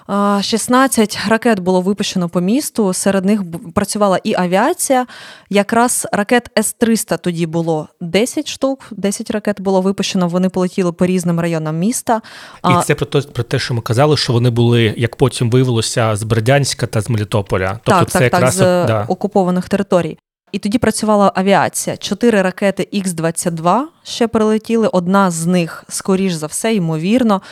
16 0.08 1.18
ракет 1.28 1.60
було 1.60 1.80
випущено 1.80 2.28
по 2.28 2.40
місту. 2.40 2.92
Серед 2.92 3.24
них 3.24 3.42
працювала 3.74 4.20
і 4.24 4.34
авіація. 4.34 5.06
Якраз 5.50 6.06
ракет 6.12 6.50
С-300 6.58 7.18
тоді 7.18 7.46
було 7.46 7.88
10 8.00 8.48
штук, 8.48 8.86
10 8.90 9.30
ракет 9.30 9.60
було 9.60 9.80
випущено. 9.80 10.28
Вони 10.28 10.48
полетіли 10.48 10.92
по 10.92 11.06
різним 11.06 11.40
районам 11.40 11.78
міста. 11.78 12.22
І 12.70 12.82
це 12.84 12.94
про 12.94 13.06
те, 13.06 13.20
про 13.20 13.42
те, 13.42 13.58
що 13.58 13.74
ми 13.74 13.80
казали, 13.80 14.16
що 14.16 14.32
вони 14.32 14.50
були, 14.50 14.94
як 14.96 15.16
потім 15.16 15.50
виявилося, 15.50 16.16
з 16.16 16.22
Бердянська 16.22 16.86
та 16.86 17.00
з 17.00 17.10
Мелітополя. 17.10 17.80
Тобто 17.84 18.00
так, 18.00 18.10
це 18.10 18.18
так, 18.18 18.32
якраз 18.32 18.56
так, 18.56 18.64
з 18.64 18.88
да. 18.88 19.04
окупованих 19.08 19.68
територій. 19.68 20.18
І 20.52 20.58
тоді 20.58 20.78
працювала 20.78 21.32
авіація. 21.34 21.96
Чотири 21.96 22.42
ракети 22.42 22.88
Х-22 22.92 23.80
ще 24.02 24.28
прилетіли. 24.28 24.88
Одна 24.88 25.30
з 25.30 25.46
них, 25.46 25.84
скоріш 25.88 26.32
за 26.32 26.46
все, 26.46 26.74
ймовірно, 26.74 27.42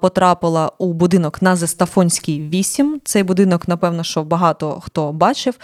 потрапила 0.00 0.72
у 0.78 0.92
будинок 0.92 1.42
на 1.42 1.56
Зестафонській 1.56 2.40
8. 2.40 3.00
Цей 3.04 3.22
будинок, 3.22 3.68
напевно, 3.68 4.04
що 4.04 4.24
багато 4.24 4.80
хто 4.80 5.12
бачив. 5.12 5.54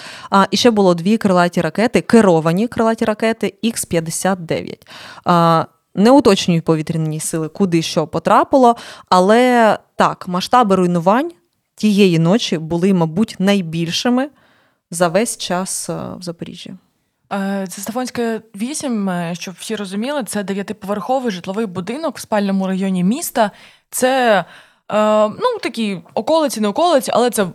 І 0.50 0.56
ще 0.56 0.70
було 0.70 0.94
дві 0.94 1.16
крилаті 1.16 1.60
ракети, 1.60 2.00
керовані 2.00 2.68
крилаті 2.68 3.04
ракети 3.04 3.54
Х-59. 3.64 4.76
Не 5.94 6.10
уточнюють 6.10 6.64
повітряні 6.64 7.20
сили, 7.20 7.48
куди 7.48 7.82
що 7.82 8.06
потрапило, 8.06 8.76
але 9.08 9.78
так, 9.96 10.28
масштаби 10.28 10.76
руйнувань 10.76 11.30
тієї 11.74 12.18
ночі 12.18 12.58
були, 12.58 12.94
мабуть, 12.94 13.36
найбільшими 13.38 14.28
за 14.90 15.08
весь 15.08 15.36
час 15.36 15.90
е, 15.90 15.94
в 16.18 16.22
Запоріжжі. 16.22 16.74
Е, 17.32 17.66
це 17.68 17.82
Стафонське 17.82 18.40
8, 18.54 19.08
е, 19.08 19.34
щоб 19.34 19.54
всі 19.58 19.76
розуміли, 19.76 20.24
це 20.24 20.42
дев'ятиповерховий 20.42 21.32
житловий 21.32 21.66
будинок 21.66 22.16
в 22.16 22.20
спальному 22.20 22.66
районі 22.66 23.04
міста. 23.04 23.50
Це 23.90 24.44
ну, 25.40 25.58
такі 25.62 26.00
околиці, 26.14 26.60
не 26.60 26.68
околиці, 26.68 27.10
але 27.14 27.30
це 27.30 27.46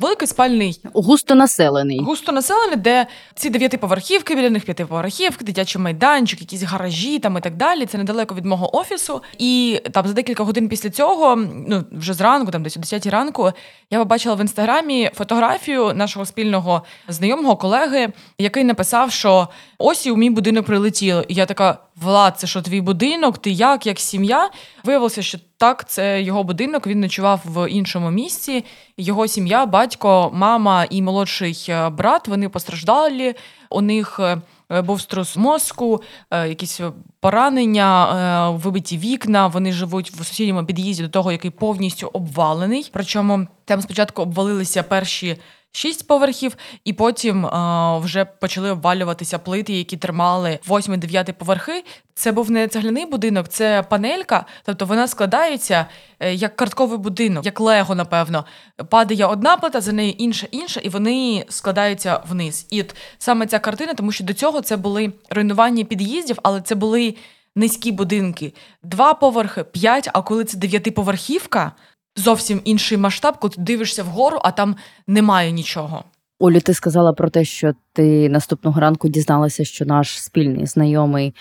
Великий 0.00 0.28
спальний 0.28 0.80
густонаселений. 0.92 1.98
Густонаселений, 1.98 2.76
де 2.76 3.06
ці 3.34 3.50
дев'ятиповерхівки, 3.50 4.34
біля 4.34 4.50
них 4.50 4.64
п'ятиповерхівки, 4.64 5.44
дитячий 5.44 5.82
майданчик, 5.82 6.40
якісь 6.40 6.62
гаражі 6.62 7.18
там 7.18 7.38
і 7.38 7.40
так 7.40 7.56
далі. 7.56 7.86
Це 7.86 7.98
недалеко 7.98 8.34
від 8.34 8.44
мого 8.44 8.76
офісу. 8.76 9.22
І 9.38 9.82
там 9.92 10.06
за 10.06 10.12
декілька 10.12 10.44
годин 10.44 10.68
після 10.68 10.90
цього, 10.90 11.36
ну 11.68 11.84
вже 11.92 12.14
зранку, 12.14 12.52
там 12.52 12.62
десь 12.62 12.76
о 12.76 12.80
10 12.80 13.06
ранку, 13.06 13.52
я 13.90 13.98
побачила 13.98 14.34
в 14.34 14.40
інстаграмі 14.40 15.10
фотографію 15.14 15.92
нашого 15.94 16.26
спільного 16.26 16.82
знайомого 17.08 17.56
колеги, 17.56 18.12
який 18.38 18.64
написав, 18.64 19.12
що 19.12 19.48
ось 19.78 20.06
і 20.06 20.10
у 20.10 20.16
мій 20.16 20.30
будинок 20.30 20.66
прилетіло. 20.66 21.24
І 21.28 21.34
я 21.34 21.46
така. 21.46 21.78
Влад, 21.96 22.38
це 22.38 22.46
що 22.46 22.62
твій 22.62 22.80
будинок? 22.80 23.38
Ти 23.38 23.50
як, 23.50 23.86
як 23.86 24.00
сім'я? 24.00 24.50
Виявилося, 24.84 25.22
що 25.22 25.38
так, 25.60 25.88
це 25.88 26.22
його 26.22 26.44
будинок. 26.44 26.86
Він 26.86 27.00
ночував 27.00 27.40
в 27.44 27.70
іншому 27.70 28.10
місці. 28.10 28.64
Його 28.96 29.28
сім'я, 29.28 29.66
батько, 29.66 30.30
мама 30.34 30.86
і 30.90 31.02
молодший 31.02 31.66
е, 31.68 31.88
брат. 31.88 32.28
Вони 32.28 32.48
постраждали. 32.48 33.34
У 33.70 33.80
них 33.80 34.20
е, 34.20 34.82
був 34.82 35.00
струс 35.00 35.36
мозку, 35.36 36.02
е, 36.30 36.48
якісь 36.48 36.80
поранення, 37.20 38.50
вибиті 38.50 38.98
вікна. 38.98 39.46
Вони 39.46 39.72
живуть 39.72 40.10
в 40.10 40.24
сусідньому 40.24 40.64
під'їзді 40.64 41.02
до 41.02 41.08
того, 41.08 41.32
який 41.32 41.50
повністю 41.50 42.10
обвалений. 42.12 42.90
Причому 42.92 43.46
там 43.64 43.82
спочатку 43.82 44.22
обвалилися 44.22 44.82
перші 44.82 45.36
шість 45.72 46.06
поверхів, 46.06 46.56
і 46.84 46.92
потім 46.92 47.46
а, 47.46 47.98
вже 47.98 48.24
почали 48.24 48.70
обвалюватися 48.70 49.38
плити, 49.38 49.72
які 49.72 49.96
тримали 49.96 50.58
восьмий-дев'ятий 50.66 51.34
поверхи. 51.38 51.84
Це 52.14 52.32
був 52.32 52.50
не 52.50 52.68
цегляний 52.68 53.06
будинок, 53.06 53.48
це 53.48 53.84
панелька, 53.88 54.46
тобто 54.64 54.86
вона 54.86 55.08
складається 55.08 55.86
е, 56.20 56.34
як 56.34 56.56
картковий 56.56 56.98
будинок, 56.98 57.46
як 57.46 57.60
лего, 57.60 57.94
напевно. 57.94 58.44
Падає 58.88 59.26
одна 59.26 59.56
плита, 59.56 59.80
за 59.80 59.92
нею 59.92 60.14
інша, 60.18 60.46
інша, 60.50 60.80
і 60.80 60.88
вони 60.88 61.44
складаються 61.48 62.20
вниз. 62.28 62.66
І 62.70 62.80
от 62.80 62.94
саме 63.18 63.46
ця 63.46 63.58
картина, 63.58 63.94
тому 63.94 64.12
що 64.12 64.24
до 64.24 64.34
цього 64.34 64.60
це 64.60 64.76
були 64.76 65.12
руйнування 65.30 65.84
під'їздів, 65.84 66.38
але 66.42 66.60
це 66.60 66.74
були 66.74 67.14
низькі 67.56 67.92
будинки. 67.92 68.52
Два 68.82 69.14
поверхи, 69.14 69.64
п'ять. 69.64 70.10
А 70.12 70.22
коли 70.22 70.44
це 70.44 70.58
дев'ятиповерхівка, 70.58 71.72
зовсім 72.20 72.60
інший 72.64 72.98
масштаб, 72.98 73.38
коли 73.38 73.50
ти 73.50 73.60
дивишся 73.62 74.02
вгору, 74.02 74.38
а 74.42 74.50
там 74.50 74.76
немає 75.06 75.52
нічого. 75.52 76.04
Олю, 76.42 76.60
ти 76.60 76.74
сказала 76.74 77.12
про 77.12 77.30
те, 77.30 77.44
що 77.44 77.72
ти 77.92 78.28
наступного 78.28 78.80
ранку 78.80 79.08
дізналася, 79.08 79.64
що 79.64 79.84
наш 79.84 80.22
спільний 80.22 80.66
знайомий 80.66 81.34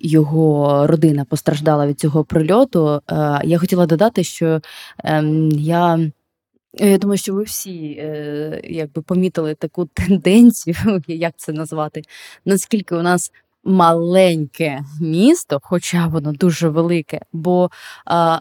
його 0.00 0.86
родина 0.86 1.24
постраждала 1.24 1.86
від 1.86 2.00
цього 2.00 2.24
прильоту. 2.24 3.00
Я 3.44 3.58
хотіла 3.58 3.86
додати, 3.86 4.24
що 4.24 4.60
ем, 5.04 5.50
я. 5.50 5.98
Я 6.74 6.98
думаю, 6.98 7.18
що 7.18 7.34
ви 7.34 7.42
всі 7.42 7.96
е, 7.98 8.60
якби 8.64 9.02
помітили 9.02 9.54
таку 9.54 9.84
тенденцію, 9.94 10.76
як 11.06 11.34
це 11.36 11.52
назвати, 11.52 12.02
наскільки 12.44 12.94
у 12.94 13.02
нас 13.02 13.32
маленьке 13.64 14.84
місто, 15.00 15.60
хоча 15.62 16.06
воно 16.06 16.32
дуже 16.32 16.68
велике, 16.68 17.20
бо 17.32 17.70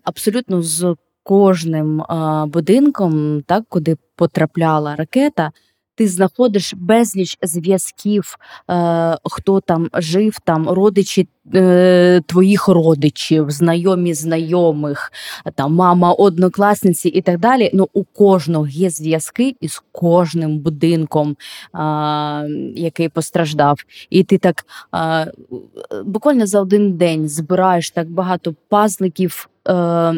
абсолютно 0.04 0.62
з 0.62 0.96
кожним 1.24 2.04
будинком, 2.48 3.42
так, 3.42 3.64
куди 3.70 3.98
потрапляла 4.16 4.96
ракета, 4.96 5.52
ти 5.96 6.08
знаходиш 6.08 6.74
безліч 6.78 7.38
зв'язків, 7.42 8.36
е, 8.70 9.18
хто 9.24 9.60
там 9.60 9.90
жив, 9.94 10.38
там 10.44 10.70
родичі 10.70 11.28
е, 11.56 12.22
твоїх 12.26 12.68
родичів, 12.68 13.52
знайомі 13.52 14.14
знайомих, 14.14 15.12
там 15.56 15.74
мама 15.74 16.14
однокласниці 16.14 17.10
і 17.10 17.22
так 17.22 17.40
далі. 17.40 17.70
Ну, 17.74 17.88
у 17.94 18.04
кожного 18.04 18.68
є 18.68 18.90
зв'язки 18.90 19.56
із 19.62 19.84
кожним 19.92 20.60
будинком, 20.60 21.36
який 22.76 23.10
постраждав. 23.10 23.80
І 24.10 24.24
ти 24.24 24.38
так 24.38 24.66
буквально 26.06 26.48
за 26.48 26.62
один 26.62 26.98
день 26.98 27.30
збираєш 27.30 27.92
так 27.92 28.10
багато 28.10 28.56
пазликів 28.70 29.50
е, 29.68 30.14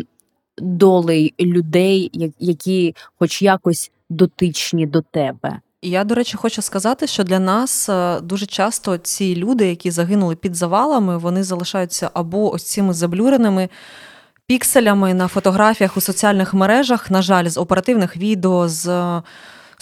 долей 0.57 1.33
людей, 1.39 2.31
які 2.39 2.95
хоч 3.19 3.41
якось 3.41 3.91
дотичні 4.09 4.85
до 4.85 5.01
тебе. 5.01 5.59
Я, 5.81 6.03
до 6.03 6.15
речі, 6.15 6.37
хочу 6.37 6.61
сказати, 6.61 7.07
що 7.07 7.23
для 7.23 7.39
нас 7.39 7.89
е, 7.89 8.19
дуже 8.21 8.45
часто 8.45 8.97
ці 8.97 9.35
люди, 9.35 9.67
які 9.67 9.91
загинули 9.91 10.35
під 10.35 10.55
завалами, 10.55 11.17
вони 11.17 11.43
залишаються 11.43 12.09
або 12.13 12.53
ось 12.53 12.63
цими 12.63 12.93
заблюреними 12.93 13.69
пікселями 14.47 15.13
на 15.13 15.27
фотографіях 15.27 15.97
у 15.97 16.01
соціальних 16.01 16.53
мережах, 16.53 17.11
на 17.11 17.21
жаль, 17.21 17.47
з 17.47 17.57
оперативних 17.57 18.17
відео, 18.17 18.69
з 18.69 18.87
е, 18.87 19.21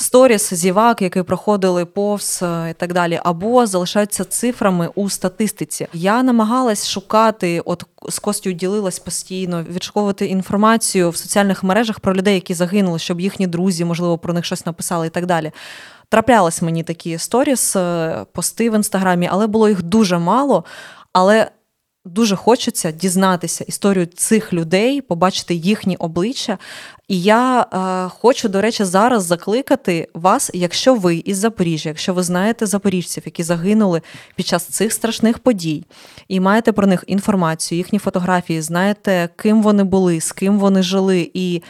сторіс, 0.02 0.54
зівак, 0.54 1.02
які 1.02 1.22
проходили 1.24 1.86
повз 1.86 2.40
е, 2.44 2.70
і 2.70 2.74
так 2.74 2.94
далі, 2.94 3.20
або 3.24 3.66
залишаються 3.66 4.24
цифрами 4.24 4.90
у 4.96 5.10
статистиці. 5.10 5.88
Я 5.94 6.24
намагалась 6.24 6.88
шукати, 6.88 7.62
от 7.66 7.86
з 8.10 8.20
Костю 8.20 8.52
ділилась 8.52 9.00
постійно, 9.00 9.64
відшуковувати 9.64 10.26
інформацію 10.26 11.10
в 11.10 11.18
соціальних 11.18 11.64
мережах 11.64 12.00
про 12.00 12.16
людей, 12.16 12.36
які 12.36 12.54
загинули, 12.54 13.00
щоб 13.00 13.22
їхні 13.22 13.48
друзі, 13.48 13.86
можливо, 13.86 14.18
про 14.18 14.34
них 14.34 14.46
щось 14.46 14.66
написали 14.66 15.08
і 15.08 15.10
так 15.10 15.26
далі. 15.26 15.52
Траплялись 16.10 16.62
мені 16.62 16.84
такі 16.84 17.18
сторіс, 17.18 17.76
е, 17.76 18.26
пости 18.32 18.70
в 18.70 18.76
інстаграмі, 18.76 19.30
але 19.32 19.48
було 19.48 19.70
їх 19.70 19.84
дуже 19.84 20.18
мало. 20.18 20.64
Але 21.14 21.52
дуже 22.06 22.36
хочеться 22.36 22.92
дізнатися 22.92 23.64
історію 23.68 24.06
цих 24.06 24.54
людей, 24.54 25.02
побачити 25.02 25.56
їхні 25.56 25.96
обличчя. 25.96 26.58
І 27.08 27.22
я 27.22 27.62
е, 27.62 28.10
хочу, 28.10 28.50
до 28.50 28.62
речі, 28.62 28.84
зараз 28.84 29.24
закликати 29.24 30.08
вас, 30.14 30.52
якщо 30.54 30.96
ви 30.96 31.16
із 31.16 31.38
Запоріжжя, 31.38 31.90
якщо 31.90 32.14
ви 32.14 32.24
знаєте 32.24 32.66
запоріжців, 32.66 33.24
які 33.26 33.44
загинули 33.44 34.02
під 34.36 34.48
час 34.48 34.64
цих 34.64 34.94
страшних 34.94 35.40
подій, 35.40 35.86
і 36.28 36.40
маєте 36.40 36.72
про 36.72 36.88
них 36.88 37.04
інформацію, 37.08 37.78
їхні 37.78 38.00
фотографії, 38.00 38.62
знаєте, 38.62 39.30
ким 39.36 39.62
вони 39.62 39.84
були, 39.84 40.22
з 40.22 40.32
ким 40.32 40.60
вони 40.60 40.84
жили 40.84 41.32
і 41.34 41.62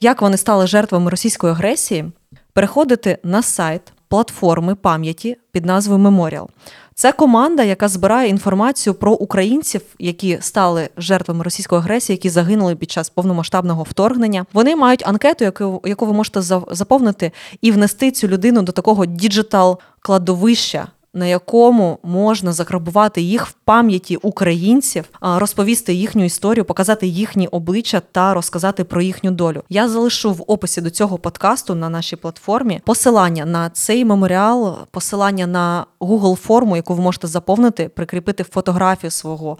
як 0.00 0.22
вони 0.22 0.36
стали 0.36 0.66
жертвами 0.66 1.10
російської 1.10 1.52
агресії, 1.52 2.04
переходите 2.52 3.18
на 3.22 3.42
сайт 3.42 3.92
платформи 4.08 4.74
пам'яті 4.74 5.36
під 5.52 5.66
назвою 5.66 5.98
Меморіал. 5.98 6.50
Це 6.96 7.12
команда, 7.12 7.62
яка 7.62 7.88
збирає 7.88 8.28
інформацію 8.28 8.94
про 8.94 9.12
українців, 9.12 9.80
які 9.98 10.38
стали 10.40 10.88
жертвами 10.96 11.44
російської 11.44 11.78
агресії, 11.80 12.14
які 12.14 12.30
загинули 12.30 12.76
під 12.76 12.90
час 12.90 13.10
повномасштабного 13.10 13.82
вторгнення. 13.82 14.46
Вони 14.52 14.76
мають 14.76 15.06
анкету, 15.06 15.44
яку, 15.44 15.80
яку 15.84 16.06
ви 16.06 16.12
можете 16.12 16.42
за- 16.42 16.62
заповнити 16.70 17.32
і 17.60 17.72
внести 17.72 18.10
цю 18.10 18.28
людину 18.28 18.62
до 18.62 18.72
такого 18.72 19.06
digital 19.06 19.78
кладовища. 20.00 20.88
На 21.14 21.26
якому 21.26 21.98
можна 22.02 22.52
закарбувати 22.52 23.20
їх 23.20 23.46
в 23.46 23.52
пам'яті 23.52 24.16
українців, 24.16 25.04
розповісти 25.20 25.94
їхню 25.94 26.24
історію, 26.24 26.64
показати 26.64 27.06
їхні 27.06 27.48
обличчя 27.48 28.02
та 28.12 28.34
розказати 28.34 28.84
про 28.84 29.02
їхню 29.02 29.30
долю. 29.30 29.62
Я 29.68 29.88
залишу 29.88 30.32
в 30.32 30.44
описі 30.46 30.80
до 30.80 30.90
цього 30.90 31.18
подкасту 31.18 31.74
на 31.74 31.88
нашій 31.88 32.16
платформі 32.16 32.80
посилання 32.84 33.44
на 33.44 33.70
цей 33.70 34.04
меморіал, 34.04 34.76
посилання 34.90 35.46
на 35.46 35.86
Google 36.00 36.36
форму, 36.36 36.76
яку 36.76 36.94
ви 36.94 37.02
можете 37.02 37.26
заповнити, 37.26 37.88
прикріпити 37.88 38.44
фотографію 38.44 39.10
свого 39.10 39.58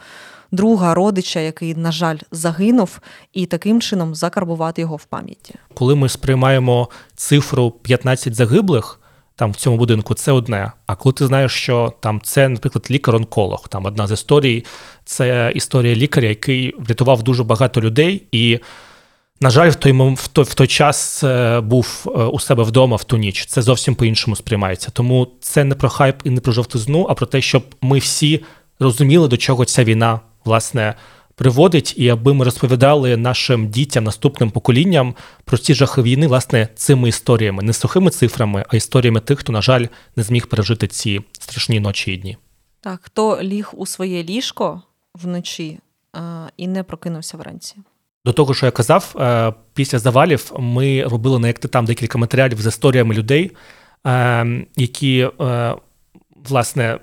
друга, 0.52 0.94
родича, 0.94 1.40
який, 1.40 1.74
на 1.74 1.92
жаль, 1.92 2.18
загинув, 2.30 3.00
і 3.32 3.46
таким 3.46 3.80
чином 3.80 4.14
закарбувати 4.14 4.80
його 4.80 4.96
в 4.96 5.04
пам'яті. 5.04 5.54
Коли 5.74 5.94
ми 5.94 6.08
сприймаємо 6.08 6.88
цифру 7.16 7.70
15 7.70 8.34
загиблих 8.34 9.00
там 9.36 9.52
в 9.52 9.56
цьому 9.56 9.76
будинку, 9.76 10.14
це 10.14 10.32
одне. 10.32 10.72
А 10.86 10.94
коли 10.94 11.12
ти 11.12 11.26
знаєш, 11.26 11.52
що 11.52 11.92
там 12.00 12.20
це, 12.22 12.48
наприклад, 12.48 12.86
лікар-онколог, 12.90 13.68
там 13.68 13.84
одна 13.84 14.06
з 14.06 14.12
історій, 14.12 14.64
це 15.04 15.52
історія 15.54 15.94
лікаря, 15.94 16.28
який 16.28 16.74
врятував 16.78 17.22
дуже 17.22 17.44
багато 17.44 17.80
людей 17.80 18.22
і. 18.32 18.58
На 19.40 19.50
жаль, 19.50 19.70
в 19.70 19.74
той 19.74 19.92
в 19.92 20.28
той, 20.28 20.44
в 20.44 20.54
той 20.54 20.66
час 20.66 21.24
е, 21.24 21.60
був 21.60 22.06
е, 22.06 22.10
у 22.10 22.40
себе 22.40 22.62
вдома 22.62 22.96
в 22.96 23.04
ту 23.04 23.16
ніч. 23.16 23.46
Це 23.46 23.62
зовсім 23.62 23.94
по-іншому 23.94 24.36
сприймається. 24.36 24.90
Тому 24.90 25.28
це 25.40 25.64
не 25.64 25.74
про 25.74 25.88
хайп 25.88 26.16
і 26.24 26.30
не 26.30 26.40
про 26.40 26.52
жовтизну, 26.52 27.06
а 27.10 27.14
про 27.14 27.26
те, 27.26 27.40
щоб 27.40 27.64
ми 27.80 27.98
всі 27.98 28.44
розуміли, 28.80 29.28
до 29.28 29.36
чого 29.36 29.64
ця 29.64 29.84
війна 29.84 30.20
власне 30.44 30.94
приводить, 31.34 31.94
і 31.96 32.08
аби 32.08 32.34
ми 32.34 32.44
розповідали 32.44 33.16
нашим 33.16 33.68
дітям, 33.68 34.04
наступним 34.04 34.50
поколінням 34.50 35.14
про 35.44 35.58
ці 35.58 35.74
жахи 35.74 36.02
війни, 36.02 36.26
власне, 36.26 36.68
цими 36.74 37.08
історіями, 37.08 37.62
не 37.62 37.72
сухими 37.72 38.10
цифрами, 38.10 38.64
а 38.68 38.76
історіями 38.76 39.20
тих, 39.20 39.38
хто, 39.38 39.52
на 39.52 39.62
жаль, 39.62 39.86
не 40.16 40.22
зміг 40.22 40.46
пережити 40.46 40.86
ці 40.86 41.20
страшні 41.32 41.80
ночі 41.80 42.12
і 42.12 42.16
дні. 42.16 42.36
Так, 42.80 43.00
хто 43.02 43.42
ліг 43.42 43.70
у 43.72 43.86
своє 43.86 44.24
ліжко 44.24 44.82
вночі 45.14 45.78
а, 46.12 46.46
і 46.56 46.66
не 46.66 46.82
прокинувся 46.82 47.36
вранці. 47.36 47.76
До 48.24 48.32
того, 48.32 48.54
що 48.54 48.66
я 48.66 48.72
казав, 48.72 49.16
е, 49.18 49.52
після 49.74 49.98
завалів 49.98 50.52
ми 50.58 51.04
робили 51.04 51.38
на 51.38 51.46
як 51.46 51.58
ти 51.58 51.68
там 51.68 51.84
декілька 51.84 52.18
матеріалів 52.18 52.60
з 52.60 52.66
історіями 52.66 53.14
людей, 53.14 53.50
е, 54.06 54.66
які 54.76 55.28
е, 55.40 55.74
власне 56.48 56.84
е, 56.84 56.98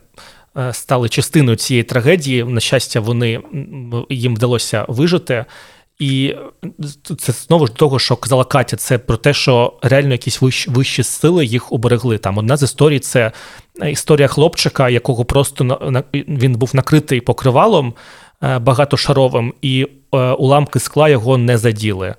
стали 0.71 1.09
частиною 1.09 1.57
цієї 1.57 1.83
трагедії. 1.83 2.43
На 2.43 2.59
щастя, 2.59 2.99
вони 2.99 3.39
їм 4.09 4.35
вдалося 4.35 4.85
вижити. 4.87 5.45
І 6.01 6.35
це 7.17 7.31
знову 7.31 7.67
ж 7.67 7.73
до 7.73 7.77
того, 7.77 7.99
що 7.99 8.15
казала 8.15 8.43
Катя, 8.43 8.77
це 8.77 8.97
про 8.97 9.17
те, 9.17 9.33
що 9.33 9.73
реально 9.81 10.11
якісь 10.11 10.41
вищі, 10.41 10.69
вищі 10.69 11.03
сили 11.03 11.45
їх 11.45 11.71
уберегли. 11.71 12.17
Там 12.17 12.37
одна 12.37 12.57
з 12.57 12.63
історій 12.63 12.99
це 12.99 13.31
історія 13.91 14.27
хлопчика, 14.27 14.89
якого 14.89 15.25
просто 15.25 15.63
на, 15.63 16.03
він 16.13 16.53
був 16.53 16.71
накритий 16.73 17.21
покривалом 17.21 17.93
е, 18.43 18.59
багатошаровим, 18.59 19.53
і 19.61 19.87
е, 20.13 20.17
уламки 20.17 20.79
скла 20.79 21.09
його 21.09 21.37
не 21.37 21.57
заділи. 21.57 22.15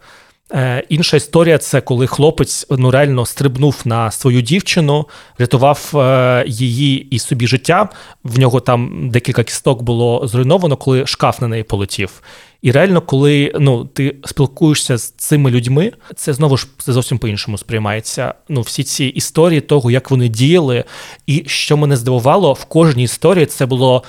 Е, 0.54 0.82
Інша 0.88 1.16
історія 1.16 1.58
це 1.58 1.80
коли 1.80 2.06
хлопець 2.06 2.66
ну 2.70 2.90
реально 2.90 3.26
стрибнув 3.26 3.80
на 3.84 4.10
свою 4.10 4.40
дівчину, 4.40 5.08
рятував 5.38 5.90
е, 5.94 6.44
її 6.46 7.08
і 7.10 7.18
собі 7.18 7.46
життя. 7.46 7.88
В 8.24 8.38
нього 8.38 8.60
там 8.60 9.10
декілька 9.10 9.44
кісток 9.44 9.82
було 9.82 10.26
зруйновано, 10.26 10.76
коли 10.76 11.06
шкаф 11.06 11.40
на 11.40 11.48
неї 11.48 11.62
полетів. 11.62 12.22
І 12.62 12.72
реально, 12.72 13.00
коли 13.00 13.52
ну 13.60 13.84
ти 13.84 14.16
спілкуєшся 14.24 14.98
з 14.98 15.10
цими 15.10 15.50
людьми, 15.50 15.92
це 16.16 16.32
знову 16.32 16.56
ж 16.56 16.66
це 16.78 16.92
зовсім 16.92 17.18
по-іншому 17.18 17.58
сприймається. 17.58 18.34
Ну, 18.48 18.60
всі 18.60 18.82
ці 18.82 19.04
історії 19.04 19.60
того, 19.60 19.90
як 19.90 20.10
вони 20.10 20.28
діяли, 20.28 20.84
і 21.26 21.44
що 21.46 21.76
мене 21.76 21.96
здивувало, 21.96 22.52
в 22.52 22.64
кожній 22.64 23.04
історії 23.04 23.46
це 23.46 23.66
було 23.66 24.02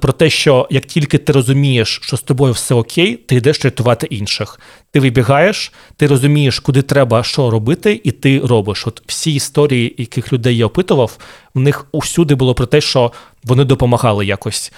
про 0.00 0.12
те, 0.12 0.30
що 0.30 0.68
як 0.70 0.86
тільки 0.86 1.18
ти 1.18 1.32
розумієш, 1.32 2.00
що 2.02 2.16
з 2.16 2.22
тобою 2.22 2.52
все 2.52 2.74
окей, 2.74 3.16
ти 3.16 3.34
йдеш 3.34 3.64
рятувати 3.64 4.06
інших. 4.06 4.60
Ти 4.90 5.00
вибігаєш, 5.00 5.72
ти 5.96 6.06
розумієш, 6.06 6.58
куди 6.58 6.82
треба 6.82 7.22
що 7.22 7.50
робити, 7.50 8.00
і 8.04 8.10
ти 8.10 8.40
робиш. 8.40 8.86
От 8.86 9.02
всі 9.06 9.34
історії, 9.34 9.94
яких 9.98 10.32
людей 10.32 10.56
я 10.56 10.66
опитував, 10.66 11.18
в 11.54 11.60
них 11.60 11.86
усюди 11.92 12.34
було 12.34 12.54
про 12.54 12.66
те, 12.66 12.80
що 12.80 13.12
вони 13.44 13.64
допомагали 13.64 14.26
якось. 14.26 14.72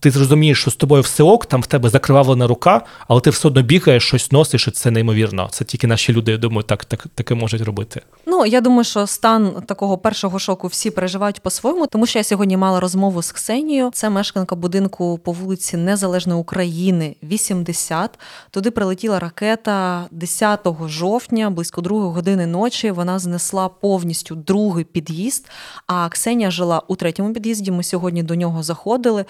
Ти 0.00 0.10
зрозумієш, 0.10 0.60
що 0.60 0.70
з 0.70 0.76
тобою 0.76 1.02
все 1.02 1.22
ок, 1.22 1.46
там 1.46 1.60
в 1.62 1.66
тебе 1.66 1.88
закривавлена 1.88 2.46
рука, 2.46 2.82
але 3.08 3.20
ти 3.20 3.30
все 3.30 3.48
одно 3.48 3.62
бігаєш, 3.62 4.06
щось 4.06 4.32
носиш, 4.32 4.68
і 4.68 4.70
це 4.70 4.90
неймовірно. 4.90 5.48
Це 5.50 5.64
тільки 5.64 5.86
наші 5.86 6.12
люди, 6.12 6.32
я 6.32 6.38
думаю, 6.38 6.62
так, 6.62 6.84
так, 6.84 7.06
таке 7.14 7.34
можуть 7.34 7.62
робити. 7.62 8.00
Ну, 8.26 8.46
я 8.46 8.60
думаю, 8.60 8.84
що 8.84 9.06
стан 9.06 9.52
такого 9.66 9.98
першого 9.98 10.38
шоку 10.38 10.66
всі 10.66 10.90
переживають 10.90 11.40
по-своєму, 11.40 11.86
тому 11.86 12.06
що 12.06 12.18
я 12.18 12.24
сьогодні 12.24 12.56
мала 12.56 12.80
розмову 12.80 13.22
з 13.22 13.32
Ксенією. 13.32 13.90
Це 13.94 14.10
мешканка 14.10 14.56
будинку 14.56 15.20
по 15.24 15.32
вулиці 15.32 15.76
Незалежної 15.76 16.40
України, 16.40 17.16
80. 17.22 18.18
Туди 18.50 18.70
прилетіла 18.70 19.18
ракета 19.18 20.06
10 20.10 20.66
жовтня, 20.86 21.50
близько 21.50 21.80
другої 21.80 22.12
години 22.12 22.46
ночі. 22.46 22.90
Вона 22.90 23.18
знесла 23.18 23.68
повністю 23.68 24.34
другий 24.34 24.84
під'їзд. 24.84 25.48
А 25.86 26.08
Ксенія 26.08 26.50
жила 26.50 26.82
у 26.88 26.96
третьому 26.96 27.34
під'їзді. 27.34 27.70
Ми 27.70 27.82
сьогодні 27.82 28.22
до 28.22 28.34
нього 28.34 28.62
заходили. 28.62 29.24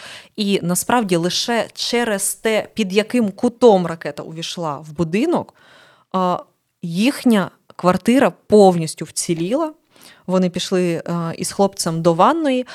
Насправді 0.63 1.17
лише 1.17 1.69
через 1.75 2.35
те, 2.35 2.69
під 2.75 2.93
яким 2.93 3.31
кутом 3.31 3.87
ракета 3.87 4.23
увійшла 4.23 4.79
в 4.79 4.93
будинок, 4.93 5.55
їхня 6.83 7.51
квартира 7.77 8.33
повністю 8.47 9.05
вціліла. 9.05 9.73
Вони 10.27 10.51
пішли 10.51 10.93
е, 10.93 11.03
із 11.39 11.53
хлопцем 11.53 12.03
до 12.03 12.15
ванної, 12.15 12.67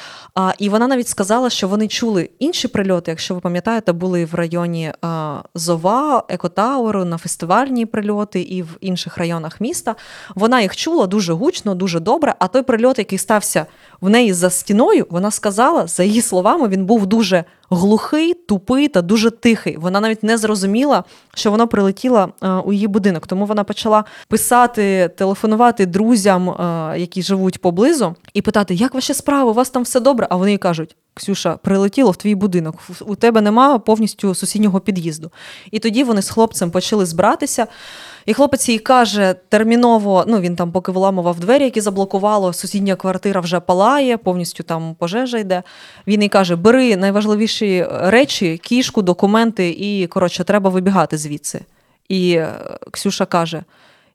і 0.57 0.70
вона 0.70 0.88
навіть 0.88 1.07
сказала, 1.07 1.49
що 1.49 1.68
вони 1.68 1.88
чули 1.88 2.30
інші 2.39 2.68
прильоти. 2.68 3.11
Якщо 3.11 3.36
ви 3.36 3.41
пам'ятаєте, 3.41 3.93
були 3.93 4.26
в 4.26 4.36
районі 4.36 4.91
а, 5.01 5.41
Зова, 5.55 6.24
Екотауру, 6.30 7.05
на 7.05 7.18
фестивальні 7.18 7.86
прильоти 7.86 8.41
і 8.41 8.61
в 8.61 8.78
інших 8.82 9.18
районах 9.18 9.61
міста. 9.61 9.95
Вона 10.36 10.61
їх 10.61 10.76
чула 10.76 11.07
дуже 11.07 11.34
гучно, 11.34 11.76
дуже 11.76 11.99
добре. 11.99 12.36
А 12.39 12.47
той 12.47 12.61
прильот, 12.61 12.99
який 12.99 13.18
стався 13.18 13.65
в 14.01 14.09
неї 14.09 14.34
за 14.34 14.49
стіною, 14.49 15.07
вона 15.09 15.32
сказала, 15.32 15.88
за 15.88 16.03
її 16.03 16.22
словами, 16.22 16.68
він 16.68 16.86
був 16.86 17.05
дуже 17.05 17.43
глухий, 17.70 18.34
тупий 18.34 18.88
та 18.88 19.01
дуже 19.01 19.32
тихий. 19.32 19.78
Вона 19.78 19.99
навіть 19.99 20.24
не 20.24 20.38
зрозуміла, 20.38 21.03
що 21.36 21.51
воно 21.51 21.68
прилетіло 21.68 22.30
е, 22.43 22.49
у 22.49 22.74
її 22.74 22.88
будинок. 22.88 23.28
Тому 23.28 23.45
вона 23.45 23.63
почала 23.63 24.03
писати, 24.28 25.09
телефонувати 25.18 25.86
друзям, 25.86 26.49
е, 26.49 26.99
які 26.99 27.22
живуть 27.22 27.61
поблизу, 27.61 28.15
і 28.34 28.41
питати, 28.41 28.74
як 28.74 28.93
ваші 28.93 29.13
справи, 29.13 29.51
у 29.51 29.53
вас 29.53 29.70
там 29.70 29.84
все 29.84 29.99
добре? 29.99 30.28
А 30.30 30.36
вони 30.36 30.51
їй 30.51 30.57
кажуть. 30.57 30.95
Ксюша, 31.13 31.57
прилетіло 31.57 32.11
в 32.11 32.15
твій 32.15 32.36
будинок, 32.36 32.76
у 33.01 33.15
тебе 33.15 33.41
немає 33.41 33.80
повністю 33.80 34.36
сусіднього 34.36 34.80
під'їзду. 34.80 35.32
І 35.72 35.80
тоді 35.80 36.03
вони 36.03 36.22
з 36.22 36.30
хлопцем 36.30 36.72
почали 36.72 37.05
збиратися. 37.05 37.68
І 38.28 38.34
хлопець 38.34 38.69
їй 38.69 38.80
каже 38.80 39.36
терміново, 39.49 40.25
ну 40.28 40.39
він 40.39 40.55
там 40.55 40.71
поки 40.71 40.91
виламував 40.91 41.39
двері, 41.39 41.63
які 41.63 41.82
заблокувало, 41.82 42.53
сусідня 42.53 42.95
квартира 42.95 43.41
вже 43.41 43.59
палає, 43.59 44.17
повністю 44.17 44.63
там 44.63 44.95
пожежа 44.99 45.38
йде. 45.38 45.63
Він 46.07 46.21
їй 46.21 46.30
каже: 46.30 46.55
бери 46.55 46.97
найважливіші 46.97 47.86
речі, 47.91 48.57
кішку, 48.57 49.01
документи, 49.01 49.69
і 49.69 50.07
коротше, 50.07 50.43
треба 50.43 50.69
вибігати 50.69 51.17
звідси. 51.17 51.61
І 52.09 52.32
е, 52.32 52.53
Ксюша 52.91 53.25
каже: 53.25 53.63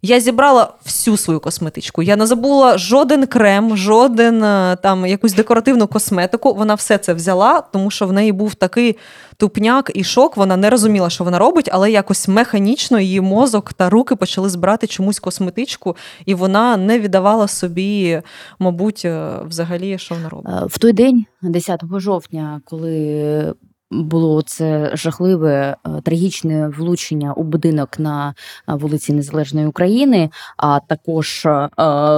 я 0.03 0.21
зібрала 0.21 0.75
всю 0.85 1.17
свою 1.17 1.41
косметичку. 1.41 2.03
Я 2.03 2.17
не 2.17 2.27
забула 2.27 2.79
жоден 2.79 3.27
крем, 3.27 3.77
жоден 3.77 4.45
е, 4.45 4.77
там 4.83 5.07
якусь 5.07 5.33
декоративну 5.33 5.87
косметику. 5.87 6.55
Вона 6.55 6.75
все 6.75 6.99
це 6.99 7.15
взяла, 7.15 7.61
тому 7.73 7.91
що 7.91 8.07
в 8.07 8.13
неї 8.13 8.33
був 8.33 8.55
такий 8.55 8.97
тупняк 9.37 9.91
і 9.95 10.05
шок. 10.05 10.37
Вона 10.37 10.57
не 10.57 10.71
розуміла, 10.71 11.11
що 11.11 11.25
вона 11.25 11.39
робить, 11.39 11.69
але 11.73 11.91
якось 11.91 12.29
механічно 12.29 13.01
її 13.01 13.21
мозок 13.21 13.73
та 13.73 13.91
руки 13.91 14.17
почали 14.17 14.49
збирати 14.49 14.87
чомусь 14.87 15.21
косметичку, 15.21 15.97
і 16.27 16.35
вона 16.35 16.77
не 16.77 16.99
віддавала 16.99 17.49
собі, 17.49 18.23
мабуть, 18.59 19.03
е, 19.05 19.31
взагалі, 19.49 19.99
що 19.99 20.15
вона 20.15 20.29
робить. 20.29 20.53
Е, 20.63 20.67
В 20.67 20.79
той 20.79 20.93
день, 20.93 21.25
10 21.43 21.81
жовтня, 22.01 22.61
коли 22.65 23.55
було 23.93 24.43
це 24.43 24.91
жахливе 24.95 25.77
е, 25.87 26.01
трагічне 26.03 26.69
влучення 26.69 27.33
у 27.33 27.43
будинок 27.43 27.99
на 27.99 28.35
е, 28.69 28.75
вулиці 28.75 29.13
Незалежної 29.13 29.67
України, 29.67 30.31
а 30.57 30.81
також 30.81 31.47
е, 31.47 31.69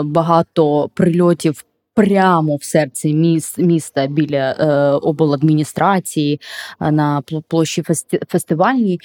багато 0.04 0.90
прильотів. 0.94 1.64
Прямо 1.96 2.56
в 2.56 2.64
серці 2.64 3.14
міст, 3.14 3.58
міста 3.58 4.06
біля 4.06 4.50
е, 4.52 4.90
обладміністрації 4.90 6.40
на 6.80 7.22
пл- 7.26 7.42
площі 7.48 7.82
фестивальній. 8.28 9.00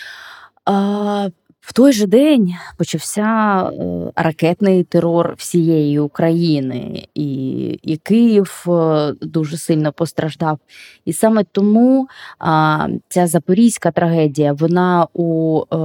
Е, 0.69 1.31
в 1.69 1.73
той 1.73 1.93
же 1.93 2.07
день 2.07 2.55
почався 2.77 3.61
е, 3.61 4.11
ракетний 4.15 4.83
терор 4.83 5.33
всієї 5.37 5.99
України, 5.99 7.07
і, 7.15 7.65
і 7.83 7.97
Київ 7.97 8.65
е, 8.67 9.13
дуже 9.21 9.57
сильно 9.57 9.91
постраждав. 9.91 10.59
І 11.05 11.13
саме 11.13 11.43
тому 11.51 12.07
а, 12.39 12.87
ця 13.09 13.27
запорізька 13.27 13.91
трагедія, 13.91 14.53
вона 14.53 15.07
у, 15.13 15.61
е, 15.73 15.77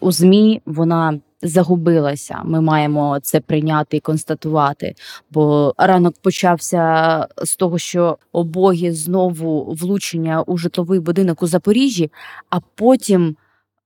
у 0.00 0.12
ЗМІ 0.12 0.62
вона 0.66 1.20
загубилася. 1.42 2.40
Ми 2.44 2.60
маємо 2.60 3.18
це 3.22 3.40
прийняти 3.40 3.96
і 3.96 4.00
констатувати. 4.00 4.94
Бо 5.30 5.74
ранок 5.78 6.14
почався 6.22 7.26
з 7.42 7.56
того, 7.56 7.78
що 7.78 8.18
обоє 8.32 8.92
знову 8.92 9.74
влучення 9.80 10.42
у 10.42 10.56
житловий 10.56 11.00
будинок 11.00 11.42
у 11.42 11.46
Запоріжжі, 11.46 12.10
а 12.50 12.60
потім 12.74 13.36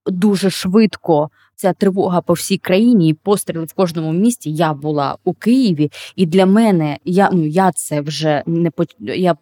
дуже 0.07 0.51
швидко. 0.51 1.31
Ця 1.55 1.73
тривога 1.73 2.21
по 2.21 2.33
всій 2.33 2.59
країні 2.59 3.09
і 3.09 3.15
постріли 3.15 3.65
в 3.65 3.73
кожному 3.73 4.13
місті. 4.13 4.53
Я 4.53 4.73
була 4.73 5.17
у 5.25 5.35
Києві, 5.35 5.91
і 6.17 6.27
для 6.27 6.47
мене 6.47 6.99
я 7.05 7.31
ну 7.33 7.47
я 7.47 7.73
це 7.73 8.01
вже 8.01 8.43
не 8.47 8.71
по 8.71 8.85
я 9.01 9.37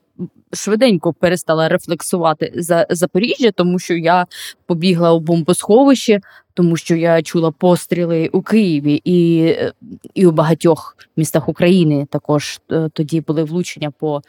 швиденько 0.52 1.12
перестала 1.12 1.68
рефлексувати 1.68 2.52
за 2.56 2.86
Запоріжжя, 2.90 3.50
тому 3.50 3.78
що 3.78 3.94
я 3.94 4.26
побігла 4.66 5.12
у 5.12 5.20
бомбосховище, 5.20 6.20
тому 6.54 6.76
що 6.76 6.96
я 6.96 7.22
чула 7.22 7.50
постріли 7.50 8.28
у 8.32 8.42
Києві 8.42 9.00
і, 9.04 9.52
і 10.14 10.26
у 10.26 10.32
багатьох 10.32 10.96
містах 11.16 11.48
України 11.48 12.06
також 12.10 12.60
е, 12.72 12.88
тоді 12.92 13.20
були 13.20 13.44
влучення 13.44 13.90
по 13.90 14.22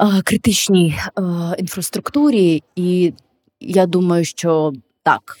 е, 0.00 0.22
критичній 0.24 0.98
е, 0.98 1.22
інфраструктурі, 1.58 2.62
і 2.76 3.12
я 3.60 3.86
думаю, 3.86 4.24
що 4.24 4.72
так 5.02 5.38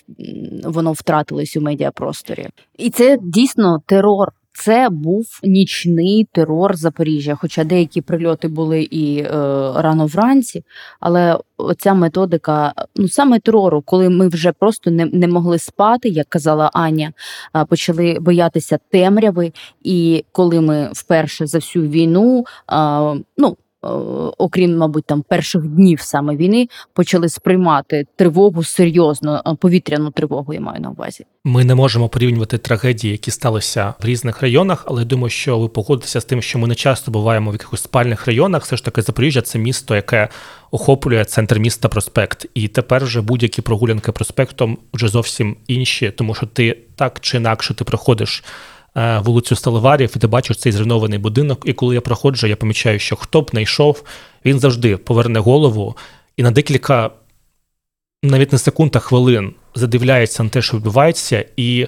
воно 0.64 0.92
втратилось 0.92 1.56
у 1.56 1.60
медіапросторі. 1.60 2.48
І 2.78 2.90
це 2.90 3.18
дійсно 3.22 3.82
терор. 3.86 4.32
Це 4.52 4.88
був 4.90 5.40
нічний 5.42 6.28
терор 6.32 6.76
Запоріжжя, 6.76 7.34
хоча 7.34 7.64
деякі 7.64 8.00
прильоти 8.00 8.48
були 8.48 8.82
і 8.82 9.18
е, 9.18 9.28
рано 9.76 10.06
вранці. 10.06 10.64
Але 11.00 11.38
оця 11.56 11.94
методика, 11.94 12.72
ну 12.96 13.08
саме 13.08 13.38
терору, 13.40 13.82
коли 13.82 14.08
ми 14.08 14.28
вже 14.28 14.52
просто 14.52 14.90
не, 14.90 15.04
не 15.06 15.28
могли 15.28 15.58
спати, 15.58 16.08
як 16.08 16.28
казала 16.28 16.70
Аня, 16.72 17.12
почали 17.68 18.18
боятися 18.20 18.78
темряви. 18.90 19.52
І 19.82 20.24
коли 20.32 20.60
ми 20.60 20.90
вперше 20.92 21.46
за 21.46 21.58
всю 21.58 21.88
війну, 21.88 22.44
а, 22.66 23.14
ну 23.38 23.48
е, 23.48 23.69
окрім, 24.38 24.76
мабуть, 24.76 25.04
там 25.04 25.22
перших 25.22 25.62
днів 25.62 26.00
саме 26.00 26.36
війни, 26.36 26.68
почали 26.92 27.28
сприймати 27.28 28.06
тривогу 28.16 28.64
серйозно, 28.64 29.56
повітряну 29.60 30.10
тривогу, 30.10 30.54
я 30.54 30.60
маю 30.60 30.80
на 30.80 30.90
увазі. 30.90 31.26
Ми 31.44 31.64
не 31.64 31.74
можемо 31.74 32.08
порівнювати 32.08 32.58
трагедії, 32.58 33.12
які 33.12 33.30
сталися 33.30 33.94
в 34.00 34.04
різних 34.04 34.42
районах, 34.42 34.84
але 34.88 35.04
думаю, 35.04 35.30
що 35.30 35.58
ви 35.58 35.68
погодитеся 35.68 36.20
з 36.20 36.24
тим, 36.24 36.42
що 36.42 36.58
ми 36.58 36.68
не 36.68 36.74
часто 36.74 37.10
буваємо 37.10 37.50
в 37.50 37.54
якихось 37.54 37.82
спальних 37.82 38.26
районах. 38.26 38.64
Все 38.64 38.76
ж 38.76 38.84
таки, 38.84 39.02
Запоріжжя 39.02 39.42
це 39.42 39.58
місто, 39.58 39.94
яке 39.94 40.28
охоплює 40.70 41.24
центр 41.24 41.58
міста 41.58 41.88
проспект. 41.88 42.46
І 42.54 42.68
тепер 42.68 43.04
вже 43.04 43.20
будь-які 43.20 43.62
прогулянки 43.62 44.12
проспектом 44.12 44.78
вже 44.94 45.08
зовсім 45.08 45.56
інші, 45.66 46.10
тому 46.10 46.34
що 46.34 46.46
ти 46.46 46.78
так 46.96 47.20
чи 47.20 47.36
інакше 47.36 47.74
ти 47.74 47.84
проходиш. 47.84 48.44
Е, 48.96 49.18
Вулицю 49.18 49.56
Сталеварів, 49.56 50.12
і 50.16 50.18
ти 50.18 50.26
бачиш 50.26 50.56
цей 50.56 50.72
зруйнований 50.72 51.18
будинок. 51.18 51.62
І 51.64 51.72
коли 51.72 51.94
я 51.94 52.00
проходжу, 52.00 52.46
я 52.46 52.56
помічаю, 52.56 52.98
що 52.98 53.16
хто 53.16 53.42
б 53.42 53.50
не 53.52 53.62
йшов, 53.62 54.02
він 54.44 54.60
завжди 54.60 54.96
поверне 54.96 55.40
голову 55.40 55.96
і 56.36 56.42
на 56.42 56.50
декілька, 56.50 57.10
навіть 58.22 58.52
не 58.52 58.58
секунд, 58.58 58.96
а 58.96 58.98
хвилин 58.98 59.54
задивляється 59.74 60.42
на 60.42 60.48
те, 60.48 60.62
що 60.62 60.76
відбувається, 60.76 61.44
і 61.56 61.86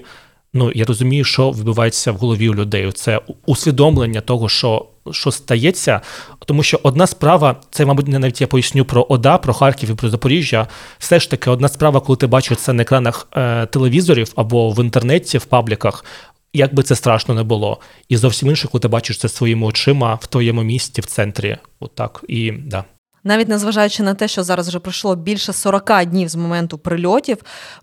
ну 0.53 0.71
я 0.75 0.85
розумію, 0.85 1.23
що 1.23 1.51
відбувається 1.51 2.11
в 2.11 2.15
голові 2.15 2.49
у 2.49 2.55
людей. 2.55 2.91
Це 2.91 3.19
усвідомлення 3.45 4.21
того, 4.21 4.49
що, 4.49 4.85
що 5.11 5.31
стається. 5.31 6.01
Тому 6.45 6.63
що 6.63 6.79
одна 6.83 7.07
справа, 7.07 7.55
це, 7.71 7.85
мабуть, 7.85 8.07
не 8.07 8.19
навіть 8.19 8.41
я 8.41 8.47
поясню 8.47 8.85
про 8.85 9.05
ОДА, 9.09 9.37
про 9.37 9.53
Харків 9.53 9.89
і 9.89 9.93
про 9.93 10.09
Запоріжжя. 10.09 10.67
Все 10.97 11.19
ж 11.19 11.29
таки, 11.29 11.49
одна 11.49 11.69
справа, 11.69 11.99
коли 11.99 12.17
ти 12.17 12.27
бачиш 12.27 12.57
це 12.57 12.73
на 12.73 12.81
екранах 12.81 13.27
е, 13.35 13.65
телевізорів 13.65 14.31
або 14.35 14.69
в 14.69 14.83
інтернеті, 14.83 15.37
в 15.37 15.45
пабліках. 15.45 16.05
Як 16.53 16.73
би 16.73 16.83
це 16.83 16.95
страшно 16.95 17.35
не 17.35 17.43
було, 17.43 17.79
і 18.09 18.17
зовсім 18.17 18.49
інше, 18.49 18.67
коли 18.67 18.79
ти 18.79 18.87
бачиш 18.87 19.17
це 19.17 19.29
своїми 19.29 19.67
очима 19.67 20.15
в 20.15 20.27
твоєму 20.27 20.63
місті, 20.63 21.01
в 21.01 21.05
центрі, 21.05 21.57
отак. 21.79 22.25
І 22.27 22.51
да. 22.51 22.83
Навіть 23.23 23.47
незважаючи 23.47 24.03
на 24.03 24.13
те, 24.13 24.27
що 24.27 24.43
зараз 24.43 24.67
вже 24.67 24.79
пройшло 24.79 25.15
більше 25.15 25.53
40 25.53 26.05
днів 26.05 26.29
з 26.29 26.35
моменту 26.35 26.77
прильотів, 26.77 27.37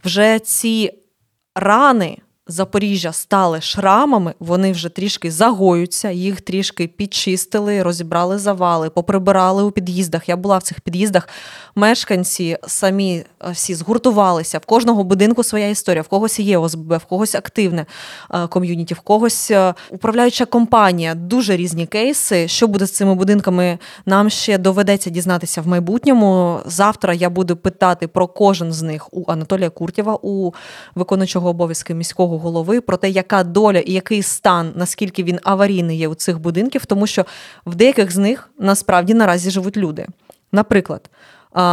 вже 0.05 0.39
ці 0.39 0.91
рани 1.55 2.19
Запоріжжя 2.51 3.13
стали 3.13 3.61
шрамами, 3.61 4.35
вони 4.41 4.73
вже 4.73 4.89
трішки 4.89 5.31
загоюються, 5.31 6.11
їх 6.11 6.41
трішки 6.41 6.87
підчистили, 6.87 7.83
розібрали 7.83 8.39
завали, 8.39 8.91
поприбирали 8.91 9.63
у 9.63 9.71
під'їздах. 9.71 10.29
Я 10.29 10.37
була 10.37 10.59
в 10.59 10.63
цих 10.63 10.81
під'їздах. 10.81 11.29
Мешканці 11.75 12.57
самі 12.67 13.17
е, 13.17 13.51
всі 13.51 13.75
згуртувалися. 13.75 14.59
В 14.59 14.67
кожного 14.67 15.05
будинку 15.05 15.45
своя 15.45 15.69
історія, 15.69 16.03
в 16.03 16.09
когось 16.09 16.41
є 16.41 16.59
ОСБ, 16.59 16.97
в 16.97 17.05
когось 17.05 17.35
активне 17.35 17.87
е, 18.35 18.47
ком'юніті, 18.47 18.95
в 18.95 19.01
когось 19.01 19.51
е, 19.51 19.75
управляюча 19.91 20.45
компанія. 20.45 21.15
Дуже 21.15 21.57
різні 21.57 21.87
кейси. 21.87 22.49
Що 22.49 22.67
буде 22.67 22.87
з 22.87 22.91
цими 22.91 23.15
будинками? 23.15 23.79
Нам 24.07 24.31
ще 24.31 24.59
доведеться 24.59 25.11
дізнатися 25.11 25.63
в 25.63 25.67
майбутньому. 25.67 26.61
Завтра 26.67 27.15
я 27.15 27.31
буду 27.31 27.57
питати 27.57 28.09
про 28.09 28.27
кожен 28.27 28.73
з 28.73 28.83
них 28.83 29.15
у 29.15 29.25
Анатолія 29.33 29.71
Куртєва, 29.71 30.19
у 30.23 30.53
виконуючого 30.95 31.49
обов'язки 31.49 31.95
міського 31.95 32.40
голови, 32.41 32.81
про 32.81 32.97
те, 32.97 33.11
яка 33.11 33.45
доля 33.45 33.79
і 33.79 33.93
який 33.93 34.23
стан, 34.23 34.73
наскільки 34.75 35.23
він 35.23 35.39
аварійний 35.43 35.99
є 35.99 36.09
у 36.09 36.15
цих 36.15 36.41
будинків, 36.41 36.87
тому 36.87 37.07
що 37.07 37.25
в 37.67 37.75
деяких 37.75 38.13
з 38.13 38.17
них 38.17 38.51
насправді 38.59 39.15
наразі 39.15 39.51
живуть 39.51 39.77
люди. 39.77 40.07
Наприклад, 40.53 41.11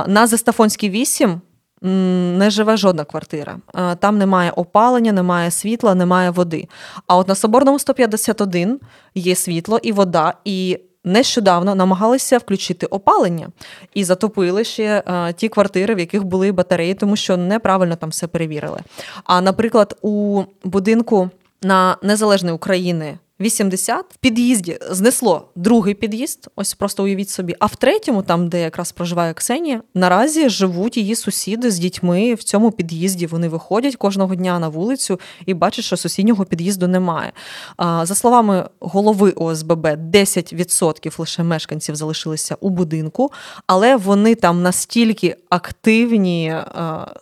на 0.07 0.27
Зестафонській 0.27 0.89
8 0.89 1.41
не 1.81 2.49
живе 2.49 2.77
жодна 2.77 3.03
квартира. 3.03 3.57
Там 3.99 4.17
немає 4.17 4.51
опалення, 4.51 5.11
немає 5.11 5.51
світла, 5.51 5.95
немає 5.95 6.29
води. 6.29 6.67
А 7.07 7.17
от 7.17 7.27
на 7.27 7.35
Соборному 7.35 7.79
151 7.79 8.79
є 9.15 9.35
світло 9.35 9.79
і 9.83 9.91
вода, 9.91 10.33
і 10.45 10.79
нещодавно 11.07 11.75
намагалися 11.75 12.37
включити 12.37 12.85
опалення 12.85 13.47
і 13.93 14.03
затопили 14.03 14.63
ще 14.63 15.03
е, 15.07 15.33
ті 15.33 15.49
квартири, 15.49 15.95
в 15.95 15.99
яких 15.99 16.23
були 16.23 16.51
батареї, 16.51 16.93
тому 16.93 17.15
що 17.15 17.37
неправильно 17.37 17.95
там 17.95 18.09
все 18.09 18.27
перевірили. 18.27 18.79
А 19.23 19.41
наприклад, 19.41 19.97
у 20.01 20.43
будинку 20.63 21.29
на 21.61 21.97
Незалежної 22.01 22.55
України 22.55 23.17
80 23.39 24.05
в 24.13 24.17
під'їзді 24.17 24.79
знесло 24.91 25.49
другий 25.55 25.93
під'їзд, 25.93 26.47
ось 26.55 26.73
просто 26.73 27.03
уявіть 27.03 27.29
собі. 27.29 27.55
А 27.59 27.65
в 27.65 27.75
третьому, 27.75 28.21
там, 28.21 28.49
де 28.49 28.61
якраз 28.61 28.91
проживає 28.91 29.33
Ксенія, 29.33 29.81
наразі 29.93 30.49
живуть 30.49 30.97
її 30.97 31.15
сусіди 31.15 31.71
з 31.71 31.79
дітьми 31.79 32.33
в 32.33 32.43
цьому 32.43 32.71
під'їзді. 32.71 33.25
Вони 33.25 33.47
виходять 33.47 33.95
кожного 33.95 34.35
дня 34.35 34.59
на 34.59 34.67
вулицю 34.67 35.19
і 35.45 35.53
бачать, 35.53 35.85
що 35.85 35.97
сусіднього 35.97 36.45
під'їзду 36.45 36.87
немає. 36.87 37.31
За 37.79 38.15
словами 38.15 38.69
голови 38.79 39.31
ОСББ, 39.31 39.85
10% 39.85 41.13
лише 41.17 41.43
мешканців 41.43 41.95
залишилися 41.95 42.57
у 42.59 42.69
будинку, 42.69 43.31
але 43.67 43.95
вони 43.95 44.35
там 44.35 44.61
настільки 44.61 45.35
активні 45.49 46.55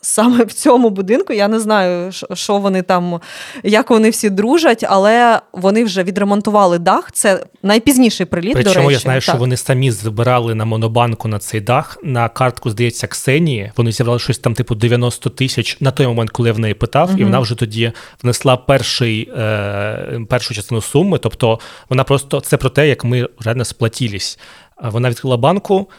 саме 0.02 0.44
в 0.44 0.54
цьому 0.54 0.90
будинку. 0.90 1.34
Я 1.34 1.48
не 1.48 1.60
знаю, 1.60 2.12
що 2.34 2.58
вони 2.58 2.82
там, 2.82 3.22
як 3.64 3.90
вони 3.90 4.10
всі 4.10 4.30
дружать, 4.30 4.86
але 4.90 5.42
вони 5.54 5.84
вже 5.84 6.05
відремонтували 6.06 6.80
дах. 6.80 7.12
Це 7.12 7.46
найпізніший 7.64 8.26
приліт. 8.26 8.54
Причому 8.54 8.76
до 8.76 8.82
речі. 8.82 8.94
я 8.94 9.00
знаю, 9.00 9.22
так. 9.22 9.24
що 9.24 9.38
вони 9.38 9.58
самі 9.58 9.92
збирали 9.92 10.56
на 10.56 10.66
монобанку 10.66 11.28
на 11.28 11.40
цей 11.40 11.62
дах. 11.62 11.98
На 12.04 12.30
картку, 12.30 12.70
здається, 12.70 13.08
Ксенії. 13.08 13.72
Вони 13.78 13.92
зібрали 13.92 14.20
щось 14.20 14.38
там, 14.38 14.54
типу, 14.54 14.76
90 14.76 15.30
тисяч 15.30 15.78
на 15.80 15.92
той 15.92 16.08
момент, 16.08 16.30
коли 16.30 16.50
я 16.50 16.54
в 16.54 16.60
неї 16.60 16.74
питав, 16.74 17.10
угу. 17.10 17.20
і 17.20 17.24
вона 17.24 17.40
вже 17.40 17.56
тоді 17.56 17.92
внесла 18.24 18.58
перший, 18.58 19.30
е, 19.38 20.20
першу 20.30 20.54
частину 20.54 20.82
суми. 20.82 21.18
Тобто 21.18 21.60
вона 21.90 22.04
просто 22.04 22.40
це 22.40 22.58
про 22.58 22.70
те, 22.70 22.88
як 22.88 23.04
ми 23.04 23.30
реально 23.40 23.66
сплатілись. 23.66 24.40
Вона 24.84 25.10
відкрила 25.10 25.38
банку, 25.38 25.90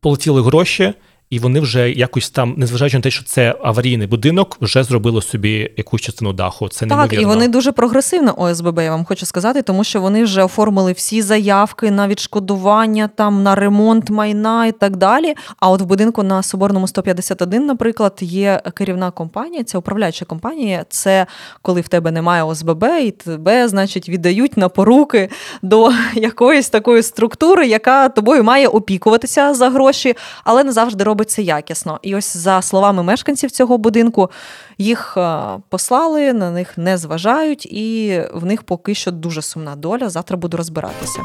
полетіли 0.00 0.42
гроші. 0.42 0.94
І 1.30 1.38
вони 1.38 1.60
вже 1.60 1.90
якось 1.90 2.30
там, 2.30 2.54
незважаючи 2.56 2.96
на 2.96 3.02
те, 3.02 3.10
що 3.10 3.24
це 3.24 3.54
аварійний 3.62 4.06
будинок, 4.06 4.56
вже 4.60 4.84
зробили 4.84 5.22
собі 5.22 5.70
якусь 5.76 6.00
частину 6.00 6.32
даху. 6.32 6.68
Це 6.68 6.86
так, 6.86 7.12
і 7.12 7.24
вони 7.24 7.48
дуже 7.48 7.72
прогресивна 7.72 8.32
ОСББ. 8.32 8.78
Я 8.78 8.90
вам 8.90 9.04
хочу 9.04 9.26
сказати, 9.26 9.62
тому 9.62 9.84
що 9.84 10.00
вони 10.00 10.24
вже 10.24 10.42
оформили 10.42 10.92
всі 10.92 11.22
заявки 11.22 11.90
на 11.90 12.08
відшкодування, 12.08 13.08
там 13.08 13.42
на 13.42 13.54
ремонт 13.54 14.10
майна 14.10 14.66
і 14.66 14.72
так 14.72 14.96
далі. 14.96 15.34
А 15.56 15.70
от 15.70 15.80
в 15.80 15.84
будинку 15.84 16.22
на 16.22 16.42
Соборному 16.42 16.88
151, 16.88 17.66
наприклад, 17.66 18.18
є 18.20 18.62
керівна 18.74 19.10
компанія, 19.10 19.64
це 19.64 19.78
управляюча 19.78 20.24
компанія. 20.24 20.84
Це 20.88 21.26
коли 21.62 21.80
в 21.80 21.88
тебе 21.88 22.10
немає 22.10 22.42
ОСББ, 22.42 22.84
і 23.02 23.10
тебе, 23.10 23.68
значить, 23.68 24.08
віддають 24.08 24.56
на 24.56 24.68
поруки 24.68 25.28
до 25.62 25.92
якоїсь 26.14 26.68
такої 26.68 27.02
структури, 27.02 27.66
яка 27.66 28.08
тобою 28.08 28.44
має 28.44 28.68
опікуватися 28.68 29.54
за 29.54 29.70
гроші, 29.70 30.14
але 30.44 30.64
не 30.64 30.72
завжди 30.72 31.04
робить 31.04 31.13
це 31.22 31.42
якісно. 31.42 31.98
І 32.02 32.16
ось 32.16 32.36
за 32.36 32.62
словами 32.62 33.02
мешканців 33.02 33.50
цього 33.50 33.78
будинку, 33.78 34.30
їх 34.78 35.14
е, 35.16 35.42
послали, 35.68 36.32
на 36.32 36.50
них 36.50 36.78
не 36.78 36.98
зважають, 36.98 37.66
і 37.66 38.20
в 38.34 38.44
них 38.44 38.62
поки 38.62 38.94
що 38.94 39.10
дуже 39.10 39.42
сумна 39.42 39.76
доля. 39.76 40.08
Завтра 40.08 40.36
буду 40.36 40.56
розбиратися. 40.56 41.20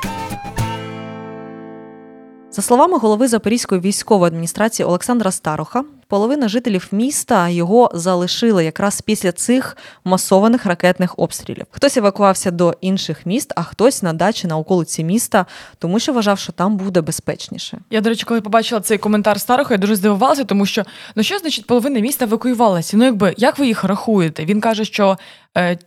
За 2.51 2.61
словами 2.61 2.97
голови 2.97 3.27
Запорізької 3.27 3.81
військової 3.81 4.27
адміністрації 4.27 4.85
Олександра 4.85 5.31
Староха, 5.31 5.83
половина 6.07 6.47
жителів 6.47 6.87
міста 6.91 7.49
його 7.49 7.91
залишили 7.93 8.65
якраз 8.65 9.01
після 9.01 9.31
цих 9.31 9.77
масованих 10.03 10.65
ракетних 10.65 11.19
обстрілів. 11.19 11.65
Хтось 11.71 11.97
евакувався 11.97 12.51
до 12.51 12.75
інших 12.81 13.25
міст, 13.25 13.53
а 13.55 13.63
хтось 13.63 14.03
на 14.03 14.13
дачі 14.13 14.47
на 14.47 14.57
околиці 14.57 15.03
міста, 15.03 15.45
тому 15.79 15.99
що 15.99 16.13
вважав, 16.13 16.39
що 16.39 16.51
там 16.51 16.77
буде 16.77 17.01
безпечніше. 17.01 17.77
Я, 17.89 18.01
до 18.01 18.09
речі, 18.09 18.25
коли 18.25 18.41
побачила 18.41 18.81
цей 18.81 18.97
коментар 18.97 19.39
Старуха, 19.39 19.73
я 19.73 19.77
дуже 19.77 19.95
здивувалася, 19.95 20.43
тому 20.43 20.65
що 20.65 20.83
ну 21.15 21.23
що 21.23 21.37
значить 21.37 21.67
половина 21.67 21.99
міста 21.99 22.25
евакуювалася? 22.25 22.97
Ну 22.97 23.05
якби 23.05 23.33
як 23.37 23.59
ви 23.59 23.67
їх 23.67 23.83
рахуєте? 23.83 24.45
Він 24.45 24.61
каже, 24.61 24.85
що. 24.85 25.17
Е, 25.57 25.77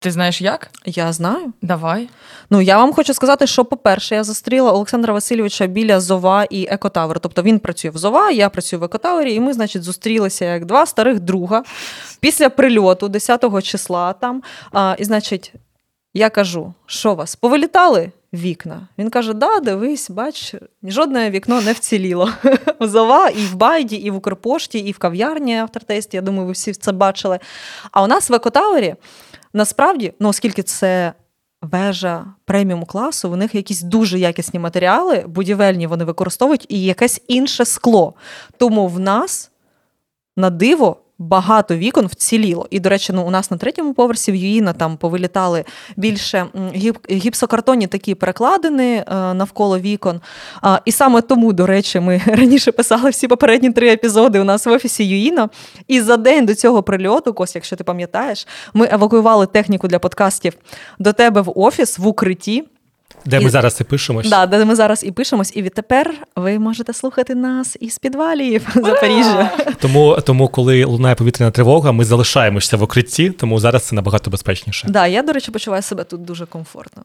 ти 0.00 0.10
знаєш 0.10 0.40
як? 0.40 0.70
Я 0.84 1.12
знаю. 1.12 1.52
Давай. 1.62 2.08
Ну 2.50 2.60
я 2.60 2.78
вам 2.78 2.92
хочу 2.92 3.14
сказати, 3.14 3.46
що, 3.46 3.64
по-перше, 3.64 4.14
я 4.14 4.24
зустріла 4.24 4.72
Олександра 4.72 5.14
Васильовича 5.14 5.66
біля 5.66 6.00
ЗОВА 6.00 6.44
і 6.44 6.66
Екотавер. 6.70 7.20
Тобто 7.20 7.42
він 7.42 7.58
працює 7.58 7.90
в 7.90 7.98
ЗОВА, 7.98 8.30
я 8.30 8.48
працюю 8.48 8.80
в 8.80 8.84
Екотавері, 8.84 9.34
і 9.34 9.40
ми, 9.40 9.52
значить, 9.52 9.82
зустрілися 9.82 10.44
як 10.44 10.64
два 10.64 10.86
старих 10.86 11.20
друга 11.20 11.62
після 12.20 12.50
прильоту 12.50 13.08
10-го 13.08 13.62
числа 13.62 14.12
там. 14.12 14.42
А, 14.72 14.96
І, 14.98 15.04
значить, 15.04 15.52
я 16.14 16.30
кажу, 16.30 16.74
що 16.86 17.14
вас 17.14 17.36
повилітали 17.36 18.12
вікна? 18.32 18.88
Він 18.98 19.10
каже: 19.10 19.34
Да, 19.34 19.60
дивись, 19.60 20.10
бач, 20.10 20.54
жодне 20.82 21.30
вікно 21.30 21.60
не 21.60 21.72
вціліло. 21.72 22.30
Зова 22.80 23.28
і 23.28 23.40
в 23.40 23.54
Байді, 23.54 23.96
і 23.96 24.10
в 24.10 24.16
Укрпошті, 24.16 24.78
і 24.78 24.92
в 24.92 24.98
кав'ярні 24.98 25.56
автортесті. 25.56 26.16
Я 26.16 26.22
думаю, 26.22 26.46
ви 26.46 26.52
всі 26.52 26.72
це 26.72 26.92
бачили. 26.92 27.38
А 27.90 28.02
у 28.02 28.06
нас 28.06 28.30
в 28.30 28.34
Екотавері. 28.34 28.94
Насправді, 29.52 30.12
ну 30.20 30.28
оскільки 30.28 30.62
це 30.62 31.12
вежа 31.62 32.26
преміум 32.44 32.84
класу, 32.84 33.30
у 33.30 33.36
них 33.36 33.54
якісь 33.54 33.82
дуже 33.82 34.18
якісні 34.18 34.60
матеріали, 34.60 35.24
будівельні 35.26 35.86
вони 35.86 36.04
використовують 36.04 36.66
і 36.68 36.82
якесь 36.82 37.20
інше 37.28 37.64
скло. 37.64 38.14
Тому 38.56 38.88
в 38.88 39.00
нас 39.00 39.50
на 40.36 40.50
диво 40.50 40.96
багато 41.18 41.76
вікон 41.76 42.06
вціліло. 42.06 42.66
І, 42.70 42.80
до 42.80 42.88
речі, 42.88 43.12
ну 43.12 43.22
у 43.22 43.30
нас 43.30 43.50
на 43.50 43.56
третьому 43.56 43.94
поверсі 43.94 44.32
в 44.32 44.34
Юїна 44.34 44.72
там 44.72 44.96
повилітали 44.96 45.64
більше 45.96 46.46
гіпсокартонні 47.10 47.86
такі 47.86 48.14
перекладини 48.14 48.96
е, 48.96 49.04
навколо 49.34 49.78
вікон. 49.78 50.20
І 50.84 50.92
саме 50.92 51.20
тому, 51.20 51.52
до 51.52 51.66
речі, 51.66 52.00
ми 52.00 52.22
раніше 52.26 52.72
писали 52.72 53.10
всі 53.10 53.28
попередні 53.28 53.70
три 53.70 53.92
епізоди 53.92 54.40
у 54.40 54.44
нас 54.44 54.66
в 54.66 54.70
офісі 54.70 55.04
Юїна. 55.04 55.48
І 55.88 56.00
за 56.00 56.16
день 56.16 56.46
до 56.46 56.54
цього 56.54 56.82
прильоту, 56.82 57.34
Кось, 57.34 57.54
якщо 57.54 57.76
ти 57.76 57.84
пам'ятаєш, 57.84 58.46
ми 58.74 58.88
евакуювали 58.92 59.46
техніку 59.46 59.88
для 59.88 59.98
подкастів 59.98 60.52
до 60.98 61.12
тебе 61.12 61.40
в 61.40 61.52
офіс 61.58 61.98
в 61.98 62.06
укритті. 62.06 62.64
Де 63.24 63.40
і... 63.40 63.44
ми 63.44 63.50
зараз 63.50 63.80
і 63.80 63.84
пишемось. 63.84 64.28
Да, 64.28 64.46
де 64.46 64.64
ми 64.64 64.74
зараз 64.74 65.04
і 65.04 65.10
пишемось, 65.10 65.52
і 65.56 65.62
відтепер 65.62 66.14
ви 66.36 66.58
можете 66.58 66.92
слухати 66.92 67.34
нас 67.34 67.76
із 67.80 67.98
підвалів 67.98 68.68
Запоріжжя. 68.74 69.50
Тому, 69.80 70.18
тому, 70.24 70.48
коли 70.48 70.84
лунає 70.84 71.14
повітряна 71.14 71.50
тривога, 71.50 71.92
ми 71.92 72.04
залишаємося 72.04 72.76
в 72.76 72.82
укритті, 72.82 73.30
тому 73.30 73.60
зараз 73.60 73.82
це 73.82 73.94
набагато 73.94 74.30
безпечніше. 74.30 74.86
Да, 74.90 75.06
я, 75.06 75.22
до 75.22 75.32
речі, 75.32 75.50
почуваю 75.50 75.82
себе 75.82 76.04
тут 76.04 76.24
дуже 76.24 76.46
комфортно. 76.46 77.02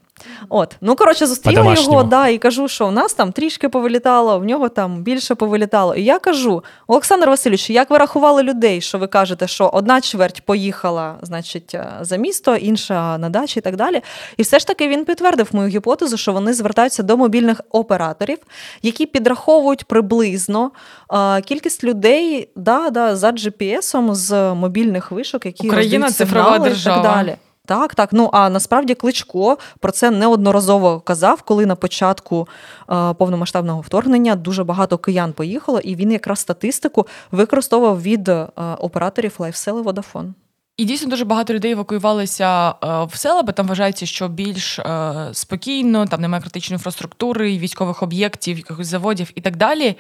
От, 0.49 0.75
ну 0.81 0.95
коротше, 0.95 1.27
зустріла 1.27 1.73
його, 1.73 2.03
да, 2.03 2.27
і 2.27 2.37
кажу, 2.37 2.67
що 2.67 2.87
в 2.87 2.91
нас 2.91 3.13
там 3.13 3.31
трішки 3.31 3.69
повилітало, 3.69 4.39
в 4.39 4.45
нього 4.45 4.69
там 4.69 5.03
більше 5.03 5.35
повилітало. 5.35 5.95
І 5.95 6.03
я 6.03 6.19
кажу, 6.19 6.63
Олександр 6.87 7.29
Васильович, 7.29 7.69
як 7.69 7.89
ви 7.89 7.97
рахували 7.97 8.43
людей, 8.43 8.81
що 8.81 8.97
ви 8.97 9.07
кажете, 9.07 9.47
що 9.47 9.69
одна 9.73 10.01
чверть 10.01 10.41
поїхала, 10.45 11.15
значить, 11.21 11.75
за 12.01 12.15
місто, 12.15 12.55
інша 12.55 13.17
на 13.17 13.29
дачі 13.29 13.59
і 13.59 13.61
так 13.61 13.75
далі. 13.75 14.01
І 14.37 14.43
все 14.43 14.59
ж 14.59 14.67
таки 14.67 14.87
він 14.87 15.05
підтвердив 15.05 15.49
мою 15.51 15.69
гіпотезу 15.69 16.02
гіпотезу, 16.03 16.17
що 16.17 16.33
вони 16.33 16.53
звертаються 16.53 17.03
до 17.03 17.17
мобільних 17.17 17.61
операторів, 17.71 18.37
які 18.81 19.05
підраховують 19.05 19.85
приблизно 19.85 20.71
а, 21.07 21.41
кількість 21.41 21.83
людей 21.83 22.49
да, 22.55 22.89
да, 22.89 23.15
за 23.15 23.31
GPS 23.31 24.13
з 24.13 24.53
мобільних 24.53 25.11
вишок, 25.11 25.45
які 25.45 25.67
Україна 25.67 26.11
цифрова 26.11 26.59
держава. 26.59 26.99
і 26.99 27.03
так 27.03 27.15
далі. 27.15 27.37
Так, 27.65 27.95
так. 27.95 28.09
Ну 28.11 28.29
а 28.33 28.49
насправді 28.49 28.93
Кличко 28.93 29.57
про 29.79 29.91
це 29.91 30.11
неодноразово 30.11 30.99
казав, 30.99 31.41
коли 31.41 31.65
на 31.65 31.75
початку 31.75 32.47
е, 32.91 33.13
повномасштабного 33.13 33.81
вторгнення 33.81 34.35
дуже 34.35 34.63
багато 34.63 34.97
киян 34.97 35.33
поїхало, 35.33 35.79
і 35.79 35.95
він 35.95 36.11
якраз 36.11 36.39
статистику 36.39 37.07
використовував 37.31 38.01
від 38.01 38.29
е, 38.29 38.47
операторів 38.79 39.35
Лайфсел 39.39 39.79
і 39.79 39.81
Водафон. 39.81 40.33
І 40.77 40.85
дійсно 40.85 41.09
дуже 41.09 41.25
багато 41.25 41.53
людей 41.53 41.71
евакуювалися 41.71 42.69
е, 42.69 42.73
в 43.03 43.15
села, 43.15 43.43
бо 43.43 43.51
там 43.51 43.67
вважається, 43.67 44.05
що 44.05 44.27
більш 44.27 44.79
е, 44.79 45.29
спокійно, 45.31 46.05
там 46.05 46.21
немає 46.21 46.41
критичної 46.41 46.75
інфраструктури, 46.75 47.57
військових 47.57 48.03
об'єктів, 48.03 48.57
якихось 48.57 48.87
заводів 48.87 49.31
і 49.35 49.41
так 49.41 49.55
далі. 49.55 49.95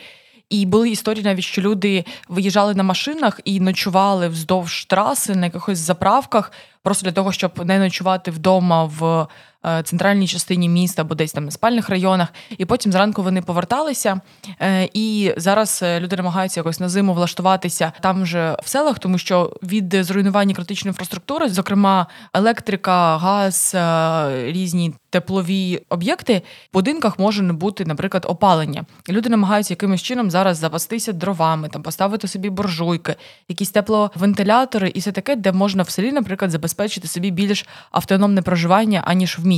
І 0.49 0.65
були 0.65 0.89
історії 0.89 1.23
навіть, 1.23 1.43
що 1.43 1.61
люди 1.61 2.05
виїжджали 2.27 2.75
на 2.75 2.83
машинах 2.83 3.39
і 3.45 3.59
ночували 3.59 4.27
вздовж 4.27 4.85
траси 4.85 5.35
на 5.35 5.45
якихось 5.45 5.77
заправках, 5.77 6.51
просто 6.83 7.05
для 7.05 7.11
того, 7.11 7.31
щоб 7.31 7.65
не 7.65 7.79
ночувати 7.79 8.31
вдома 8.31 8.83
в 8.83 9.27
центральній 9.83 10.27
частині 10.27 10.69
міста 10.69 11.01
або 11.01 11.15
десь 11.15 11.33
там 11.33 11.45
на 11.45 11.51
спальних 11.51 11.89
районах. 11.89 12.27
І 12.57 12.65
потім 12.65 12.91
зранку 12.91 13.23
вони 13.23 13.41
поверталися. 13.41 14.21
Е, 14.61 14.89
і 14.93 15.33
зараз 15.37 15.83
люди 15.99 16.15
намагаються 16.15 16.59
якось 16.59 16.79
на 16.79 16.89
зиму 16.89 17.13
влаштуватися 17.13 17.91
там 18.01 18.25
же 18.25 18.57
в 18.63 18.69
селах, 18.69 18.99
тому 18.99 19.17
що 19.17 19.57
від 19.63 19.93
зруйнування 19.93 20.55
критичної 20.55 20.89
інфраструктури, 20.89 21.49
зокрема 21.49 22.07
електрика, 22.33 23.17
газ, 23.17 23.75
різні 24.45 24.93
теплові 25.13 25.81
об'єкти 25.89 26.41
в 26.71 26.73
будинках 26.73 27.19
може 27.19 27.43
не 27.43 27.53
бути, 27.53 27.85
наприклад, 27.85 28.25
опалення. 28.29 28.85
І 29.09 29.11
люди 29.11 29.29
намагаються 29.29 29.73
якимось 29.73 30.01
чином 30.01 30.31
зараз 30.31 30.57
запастися 30.57 31.13
дровами, 31.13 31.69
там 31.69 31.83
поставити 31.83 32.27
собі 32.27 32.49
буржуйки, 32.49 33.15
якісь 33.49 33.69
тепловентилятори 33.69 34.89
і 34.89 34.99
все 34.99 35.11
таке, 35.11 35.35
де 35.35 35.51
можна 35.51 35.83
в 35.83 35.89
селі, 35.89 36.11
наприклад, 36.11 36.51
забезпечити 36.51 37.07
собі 37.07 37.31
більш 37.31 37.65
автономне 37.91 38.41
проживання 38.41 39.03
аніж 39.05 39.39
в 39.39 39.45
місті. 39.45 39.52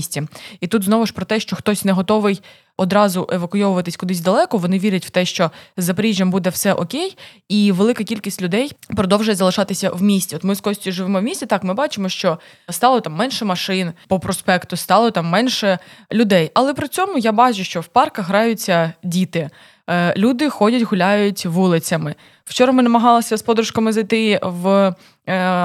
І 0.60 0.68
тут 0.68 0.84
знову 0.84 1.06
ж 1.06 1.14
про 1.14 1.26
те, 1.26 1.39
що 1.39 1.56
хтось 1.56 1.86
не 1.86 1.91
готовий 1.91 2.41
одразу 2.78 3.28
евакуйовуватись 3.32 3.98
кудись 3.98 4.20
далеко. 4.20 4.58
Вони 4.58 4.80
вірять 4.80 5.06
в 5.06 5.10
те, 5.10 5.26
що 5.26 5.52
з 5.78 5.84
Запоріжжям 5.84 6.32
буде 6.32 6.50
все 6.50 6.74
окей, 6.74 7.18
і 7.50 7.72
велика 7.72 8.04
кількість 8.04 8.41
людей 8.41 8.72
продовжує 8.96 9.36
залишатися 9.36 9.89
в 9.89 10.02
місті. 10.02 10.36
От 10.36 10.43
ми 10.43 10.56
з 10.56 10.62
Костю 10.62 10.91
живемо 10.91 11.20
в 11.20 11.24
місті. 11.24 11.46
Так, 11.46 11.64
ми 11.64 11.74
бачимо, 11.74 12.10
що 12.10 12.39
стало 12.70 13.02
там 13.02 13.14
менше 13.14 13.46
машин 13.46 13.93
по 14.08 14.20
проспекту, 14.20 14.78
стало 14.78 15.12
там 15.12 15.26
менше 15.26 15.80
людей. 16.12 16.52
Але 16.54 16.74
при 16.74 16.88
цьому 16.88 17.18
я 17.18 17.32
бачу, 17.32 17.64
що 17.64 17.82
в 17.82 17.88
парках 17.88 18.28
граються 18.28 18.93
діти. 19.04 19.50
Е, 19.89 20.14
люди 20.18 20.50
ходять, 20.50 20.82
гуляють 20.84 21.46
вулицями. 21.46 22.16
Вчора 22.46 22.72
ми 22.72 22.84
намагалися 22.84 23.38
з 23.38 23.41
подружками 23.41 23.91
зайти 23.91 24.39
в 24.43 24.93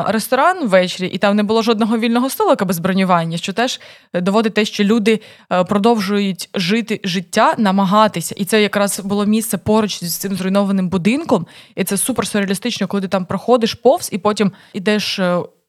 ресторан 0.07 0.69
ввечері, 0.69 1.07
і 1.09 1.19
там 1.19 1.37
не 1.37 1.43
було 1.43 1.63
жодного 1.63 1.99
вільного 1.99 2.31
столика 2.31 2.65
без 2.65 2.79
бронювання, 2.79 3.37
що 3.37 3.53
теж 3.53 3.81
доводить 4.15 4.55
те, 4.55 4.65
що 4.65 4.85
люди 4.85 5.21
е, 5.53 5.65
продовжують 5.65 6.49
жити 6.55 7.01
життя, 7.05 7.55
намагатися. 7.59 8.35
І 8.39 8.45
це 8.45 8.63
якраз 8.63 9.01
було 9.01 9.27
місце 9.27 9.59
поруч 9.59 10.05
з 10.05 10.17
цим 10.17 10.35
зруйнованим 10.35 10.89
будинком. 10.89 11.47
І 11.75 11.85
це 11.85 11.97
супер 11.97 12.27
сюрреалістично, 12.27 12.87
коли 12.87 13.01
ти 13.01 13.09
там 13.09 13.25
проходиш 13.25 13.75
повз 13.75 14.09
і 14.13 14.19
потім 14.19 14.53
ідеш 14.73 15.21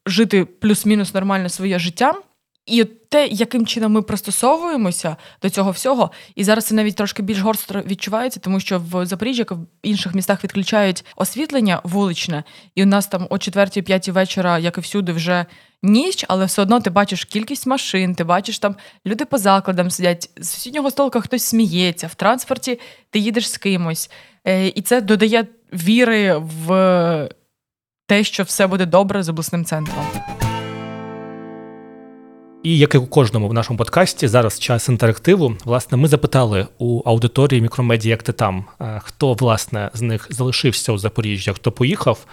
жити 0.06 0.44
плюс-мінус 0.44 1.14
нормально 1.14 1.48
своє 1.48 1.78
життя. 1.78 2.14
І 2.66 2.84
те, 2.84 3.26
яким 3.26 3.66
чином 3.66 3.92
ми 3.92 4.02
пристосовуємося 4.02 5.16
до 5.42 5.50
цього 5.50 5.70
всього, 5.70 6.10
і 6.34 6.44
зараз 6.44 6.66
це 6.66 6.74
навіть 6.74 6.96
трошки 6.96 7.22
більш 7.22 7.38
горстро 7.38 7.82
відчувається, 7.82 8.40
тому 8.40 8.60
що 8.60 8.82
в 8.90 9.06
Запоріжжі, 9.06 9.38
як 9.38 9.52
в 9.52 9.58
інших 9.82 10.14
містах, 10.14 10.44
відключають 10.44 11.04
освітлення 11.16 11.80
вуличне, 11.84 12.44
і 12.74 12.82
у 12.82 12.86
нас 12.86 13.06
там 13.06 13.26
о 13.30 13.34
4-5 13.34 14.12
вечора, 14.12 14.58
як 14.58 14.78
і 14.78 14.80
всюди, 14.80 15.12
вже 15.12 15.46
ніч, 15.82 16.24
але 16.28 16.44
все 16.44 16.62
одно 16.62 16.80
ти 16.80 16.90
бачиш 16.90 17.24
кількість 17.24 17.66
машин, 17.66 18.14
ти 18.14 18.24
бачиш 18.24 18.58
там 18.58 18.76
люди 19.06 19.24
по 19.24 19.38
закладам 19.38 19.90
сидять, 19.90 20.30
з 20.36 20.48
сусіднього 20.48 20.90
столика 20.90 21.20
хтось 21.20 21.44
сміється, 21.44 22.06
в 22.06 22.14
транспорті 22.14 22.80
ти 23.10 23.18
їдеш 23.18 23.50
з 23.50 23.58
кимось. 23.58 24.10
Е, 24.44 24.66
і 24.66 24.82
це 24.82 25.00
додає 25.00 25.46
віри 25.72 26.36
в 26.36 27.28
те, 28.06 28.24
що 28.24 28.42
все 28.42 28.66
буде 28.66 28.86
добре 28.86 29.22
з 29.22 29.28
обласним 29.28 29.64
центром. 29.64 30.06
І 32.62 32.78
як 32.78 32.94
і 32.94 32.98
у 32.98 33.06
кожному 33.06 33.48
в 33.48 33.54
нашому 33.54 33.76
подкасті, 33.78 34.28
зараз 34.28 34.58
час 34.58 34.88
інтерактиву. 34.88 35.56
Власне, 35.64 35.98
ми 35.98 36.08
запитали 36.08 36.66
у 36.78 37.02
аудиторії 37.04 37.62
мікромедіа, 37.62 38.10
як 38.10 38.22
ти 38.22 38.32
там, 38.32 38.64
е, 38.80 39.00
хто 39.04 39.32
власне 39.32 39.90
з 39.94 40.02
них 40.02 40.26
залишився 40.30 40.92
у 40.92 40.98
Запоріжжі, 40.98 41.52
хто 41.52 41.72
поїхав. 41.72 42.26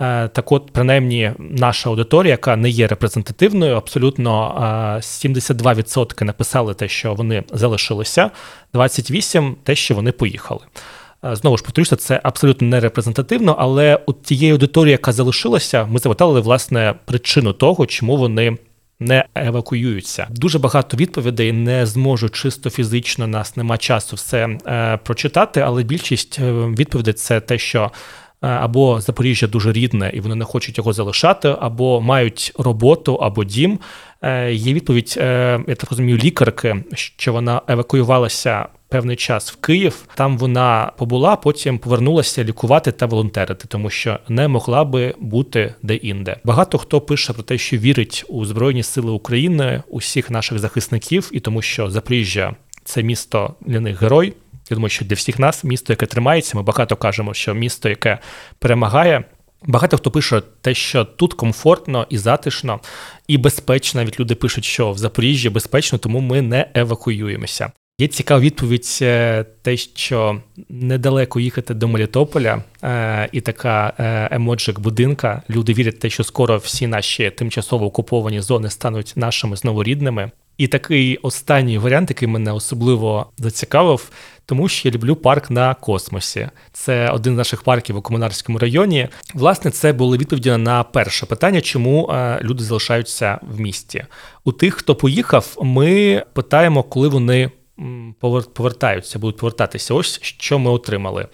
Е, 0.00 0.28
так, 0.28 0.52
от, 0.52 0.70
принаймні, 0.72 1.32
наша 1.38 1.90
аудиторія, 1.90 2.30
яка 2.30 2.56
не 2.56 2.70
є 2.70 2.86
репрезентативною, 2.86 3.76
абсолютно 3.76 4.54
72% 5.00 6.22
е, 6.22 6.24
написали 6.24 6.74
те, 6.74 6.88
що 6.88 7.14
вони 7.14 7.44
залишилися, 7.52 8.30
28% 8.74 9.54
те, 9.62 9.74
що 9.74 9.94
вони 9.94 10.12
поїхали. 10.12 10.60
Знову 11.32 11.56
ж 11.56 11.64
повторюся, 11.64 11.96
це 11.96 12.20
абсолютно 12.22 12.68
не 12.68 12.80
репрезентативно, 12.80 13.56
але 13.58 13.98
у 14.06 14.12
тієї 14.12 14.52
аудиторії, 14.52 14.92
яка 14.92 15.12
залишилася, 15.12 15.86
ми 15.86 15.98
запитали 15.98 16.40
власне 16.40 16.94
причину 17.04 17.52
того, 17.52 17.86
чому 17.86 18.16
вони 18.16 18.58
не 19.04 19.24
евакуюються. 19.34 20.26
Дуже 20.30 20.58
багато 20.58 20.96
відповідей 20.96 21.52
не 21.52 21.86
зможу 21.86 22.28
чисто 22.28 22.70
фізично. 22.70 23.26
Нас 23.26 23.56
нема 23.56 23.78
часу 23.78 24.16
все 24.16 24.48
е, 24.66 24.98
прочитати, 25.04 25.60
але 25.60 25.82
більшість 25.82 26.38
е, 26.38 26.52
відповідей 26.52 27.14
це 27.14 27.40
те, 27.40 27.58
що. 27.58 27.90
Е, 28.42 28.46
або 28.48 29.00
Запоріжжя 29.00 29.46
дуже 29.46 29.72
рідне, 29.72 30.10
і 30.14 30.20
вони 30.20 30.34
не 30.34 30.44
хочуть 30.44 30.78
його 30.78 30.92
залишати, 30.92 31.56
або 31.60 32.00
мають 32.00 32.52
роботу, 32.58 33.14
або 33.14 33.44
дім. 33.44 33.78
Є 34.50 34.74
відповідь, 34.74 35.14
я 35.18 35.74
так 35.76 35.90
розумію, 35.90 36.18
лікарки, 36.18 36.84
що 36.94 37.32
вона 37.32 37.60
евакуювалася 37.68 38.66
певний 38.92 39.16
час 39.16 39.52
в 39.52 39.56
Київ. 39.56 40.04
Там 40.14 40.38
вона 40.38 40.92
побула, 40.98 41.36
потім 41.36 41.78
повернулася 41.78 42.44
лікувати 42.44 42.92
та 42.92 43.06
волонтерити, 43.06 43.68
тому 43.68 43.90
що 43.90 44.18
не 44.28 44.48
могла 44.48 44.84
би 44.84 45.14
бути 45.18 45.74
де-інде. 45.82 46.36
Багато 46.44 46.78
хто 46.78 47.00
пише 47.00 47.32
про 47.32 47.42
те, 47.42 47.58
що 47.58 47.76
вірить 47.76 48.24
у 48.28 48.44
Збройні 48.44 48.82
Сили 48.82 49.10
України, 49.10 49.82
усіх 49.88 50.30
наших 50.30 50.58
захисників, 50.58 51.30
і 51.32 51.40
тому, 51.40 51.62
що 51.62 51.90
Запоріжжя 51.90 52.54
це 52.84 53.02
місто 53.02 53.54
для 53.60 53.80
них 53.80 54.02
герой. 54.02 54.32
Я 54.70 54.74
думаю, 54.74 54.90
що 54.90 55.04
для 55.04 55.14
всіх 55.14 55.38
нас 55.38 55.64
місто, 55.64 55.92
яке 55.92 56.06
тримається, 56.06 56.56
ми 56.56 56.62
багато 56.62 56.96
кажемо, 56.96 57.34
що 57.34 57.54
місто, 57.54 57.88
яке 57.88 58.18
перемагає. 58.58 59.24
Багато 59.66 59.96
хто 59.96 60.10
пише 60.10 60.42
те, 60.60 60.74
що 60.74 61.04
тут 61.04 61.34
комфортно 61.34 62.06
і 62.10 62.18
затишно, 62.18 62.80
і 63.28 63.38
безпечно. 63.38 64.00
Навіть 64.00 64.20
люди 64.20 64.34
пишуть, 64.34 64.64
що 64.64 64.92
в 64.92 64.98
Запоріжжі 64.98 65.50
безпечно, 65.50 65.98
тому 65.98 66.20
ми 66.20 66.42
не 66.42 66.70
евакуюємося. 66.74 67.72
Є 67.98 68.08
цікава 68.08 68.40
відповідь, 68.40 68.98
е, 69.02 69.44
те, 69.62 69.76
що 69.76 70.40
недалеко 70.68 71.40
їхати 71.40 71.74
до 71.74 71.88
Мелітополя, 71.88 72.62
е, 72.82 73.28
і 73.32 73.40
така 73.40 73.92
е, 73.98 74.28
емоджик 74.30 74.80
будинка. 74.80 75.42
Люди 75.50 75.72
вірять, 75.72 75.98
те, 75.98 76.10
що 76.10 76.24
скоро 76.24 76.56
всі 76.56 76.86
наші 76.86 77.30
тимчасово 77.30 77.86
окуповані 77.86 78.40
зони 78.40 78.70
стануть 78.70 79.12
нашими 79.16 79.56
знову 79.56 79.82
рідними. 79.82 80.30
І 80.62 80.68
такий 80.68 81.16
останній 81.16 81.78
варіант, 81.78 82.10
який 82.10 82.28
мене 82.28 82.52
особливо 82.52 83.26
зацікавив, 83.38 84.10
тому 84.46 84.68
що 84.68 84.88
я 84.88 84.94
люблю 84.94 85.16
парк 85.16 85.50
на 85.50 85.74
космосі. 85.74 86.48
Це 86.72 87.10
один 87.10 87.34
з 87.34 87.36
наших 87.36 87.62
парків 87.62 87.96
у 87.96 88.02
комунарському 88.02 88.58
районі. 88.58 89.08
Власне, 89.34 89.70
це 89.70 89.92
були 89.92 90.18
відповіді 90.18 90.56
на 90.56 90.82
перше 90.82 91.26
питання, 91.26 91.60
чому 91.60 92.14
люди 92.42 92.64
залишаються 92.64 93.38
в 93.42 93.60
місті. 93.60 94.04
У 94.44 94.52
тих, 94.52 94.74
хто 94.74 94.94
поїхав, 94.94 95.56
ми 95.62 96.22
питаємо, 96.32 96.82
коли 96.82 97.08
вони 97.08 97.50
повертаються, 98.54 99.18
будуть 99.18 99.36
повертатися. 99.36 99.94
Ось 99.94 100.20
що 100.22 100.58
ми 100.58 100.70
отримали. 100.70 101.26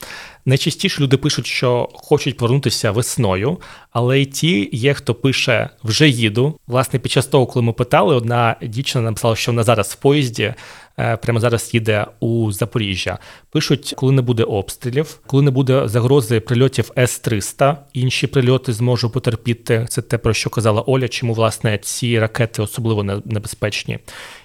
Найчастіше 0.49 1.03
люди 1.03 1.17
пишуть, 1.17 1.47
що 1.47 1.89
хочуть 1.93 2.37
повернутися 2.37 2.91
весною, 2.91 3.59
але 3.91 4.21
й 4.21 4.27
ті 4.27 4.69
є, 4.73 4.95
хто 4.95 5.15
пише 5.15 5.71
вже 5.85 6.09
їду. 6.09 6.59
Власне, 6.67 6.99
під 6.99 7.13
час 7.13 7.27
того, 7.27 7.47
коли 7.47 7.63
ми 7.63 7.73
питали, 7.73 8.15
одна 8.15 8.57
дівчина 8.63 9.05
написала, 9.05 9.37
що 9.37 9.53
вона 9.53 9.63
зараз 9.63 9.89
в 9.89 9.95
поїзді, 9.97 10.55
е, 10.99 11.17
прямо 11.17 11.41
зараз 11.41 11.75
їде 11.75 12.07
у 12.21 12.53
Запоріжжя. 12.53 13.19
Пишуть, 13.51 13.95
коли 13.97 14.13
не 14.13 14.23
буде 14.23 14.45
обстрілів, 14.45 15.21
коли 15.27 15.43
не 15.43 15.51
буде 15.51 15.89
загрози 15.89 16.41
прильотів 16.41 16.91
С-300, 16.99 17.77
інші 17.93 18.27
прильоти 18.27 18.73
зможу 18.73 19.11
потерпіти. 19.11 19.87
Це 19.89 20.03
те, 20.03 20.19
про 20.19 20.35
що 20.35 20.51
казала 20.51 20.83
Оля, 20.83 21.09
чому 21.09 21.35
власне 21.35 21.79
ці 21.79 22.19
ракети 22.19 22.63
особливо 22.63 23.05
небезпечні. 23.05 23.99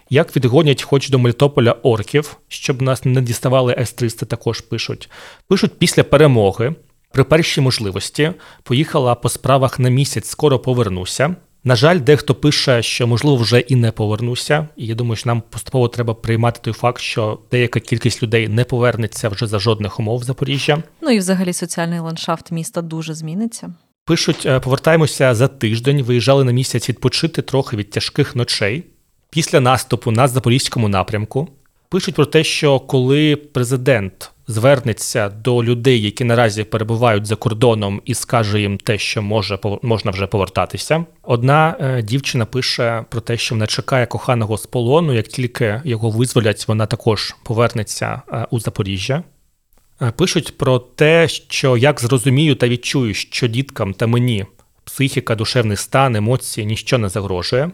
Як 0.09 0.35
відгонять 0.35 0.83
хоч 0.83 1.09
до 1.09 1.19
Мелітополя 1.19 1.71
орків, 1.71 2.37
щоб 2.47 2.81
нас 2.81 3.05
не 3.05 3.21
діставали 3.21 3.75
С-300, 3.79 4.25
також 4.25 4.61
пишуть. 4.61 5.09
Пишуть 5.47 5.79
після 5.93 6.03
перемоги, 6.03 6.75
при 7.11 7.23
першій 7.23 7.61
можливості, 7.61 8.31
поїхала 8.63 9.15
по 9.15 9.29
справах 9.29 9.79
на 9.79 9.89
місяць, 9.89 10.29
скоро 10.29 10.59
повернуся. 10.59 11.35
На 11.63 11.75
жаль, 11.75 11.99
дехто 11.99 12.35
пише, 12.35 12.83
що 12.83 13.07
можливо 13.07 13.37
вже 13.37 13.59
і 13.59 13.75
не 13.75 13.91
повернуся. 13.91 14.67
І 14.77 14.87
я 14.87 14.95
думаю, 14.95 15.15
що 15.15 15.29
нам 15.29 15.43
поступово 15.49 15.87
треба 15.87 16.13
приймати 16.13 16.59
той 16.63 16.73
факт, 16.73 17.01
що 17.01 17.39
деяка 17.51 17.79
кількість 17.79 18.23
людей 18.23 18.47
не 18.47 18.63
повернеться 18.63 19.29
вже 19.29 19.47
за 19.47 19.59
жодних 19.59 19.99
умов 19.99 20.19
в 20.19 20.23
Запоріжжя. 20.23 20.83
Ну 21.01 21.09
і 21.09 21.17
взагалі 21.17 21.53
соціальний 21.53 21.99
ландшафт 21.99 22.51
міста 22.51 22.81
дуже 22.81 23.13
зміниться. 23.13 23.73
Пишуть, 24.05 24.45
«Е, 24.45 24.59
повертаємося 24.59 25.35
за 25.35 25.47
тиждень. 25.47 26.01
Виїжджали 26.01 26.43
на 26.43 26.51
місяць 26.51 26.89
відпочити 26.89 27.41
трохи 27.41 27.77
від 27.77 27.89
тяжких 27.89 28.35
ночей 28.35 28.83
після 29.29 29.59
наступу 29.59 30.11
на 30.11 30.27
запорізькому 30.27 30.87
напрямку. 30.87 31.47
Пишуть 31.89 32.15
про 32.15 32.25
те, 32.25 32.43
що 32.43 32.79
коли 32.79 33.35
президент 33.35 34.32
звернеться 34.47 35.29
до 35.29 35.63
людей, 35.63 36.01
які 36.01 36.23
наразі 36.23 36.63
перебувають 36.63 37.25
за 37.25 37.35
кордоном, 37.35 38.01
і 38.05 38.13
скаже 38.13 38.61
їм 38.61 38.77
те, 38.77 38.97
що 38.97 39.21
може 39.21 39.59
можна 39.81 40.11
вже 40.11 40.27
повертатися. 40.27 41.05
Одна 41.23 41.77
е, 41.79 42.01
дівчина 42.01 42.45
пише 42.45 43.05
про 43.09 43.21
те, 43.21 43.37
що 43.37 43.55
вона 43.55 43.67
чекає 43.67 44.05
коханого 44.05 44.57
з 44.57 44.65
полону. 44.65 45.13
Як 45.13 45.27
тільки 45.27 45.81
його 45.85 46.09
визволять, 46.09 46.67
вона 46.67 46.85
також 46.85 47.35
повернеться 47.43 48.21
е, 48.31 48.47
у 48.51 48.59
Запоріжжя. 48.59 49.23
Е, 50.01 50.11
пишуть 50.11 50.57
про 50.57 50.79
те, 50.79 51.27
що 51.27 51.77
як 51.77 52.01
зрозумію 52.01 52.55
та 52.55 52.67
відчую, 52.67 53.13
що 53.13 53.47
діткам 53.47 53.93
та 53.93 54.07
мені 54.07 54.45
психіка, 54.83 55.35
душевний 55.35 55.77
стан, 55.77 56.15
емоції 56.15 56.67
ніщо 56.67 56.97
не 56.97 57.09
загрожує. 57.09 57.71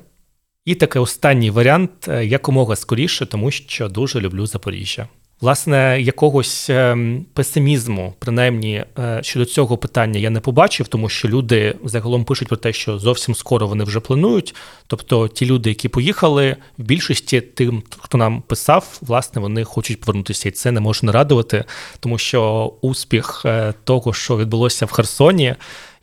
І 0.66 0.76
такий 0.76 1.02
останній 1.02 1.52
варіант 1.52 2.08
якомога 2.24 2.76
скоріше, 2.76 3.26
тому 3.26 3.52
що 3.52 3.90
дуже 3.90 4.20
люблю 4.20 4.46
Запоріжжя. 4.46 5.08
Власне, 5.42 6.02
якогось 6.02 6.70
ем, 6.70 7.26
песимізму, 7.34 8.14
принаймні 8.20 8.84
е, 9.00 9.20
щодо 9.24 9.46
цього 9.46 9.78
питання, 9.78 10.20
я 10.20 10.30
не 10.30 10.40
побачив, 10.40 10.88
тому 10.88 11.10
що 11.10 11.28
люди 11.28 11.76
загалом 11.84 12.26
пишуть 12.26 12.48
про 12.48 12.58
те, 12.58 12.74
що 12.74 13.00
зовсім 13.00 13.36
скоро 13.36 13.68
вони 13.68 13.84
вже 13.84 14.00
планують. 14.00 14.56
Тобто, 14.88 15.28
ті 15.28 15.46
люди, 15.46 15.70
які 15.70 15.90
поїхали, 15.90 16.56
в 16.78 16.84
більшості 16.84 17.42
тим, 17.42 17.84
хто 17.98 18.18
нам 18.18 18.42
писав, 18.42 18.98
власне, 19.02 19.42
вони 19.42 19.64
хочуть 19.64 20.02
повернутися, 20.02 20.50
і 20.50 20.52
це 20.52 20.72
не 20.72 20.80
може 20.80 21.06
не 21.06 21.12
радувати, 21.12 21.64
тому 22.00 22.18
що 22.18 22.74
успіх 22.82 23.44
е, 23.46 23.74
того, 23.84 24.14
що 24.14 24.38
відбулося 24.38 24.86
в 24.86 24.92
Херсоні, 24.92 25.56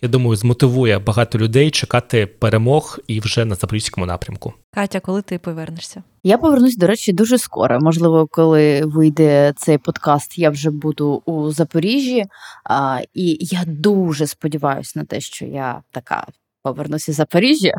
я 0.07 0.11
думаю, 0.11 0.37
змотивує 0.37 0.99
багато 0.99 1.39
людей 1.39 1.71
чекати 1.71 2.27
перемог 2.27 2.99
і 3.07 3.21
вже 3.21 3.45
на 3.45 3.55
запорізькому 3.55 4.07
напрямку. 4.07 4.53
Катя, 4.75 5.01
коли 5.01 5.23
ти 5.23 5.39
повернешся? 5.39 6.03
Я 6.23 6.39
повернусь, 6.39 6.77
до 6.77 6.87
речі, 6.87 7.13
дуже 7.13 7.39
скоро. 7.39 7.81
Можливо, 7.81 8.27
коли 8.31 8.83
вийде 8.85 9.53
цей 9.57 9.79
подкаст, 9.79 10.39
я 10.39 10.51
вже 10.51 10.71
буду 10.71 11.23
у 11.27 11.51
Запоріжжі. 11.51 12.25
А, 12.65 13.01
І 13.15 13.39
я 13.41 13.65
дуже 13.67 14.27
сподіваюся 14.27 14.93
на 14.99 15.05
те, 15.05 15.21
що 15.21 15.45
я 15.45 15.83
така 15.91 16.27
повернуся 16.67 17.13
в 17.13 17.15
Запоріжжя. 17.15 17.73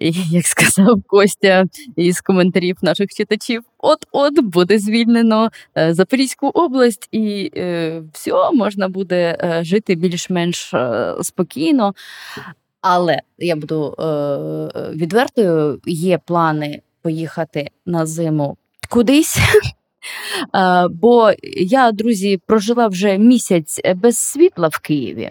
І 0.00 0.12
як 0.30 0.46
сказав 0.46 1.02
Костя 1.06 1.64
із 1.96 2.20
коментарів 2.20 2.76
наших 2.82 3.08
читачів, 3.10 3.62
от-от 3.78 4.40
буде 4.40 4.78
звільнено 4.78 5.50
е, 5.78 5.94
Запорізьку 5.94 6.48
область, 6.48 7.08
і 7.12 7.50
е, 7.56 8.02
все, 8.12 8.32
можна 8.52 8.88
буде 8.88 9.38
е, 9.40 9.64
жити 9.64 9.94
більш-менш 9.94 10.74
е, 10.74 11.14
спокійно. 11.22 11.94
Але 12.80 13.18
я 13.38 13.56
буду 13.56 13.94
е, 13.98 14.90
відвертою, 14.94 15.80
є 15.86 16.18
плани 16.18 16.82
поїхати 17.02 17.70
на 17.86 18.06
зиму 18.06 18.56
кудись. 18.88 19.38
Е, 20.54 20.88
Бо 20.88 21.32
я, 21.56 21.92
друзі, 21.92 22.40
прожила 22.46 22.88
вже 22.88 23.18
місяць 23.18 23.80
без 23.96 24.18
світла 24.18 24.68
в 24.68 24.78
Києві, 24.78 25.30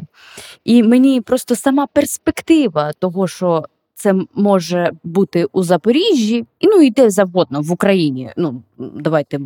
і 0.63 0.83
мені 0.83 1.21
просто 1.21 1.55
сама 1.55 1.87
перспектива 1.87 2.93
того, 2.99 3.27
що 3.27 3.65
це 3.95 4.15
може 4.35 4.91
бути 5.03 5.45
у 5.51 5.63
Запоріжжі, 5.63 6.45
і 6.59 6.67
ну 6.67 6.81
і 6.81 6.89
де 6.89 7.09
завгодно 7.09 7.61
в 7.61 7.71
Україні. 7.71 8.31
Ну 8.37 8.61
давайте 8.77 9.39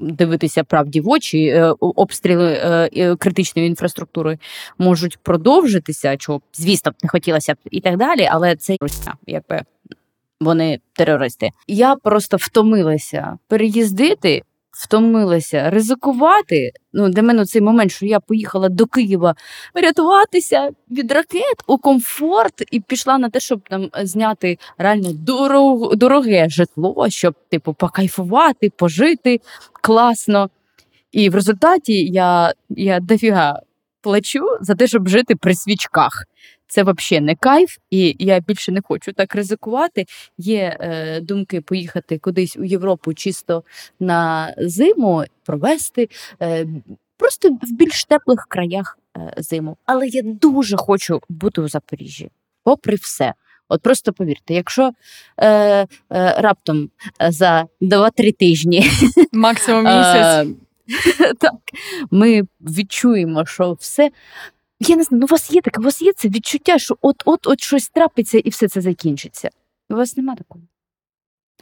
дивитися 0.00 0.64
правді 0.64 1.00
в 1.00 1.08
очі. 1.08 1.46
е, 1.46 1.74
Обстріли 1.80 2.52
е, 2.52 2.90
е, 2.96 3.16
критичної 3.16 3.68
інфраструктури 3.68 4.38
можуть 4.78 5.18
продовжитися, 5.18 6.16
чого 6.16 6.40
звісно 6.52 6.92
не 7.02 7.08
хотілося 7.08 7.54
б 7.54 7.56
і 7.70 7.80
так 7.80 7.96
далі, 7.96 8.28
але 8.30 8.56
це 8.56 8.76
Русня, 8.80 9.14
якби 9.26 9.62
вони 10.40 10.80
терористи. 10.92 11.50
Я 11.66 11.96
просто 11.96 12.36
втомилася 12.36 13.38
переїздити, 13.48 14.42
втомилася 14.80 15.70
ризикувати. 15.70 16.72
Ну, 16.92 17.08
для 17.08 17.22
мене 17.22 17.44
цей 17.44 17.62
момент, 17.62 17.92
що 17.92 18.06
я 18.06 18.20
поїхала 18.20 18.68
до 18.68 18.86
Києва 18.86 19.34
рятуватися 19.74 20.70
від 20.90 21.12
ракет 21.12 21.56
у 21.66 21.78
комфорт 21.78 22.62
і 22.70 22.80
пішла 22.80 23.18
на 23.18 23.30
те, 23.30 23.40
щоб 23.40 23.60
там 23.68 23.90
зняти 24.02 24.58
реально 24.78 25.12
дорог, 25.12 25.96
дороге 25.96 26.48
житло, 26.48 27.06
щоб 27.08 27.34
типу 27.50 27.74
покайфувати, 27.74 28.70
пожити 28.70 29.40
класно. 29.82 30.50
І 31.12 31.30
в 31.30 31.34
результаті 31.34 32.06
я, 32.06 32.52
я 32.68 33.00
дофіга 33.00 33.60
плачу 34.00 34.46
за 34.60 34.74
те, 34.74 34.86
щоб 34.86 35.08
жити 35.08 35.36
при 35.36 35.54
свічках. 35.54 36.24
Це 36.70 36.82
взагалі 36.82 37.24
не 37.24 37.34
кайф, 37.34 37.76
і 37.90 38.16
я 38.18 38.40
більше 38.40 38.72
не 38.72 38.80
хочу 38.80 39.12
так 39.12 39.34
ризикувати. 39.34 40.06
Є 40.38 40.76
е, 40.80 41.20
думки 41.20 41.60
поїхати 41.60 42.18
кудись 42.18 42.56
у 42.56 42.64
Європу 42.64 43.14
чисто 43.14 43.64
на 44.00 44.54
зиму, 44.58 45.24
провести 45.44 46.08
е, 46.42 46.66
просто 47.16 47.48
в 47.48 47.72
більш 47.72 48.04
теплих 48.04 48.46
краях 48.48 48.98
е, 49.16 49.34
зиму. 49.36 49.76
Але 49.86 50.08
я 50.08 50.22
дуже 50.24 50.76
хочу 50.76 51.20
бути 51.28 51.60
у 51.60 51.68
Запоріжжі, 51.68 52.30
попри 52.64 52.94
все. 52.94 53.34
От 53.68 53.82
просто 53.82 54.12
повірте, 54.12 54.54
якщо 54.54 54.90
е, 55.36 55.48
е, 55.48 55.86
раптом 56.38 56.90
е, 57.22 57.32
за 57.32 57.66
2-3 57.80 58.36
тижні 58.36 58.90
Максимум 59.32 59.84
місяць. 59.84 60.48
Так, 61.38 61.54
ми 62.10 62.42
відчуємо, 62.60 63.46
що 63.46 63.72
все. 63.72 64.10
Я 64.80 64.96
не 64.96 65.04
знаю, 65.04 65.20
ну 65.20 65.26
у 65.26 65.32
вас 65.32 65.50
є 65.50 65.60
таке, 65.60 65.80
у 65.80 65.84
вас 65.84 66.02
є 66.02 66.12
це 66.12 66.28
відчуття, 66.28 66.78
що 66.78 66.96
от-от 67.00 67.46
от 67.46 67.60
щось 67.62 67.88
трапиться 67.88 68.38
і 68.38 68.48
все 68.48 68.68
це 68.68 68.80
закінчиться. 68.80 69.50
У 69.90 69.94
вас 69.94 70.16
нема 70.16 70.36
такого? 70.36 70.64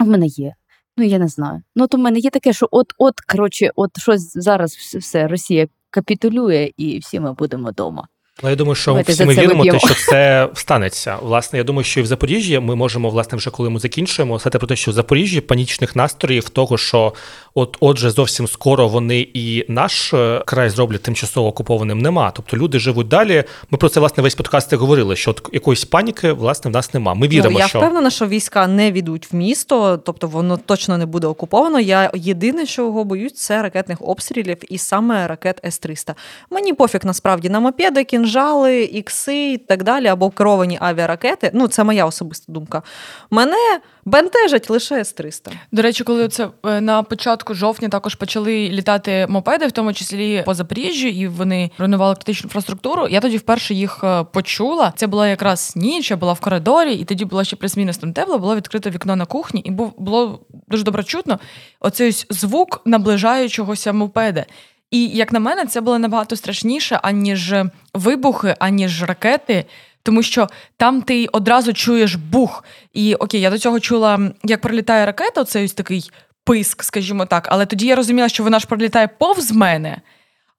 У 0.00 0.04
в 0.04 0.08
мене 0.08 0.26
є. 0.26 0.54
Ну, 0.96 1.04
я 1.04 1.18
не 1.18 1.28
знаю. 1.28 1.62
Ну, 1.76 1.84
от 1.84 1.94
у 1.94 1.98
мене 1.98 2.18
є 2.18 2.30
таке, 2.30 2.52
що 2.52 2.68
от-от, 2.70 3.20
коротше, 3.20 3.70
от 3.76 3.98
щось 3.98 4.32
зараз 4.34 4.76
все 4.76 5.28
Росія 5.28 5.68
капітулює, 5.90 6.72
і 6.76 6.98
всі 6.98 7.20
ми 7.20 7.32
будемо 7.32 7.70
вдома. 7.70 8.08
Але 8.42 8.52
я 8.52 8.56
думаю, 8.56 8.74
що 8.74 8.90
Давайте 8.90 9.12
всі 9.12 9.24
ми 9.24 9.34
віримо, 9.34 9.64
те, 9.64 9.78
що 9.78 9.94
це 9.94 10.48
станеться. 10.54 11.16
Власне, 11.22 11.58
я 11.58 11.64
думаю, 11.64 11.84
що 11.84 12.00
і 12.00 12.02
в 12.02 12.06
Запоріжжі 12.06 12.58
ми 12.58 12.76
можемо, 12.76 13.10
власне, 13.10 13.38
вже 13.38 13.50
коли 13.50 13.70
ми 13.70 13.80
закінчуємо, 13.80 14.38
сказати 14.38 14.58
про 14.58 14.66
те, 14.66 14.76
що 14.76 14.90
в 14.90 14.94
Запоріжжі 14.94 15.40
панічних 15.40 15.96
настроїв 15.96 16.48
того, 16.48 16.78
що 16.78 17.12
от 17.54 17.76
отже 17.80 18.10
зовсім 18.10 18.48
скоро 18.48 18.88
вони 18.88 19.28
і 19.34 19.64
наш 19.68 20.14
е, 20.14 20.42
край 20.46 20.70
зроблять 20.70 21.02
тимчасово 21.02 21.48
окупованим, 21.48 21.98
нема. 21.98 22.30
Тобто 22.30 22.56
люди 22.56 22.78
живуть 22.78 23.08
далі. 23.08 23.44
Ми 23.70 23.78
про 23.78 23.88
це 23.88 24.00
власне 24.00 24.22
весь 24.22 24.34
подкаст 24.34 24.72
і 24.72 24.76
говорили, 24.76 25.16
що 25.16 25.30
от 25.30 25.48
якоїсь 25.52 25.84
паніки 25.84 26.32
власне 26.32 26.70
в 26.70 26.74
нас 26.74 26.94
нема. 26.94 27.14
Ми 27.14 27.28
віримо, 27.28 27.50
ну, 27.52 27.58
я 27.58 27.68
що 27.68 27.78
впевнена, 27.78 28.10
що 28.10 28.26
війська 28.26 28.66
не 28.66 28.92
війдуть 28.92 29.32
в 29.32 29.36
місто, 29.36 29.96
тобто 30.04 30.26
воно 30.26 30.56
точно 30.56 30.98
не 30.98 31.06
буде 31.06 31.26
окуповано. 31.26 31.80
Я 31.80 32.10
єдине, 32.14 32.66
чого 32.66 33.04
боюсь, 33.04 33.34
це 33.34 33.62
ракетних 33.62 33.98
обстрілів 34.00 34.56
і 34.68 34.78
саме 34.78 35.26
ракет 35.26 35.60
С-300. 35.64 36.14
Мені 36.50 36.72
пофіг 36.72 37.00
насправді 37.04 37.48
на 37.48 37.60
мопеди, 37.60 38.04
кінжали, 38.28 38.82
ікси 38.82 39.52
і 39.52 39.58
так 39.58 39.82
далі, 39.82 40.06
або 40.06 40.30
керовані 40.30 40.78
авіаракети. 40.80 41.50
Ну, 41.54 41.68
це 41.68 41.84
моя 41.84 42.06
особиста 42.06 42.52
думка. 42.52 42.82
Мене 43.30 43.80
бентежать 44.04 44.70
лише 44.70 44.94
С-300. 44.94 45.52
До 45.72 45.82
речі, 45.82 46.04
коли 46.04 46.28
це 46.28 46.48
е, 46.66 46.80
на 46.80 47.02
початку 47.02 47.54
жовтня 47.54 47.88
також 47.88 48.14
почали 48.14 48.68
літати 48.68 49.26
мопеди, 49.28 49.66
в 49.66 49.72
тому 49.72 49.92
числі 49.92 50.42
по 50.46 50.54
Запоріжжю, 50.54 51.08
і 51.08 51.28
вони 51.28 51.70
руйнували 51.78 52.14
критичну 52.14 52.46
інфраструктуру. 52.46 53.08
Я 53.08 53.20
тоді 53.20 53.36
вперше 53.36 53.74
їх 53.74 54.00
е, 54.04 54.24
почула. 54.24 54.92
Це 54.96 55.06
була 55.06 55.28
якраз 55.28 55.72
ніч, 55.76 56.10
я 56.10 56.16
була 56.16 56.32
в 56.32 56.40
коридорі, 56.40 56.94
і 56.94 57.04
тоді 57.04 57.24
було 57.24 57.44
ще 57.44 57.56
плюс-мінус 57.56 57.98
там 57.98 58.12
тепло, 58.12 58.38
було 58.38 58.56
відкрите 58.56 58.90
вікно 58.90 59.16
на 59.16 59.26
кухні, 59.26 59.60
і 59.60 59.70
було 59.70 60.40
дуже 60.68 60.84
добре 60.84 61.04
чутно 61.04 61.38
оцей 61.80 62.12
звук 62.30 62.80
наближаючогося 62.84 63.92
мопеда. 63.92 64.44
І 64.90 65.08
як 65.08 65.32
на 65.32 65.40
мене, 65.40 65.66
це 65.66 65.80
було 65.80 65.98
набагато 65.98 66.36
страшніше, 66.36 67.00
аніж 67.02 67.54
вибухи, 67.94 68.56
аніж 68.58 69.02
ракети. 69.02 69.64
Тому 70.02 70.22
що 70.22 70.48
там 70.76 71.02
ти 71.02 71.26
одразу 71.32 71.72
чуєш 71.72 72.14
бух. 72.14 72.64
І 72.92 73.14
окей, 73.14 73.40
я 73.40 73.50
до 73.50 73.58
цього 73.58 73.80
чула, 73.80 74.30
як 74.44 74.60
пролітає 74.60 75.06
ракета, 75.06 75.40
оцей 75.40 75.64
ось 75.64 75.72
такий 75.72 76.10
писк, 76.44 76.82
скажімо 76.82 77.26
так. 77.26 77.48
Але 77.50 77.66
тоді 77.66 77.86
я 77.86 77.96
розуміла, 77.96 78.28
що 78.28 78.42
вона 78.42 78.58
ж 78.58 78.66
пролітає 78.66 79.08
повз 79.08 79.52
мене. 79.52 80.00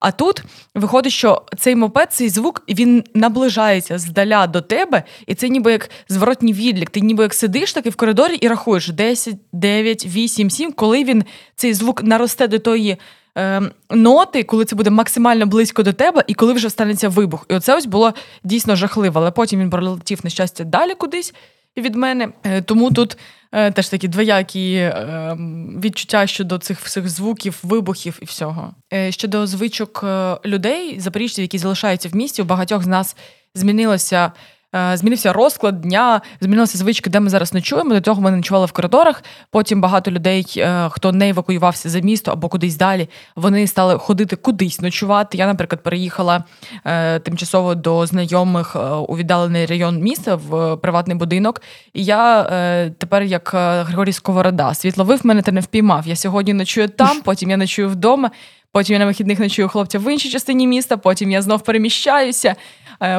А 0.00 0.10
тут 0.12 0.42
виходить, 0.74 1.12
що 1.12 1.42
цей 1.58 1.76
мопед, 1.76 2.12
цей 2.12 2.28
звук, 2.28 2.62
він 2.68 3.04
наближається 3.14 3.98
здаля 3.98 4.46
до 4.46 4.60
тебе, 4.60 5.02
і 5.26 5.34
це 5.34 5.48
ніби 5.48 5.72
як 5.72 5.90
зворотній 6.08 6.52
відлік. 6.52 6.90
Ти 6.90 7.00
ніби 7.00 7.22
як 7.22 7.34
сидиш 7.34 7.72
таки 7.72 7.90
в 7.90 7.96
коридорі 7.96 8.34
і 8.34 8.48
рахуєш 8.48 8.88
10, 8.88 9.34
9, 9.52 10.06
8, 10.06 10.50
7, 10.50 10.72
коли 10.72 11.04
він 11.04 11.24
цей 11.56 11.74
звук 11.74 12.02
наросте 12.02 12.48
до 12.48 12.58
тої 12.58 12.96
е, 13.38 13.62
ноти, 13.90 14.42
коли 14.42 14.64
це 14.64 14.76
буде 14.76 14.90
максимально 14.90 15.46
близько 15.46 15.82
до 15.82 15.92
тебе, 15.92 16.24
і 16.26 16.34
коли 16.34 16.52
вже 16.52 16.70
станеться 16.70 17.08
вибух. 17.08 17.46
І 17.48 17.54
оце 17.54 17.76
ось 17.76 17.86
було 17.86 18.14
дійсно 18.44 18.76
жахливо. 18.76 19.20
Але 19.20 19.30
потім 19.30 19.60
він 19.60 19.70
пролетів 19.70 20.20
на 20.24 20.30
щастя 20.30 20.64
далі 20.64 20.94
кудись 20.94 21.34
від 21.76 21.94
мене. 21.94 22.28
Е, 22.44 22.62
Тому 22.62 22.90
тут 22.90 23.16
е, 23.52 23.70
теж 23.70 23.88
такі 23.88 24.08
двоякі 24.08 24.74
е, 24.74 25.36
відчуття 25.84 26.26
щодо 26.26 26.58
цих 26.58 26.80
всіх 26.80 27.08
звуків, 27.08 27.58
вибухів 27.62 28.18
і 28.22 28.24
всього. 28.24 28.74
Е, 28.92 29.12
Щодо 29.12 29.46
звичок 29.46 30.00
е, 30.04 30.36
людей, 30.44 31.00
запоріжців, 31.00 31.42
які 31.42 31.58
залишаються 31.58 32.08
в 32.08 32.16
місті, 32.16 32.42
у 32.42 32.44
багатьох 32.44 32.82
з 32.82 32.86
нас 32.86 33.16
змінилося. 33.54 34.32
Е, 34.74 34.96
Змінився 34.96 35.32
розклад 35.32 35.80
дня, 35.80 36.20
змінилися 36.40 36.78
звички, 36.78 37.10
де 37.10 37.20
ми 37.20 37.30
зараз 37.30 37.54
ночуємо. 37.54 37.94
До 37.94 38.00
того 38.00 38.20
ми 38.20 38.30
ночували 38.30 38.66
в 38.66 38.72
коридорах. 38.72 39.22
Потім 39.50 39.80
багато 39.80 40.10
людей, 40.10 40.54
е, 40.56 40.88
хто 40.90 41.12
не 41.12 41.28
евакуювався 41.28 41.88
за 41.88 42.00
місто 42.00 42.32
або 42.32 42.48
кудись 42.48 42.76
далі, 42.76 43.08
вони 43.36 43.66
стали 43.66 43.98
ходити 43.98 44.36
кудись 44.36 44.80
ночувати. 44.80 45.38
Я, 45.38 45.46
наприклад, 45.46 45.82
переїхала 45.82 46.44
е, 46.84 47.18
тимчасово 47.18 47.74
до 47.74 48.06
знайомих 48.06 48.76
у 49.08 49.16
віддалений 49.16 49.66
район 49.66 49.98
міста 49.98 50.34
в 50.34 50.76
приватний 50.76 51.16
будинок. 51.16 51.62
І 51.92 52.04
я 52.04 52.42
тепер, 52.98 53.22
як 53.22 53.50
Григорій 53.54 54.12
Сковорода, 54.12 54.74
світловив 54.74 55.20
мене 55.26 55.42
та 55.42 55.52
не 55.52 55.60
впіймав. 55.60 56.06
Я 56.06 56.16
сьогодні 56.16 56.52
ночую 56.52 56.88
там, 56.88 57.20
потім 57.24 57.50
я 57.50 57.56
ночую 57.56 57.88
вдома. 57.88 58.30
Потім 58.72 58.92
я 58.92 58.98
на 58.98 59.06
вихідних 59.06 59.38
ночую 59.38 59.68
хлопця 59.68 59.98
в 59.98 60.12
іншій 60.12 60.30
частині 60.30 60.66
міста, 60.66 60.96
потім 60.96 61.30
я 61.30 61.42
знов 61.42 61.60
переміщаюся. 61.60 62.54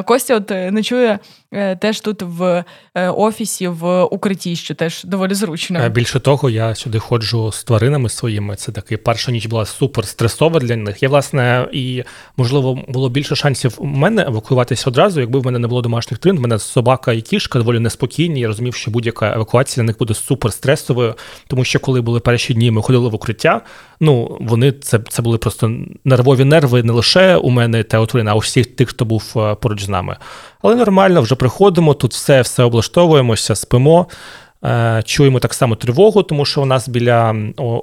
Костя 0.06 0.36
от 0.36 0.50
ночує 0.50 1.20
теж 1.52 2.00
тут 2.00 2.22
в 2.22 2.64
е, 2.96 3.10
офісі 3.10 3.68
в 3.68 4.04
укритті, 4.04 4.56
що 4.56 4.76
теж 4.76 5.04
доволі 5.04 5.34
зручно. 5.34 5.80
Е, 5.80 5.90
Більше 5.90 6.20
того, 6.20 6.50
я 6.50 6.76
сюди 6.76 7.00
ходжу 7.00 7.52
з 7.52 7.64
тваринами 7.64 8.10
своїми. 8.10 8.56
Це 8.56 8.72
таки 8.72 8.98
перша 8.98 9.32
ніч 9.32 9.46
була 9.46 9.66
супер 9.66 10.06
стресова 10.06 10.60
для 10.60 10.76
них. 10.76 11.04
Я, 11.04 11.10
власне, 11.10 11.68
і 11.72 12.04
можливо 12.38 12.80
було 12.88 13.10
більше 13.10 13.36
шансів 13.36 13.76
у 13.78 13.86
мене 13.86 14.26
евакуюватися 14.28 14.90
одразу, 14.90 15.20
якби 15.20 15.40
в 15.40 15.46
мене 15.46 15.60
не 15.60 15.68
було 15.68 15.82
домашніх 15.82 16.20
тварин. 16.20 16.38
В 16.38 16.42
мене 16.42 16.60
собака 16.60 17.14
і 17.14 17.22
кішка 17.22 17.60
доволі 17.60 17.80
неспокійні. 17.80 18.40
Я 18.40 18.48
розумів, 18.48 18.76
що 18.76 18.92
будь-яка 18.92 19.34
евакуація 19.34 19.84
для 19.84 19.88
них 19.88 19.98
буде 19.98 20.14
супер 20.14 20.54
стресовою, 20.54 21.16
тому 21.48 21.64
що 21.64 21.80
коли 21.80 22.02
були 22.02 22.20
перші 22.20 22.54
дні, 22.54 22.72
ми 22.72 22.82
ходили 22.82 23.10
в 23.10 23.16
укриття. 23.16 23.62
Ну 24.00 24.38
вони 24.42 24.72
це, 24.72 25.00
це 25.10 25.22
були 25.22 25.38
просто 25.38 25.72
нервові 26.06 26.44
нерви 26.44 26.84
не 26.84 26.94
лише 26.94 27.36
у 27.36 27.50
мене 27.50 27.84
та 27.84 28.00
у 28.00 28.08
а 28.28 28.36
у 28.36 28.40
всіх 28.40 28.66
тих, 28.66 28.90
хто 28.90 29.06
був 29.06 29.34
е, 29.36 29.56
поруч 29.56 29.84
з 29.84 29.90
нами. 29.90 30.18
Але 30.62 30.76
нормально, 30.76 31.22
вже 31.22 31.36
приходимо, 31.42 31.94
тут 31.94 32.14
все, 32.14 32.42
все 32.42 32.64
облаштовуємося, 32.64 33.56
спимо. 33.56 34.08
Е, 34.64 35.02
Чуємо 35.06 35.40
так 35.40 35.54
само 35.54 35.76
тривогу, 35.76 36.24
тому 36.24 36.46
що 36.46 36.62
у 36.62 36.66
нас 36.66 36.90
біля 36.90 37.36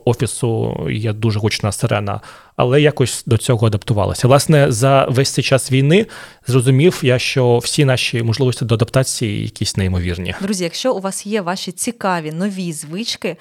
офісу 0.05 0.77
є 0.91 1.13
дуже 1.13 1.39
гучна 1.39 1.73
сирена, 1.73 2.21
але 2.59 2.81
якось 2.81 3.23
до 3.27 3.37
цього 3.37 3.67
адаптувалося. 3.67 4.29
Власне, 4.29 4.73
за 4.73 5.05
весь 5.05 5.31
цей 5.31 5.45
час 5.45 5.73
війни 5.73 6.07
зрозумів 6.47 6.99
я, 7.03 7.19
що 7.19 7.59
всі 7.59 7.85
наші 7.85 8.23
можливості 8.23 8.65
до 8.65 8.75
адаптації 8.75 9.43
якісь 9.43 9.77
неймовірні. 9.77 10.35
Друзі, 10.41 10.65
якщо 10.65 10.95
у 10.95 11.01
вас 11.01 11.27
є 11.27 11.41
ваші 11.41 11.73
цікаві 11.73 12.33
нові 12.33 12.73
звички, 12.73 13.37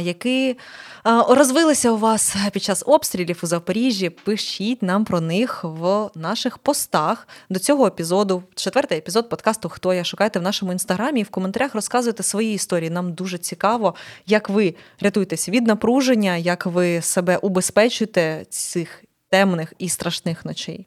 які 0.00 0.56
розвилися 1.28 1.90
у 1.90 1.96
вас 1.96 2.36
під 2.52 2.62
час 2.62 2.82
обстрілів 2.86 3.40
у 3.42 3.46
Запоріжжі, 3.46 4.10
пишіть 4.10 4.82
нам 4.82 5.04
про 5.04 5.20
них 5.20 5.64
в 5.64 6.10
наших 6.14 6.58
постах 6.58 7.28
до 7.50 7.58
цього 7.58 7.86
епізоду. 7.86 8.42
Четвертий 8.54 8.98
епізод 8.98 9.28
подкасту 9.28 9.68
Хто 9.68 9.94
я 9.94 10.04
шукайте 10.04 10.38
в 10.38 10.42
нашому 10.42 10.72
інстаграмі 10.72 11.20
і 11.20 11.22
в 11.22 11.28
коментарях 11.28 11.74
розказуйте 11.74 12.22
свої 12.22 12.54
історії. 12.54 12.90
Нам 12.90 13.12
дуже 13.12 13.38
цікаво, 13.38 13.94
як 14.26 14.48
ви 14.48 14.74
рятуєтесь 15.00 15.48
від 15.48 15.66
напруження, 15.66 16.36
як 16.36 16.66
ви 16.66 17.00
себе 17.00 17.36
убезпечуєте 17.36 18.44
цих 18.62 19.04
темних 19.30 19.74
і 19.78 19.88
страшних 19.88 20.44
ночей. 20.44 20.86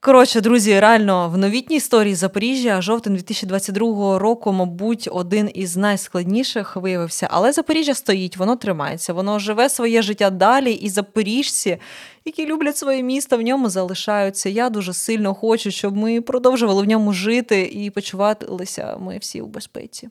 Коротше, 0.00 0.40
друзі, 0.40 0.80
реально 0.80 1.28
в 1.28 1.38
новітній 1.38 1.76
історії 1.76 2.14
Запоріжжя 2.14 2.82
жовтень 2.82 3.14
2022 3.14 4.18
року, 4.18 4.52
мабуть, 4.52 5.08
один 5.12 5.50
із 5.54 5.76
найскладніших 5.76 6.76
виявився. 6.76 7.28
Але 7.30 7.52
Запоріжжя 7.52 7.94
стоїть, 7.94 8.36
воно 8.36 8.56
тримається, 8.56 9.12
воно 9.12 9.38
живе 9.38 9.68
своє 9.68 10.02
життя 10.02 10.30
далі, 10.30 10.72
і 10.72 10.88
запоріжці, 10.88 11.78
які 12.24 12.46
люблять 12.46 12.76
своє 12.76 13.02
місто, 13.02 13.36
в 13.36 13.40
ньому 13.40 13.68
залишаються. 13.70 14.48
Я 14.48 14.70
дуже 14.70 14.92
сильно 14.92 15.34
хочу, 15.34 15.70
щоб 15.70 15.96
ми 15.96 16.20
продовжували 16.20 16.82
в 16.82 16.86
ньому 16.86 17.12
жити 17.12 17.62
і 17.62 17.90
почувалися 17.90 18.96
ми 19.00 19.18
всі 19.18 19.40
у 19.40 19.46
безпеці. 19.46 20.08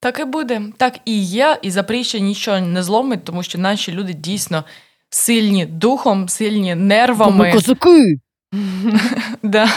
Так 0.00 0.20
і 0.20 0.24
буде, 0.24 0.62
так 0.76 0.98
і 1.04 1.22
є, 1.22 1.58
і 1.62 1.70
Запоріжжя 1.70 2.18
нічого 2.18 2.60
не 2.60 2.82
зломить, 2.82 3.24
тому 3.24 3.42
що 3.42 3.58
наші 3.58 3.92
люди 3.92 4.12
дійсно 4.12 4.64
сильні 5.10 5.66
духом, 5.66 6.28
сильні 6.28 6.74
нервами. 6.74 7.52
козаки! 7.52 8.18
Да. 9.42 9.68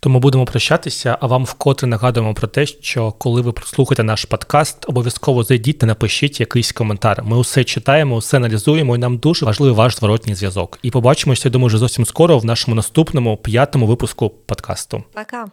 Тому 0.00 0.20
будемо 0.20 0.44
прощатися, 0.44 1.18
а 1.20 1.26
вам 1.26 1.44
вкотре 1.44 1.88
нагадуємо 1.88 2.34
про 2.34 2.48
те, 2.48 2.66
що 2.66 3.12
коли 3.12 3.40
ви 3.40 3.52
прослухаєте 3.52 4.02
наш 4.02 4.24
подкаст, 4.24 4.88
обов'язково 4.88 5.44
зайдіть 5.44 5.78
та 5.78 5.86
напишіть 5.86 6.40
якийсь 6.40 6.72
коментар. 6.72 7.22
Ми 7.24 7.36
усе 7.36 7.64
читаємо, 7.64 8.16
усе 8.16 8.36
аналізуємо, 8.36 8.96
і 8.96 8.98
нам 8.98 9.18
дуже 9.18 9.46
важливий 9.46 9.74
ваш 9.74 9.96
зворотній 9.96 10.34
зв'язок. 10.34 10.78
І 10.82 10.90
побачимося, 10.90 11.48
я 11.48 11.52
думаю, 11.52 11.66
вже 11.66 11.78
зовсім 11.78 12.04
скоро 12.04 12.38
в 12.38 12.44
нашому 12.44 12.74
наступному 12.74 13.36
п'ятому 13.36 13.86
випуску 13.86 14.28
подкасту. 14.28 15.02
Пока. 15.14 15.46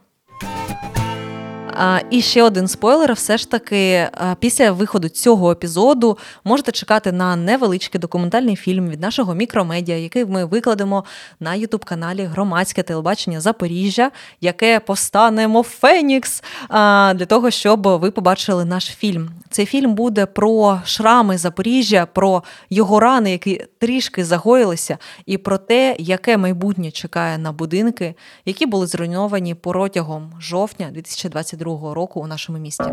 І 2.09 2.21
ще 2.21 2.43
один 2.43 2.67
спойлер: 2.67 3.13
все 3.13 3.37
ж 3.37 3.51
таки, 3.51 4.07
після 4.39 4.71
виходу 4.71 5.09
цього 5.09 5.51
епізоду 5.51 6.17
можете 6.43 6.71
чекати 6.71 7.11
на 7.11 7.35
невеличкий 7.35 8.01
документальний 8.01 8.55
фільм 8.55 8.89
від 8.89 9.01
нашого 9.01 9.33
мікромедіа, 9.33 9.95
який 9.95 10.25
ми 10.25 10.45
викладемо 10.45 11.03
на 11.39 11.55
Ютуб-каналі 11.55 12.23
Громадське 12.23 12.83
телебачення 12.83 13.41
Запоріжжя, 13.41 14.11
яке 14.41 14.79
постане 14.79 15.47
мов 15.47 15.63
Фенікс 15.63 16.43
для 16.69 17.25
того, 17.25 17.51
щоб 17.51 17.87
ви 17.87 18.11
побачили 18.11 18.65
наш 18.65 18.85
фільм. 18.85 19.29
Цей 19.49 19.65
фільм 19.65 19.93
буде 19.93 20.25
про 20.25 20.81
шрами 20.85 21.37
Запоріжжя, 21.37 22.07
про 22.13 22.43
його 22.69 22.99
рани, 22.99 23.31
які 23.31 23.65
трішки 23.79 24.25
загоїлися, 24.25 24.97
і 25.25 25.37
про 25.37 25.57
те, 25.57 25.95
яке 25.99 26.37
майбутнє 26.37 26.91
чекає 26.91 27.37
на 27.37 27.51
будинки, 27.51 28.15
які 28.45 28.65
були 28.65 28.87
зруйновані 28.87 29.55
протягом 29.55 30.33
жовтня 30.39 30.89
2022 30.91 31.68
року 31.77 32.19
у 32.19 32.27
нашому 32.27 32.57
місті. 32.57 32.83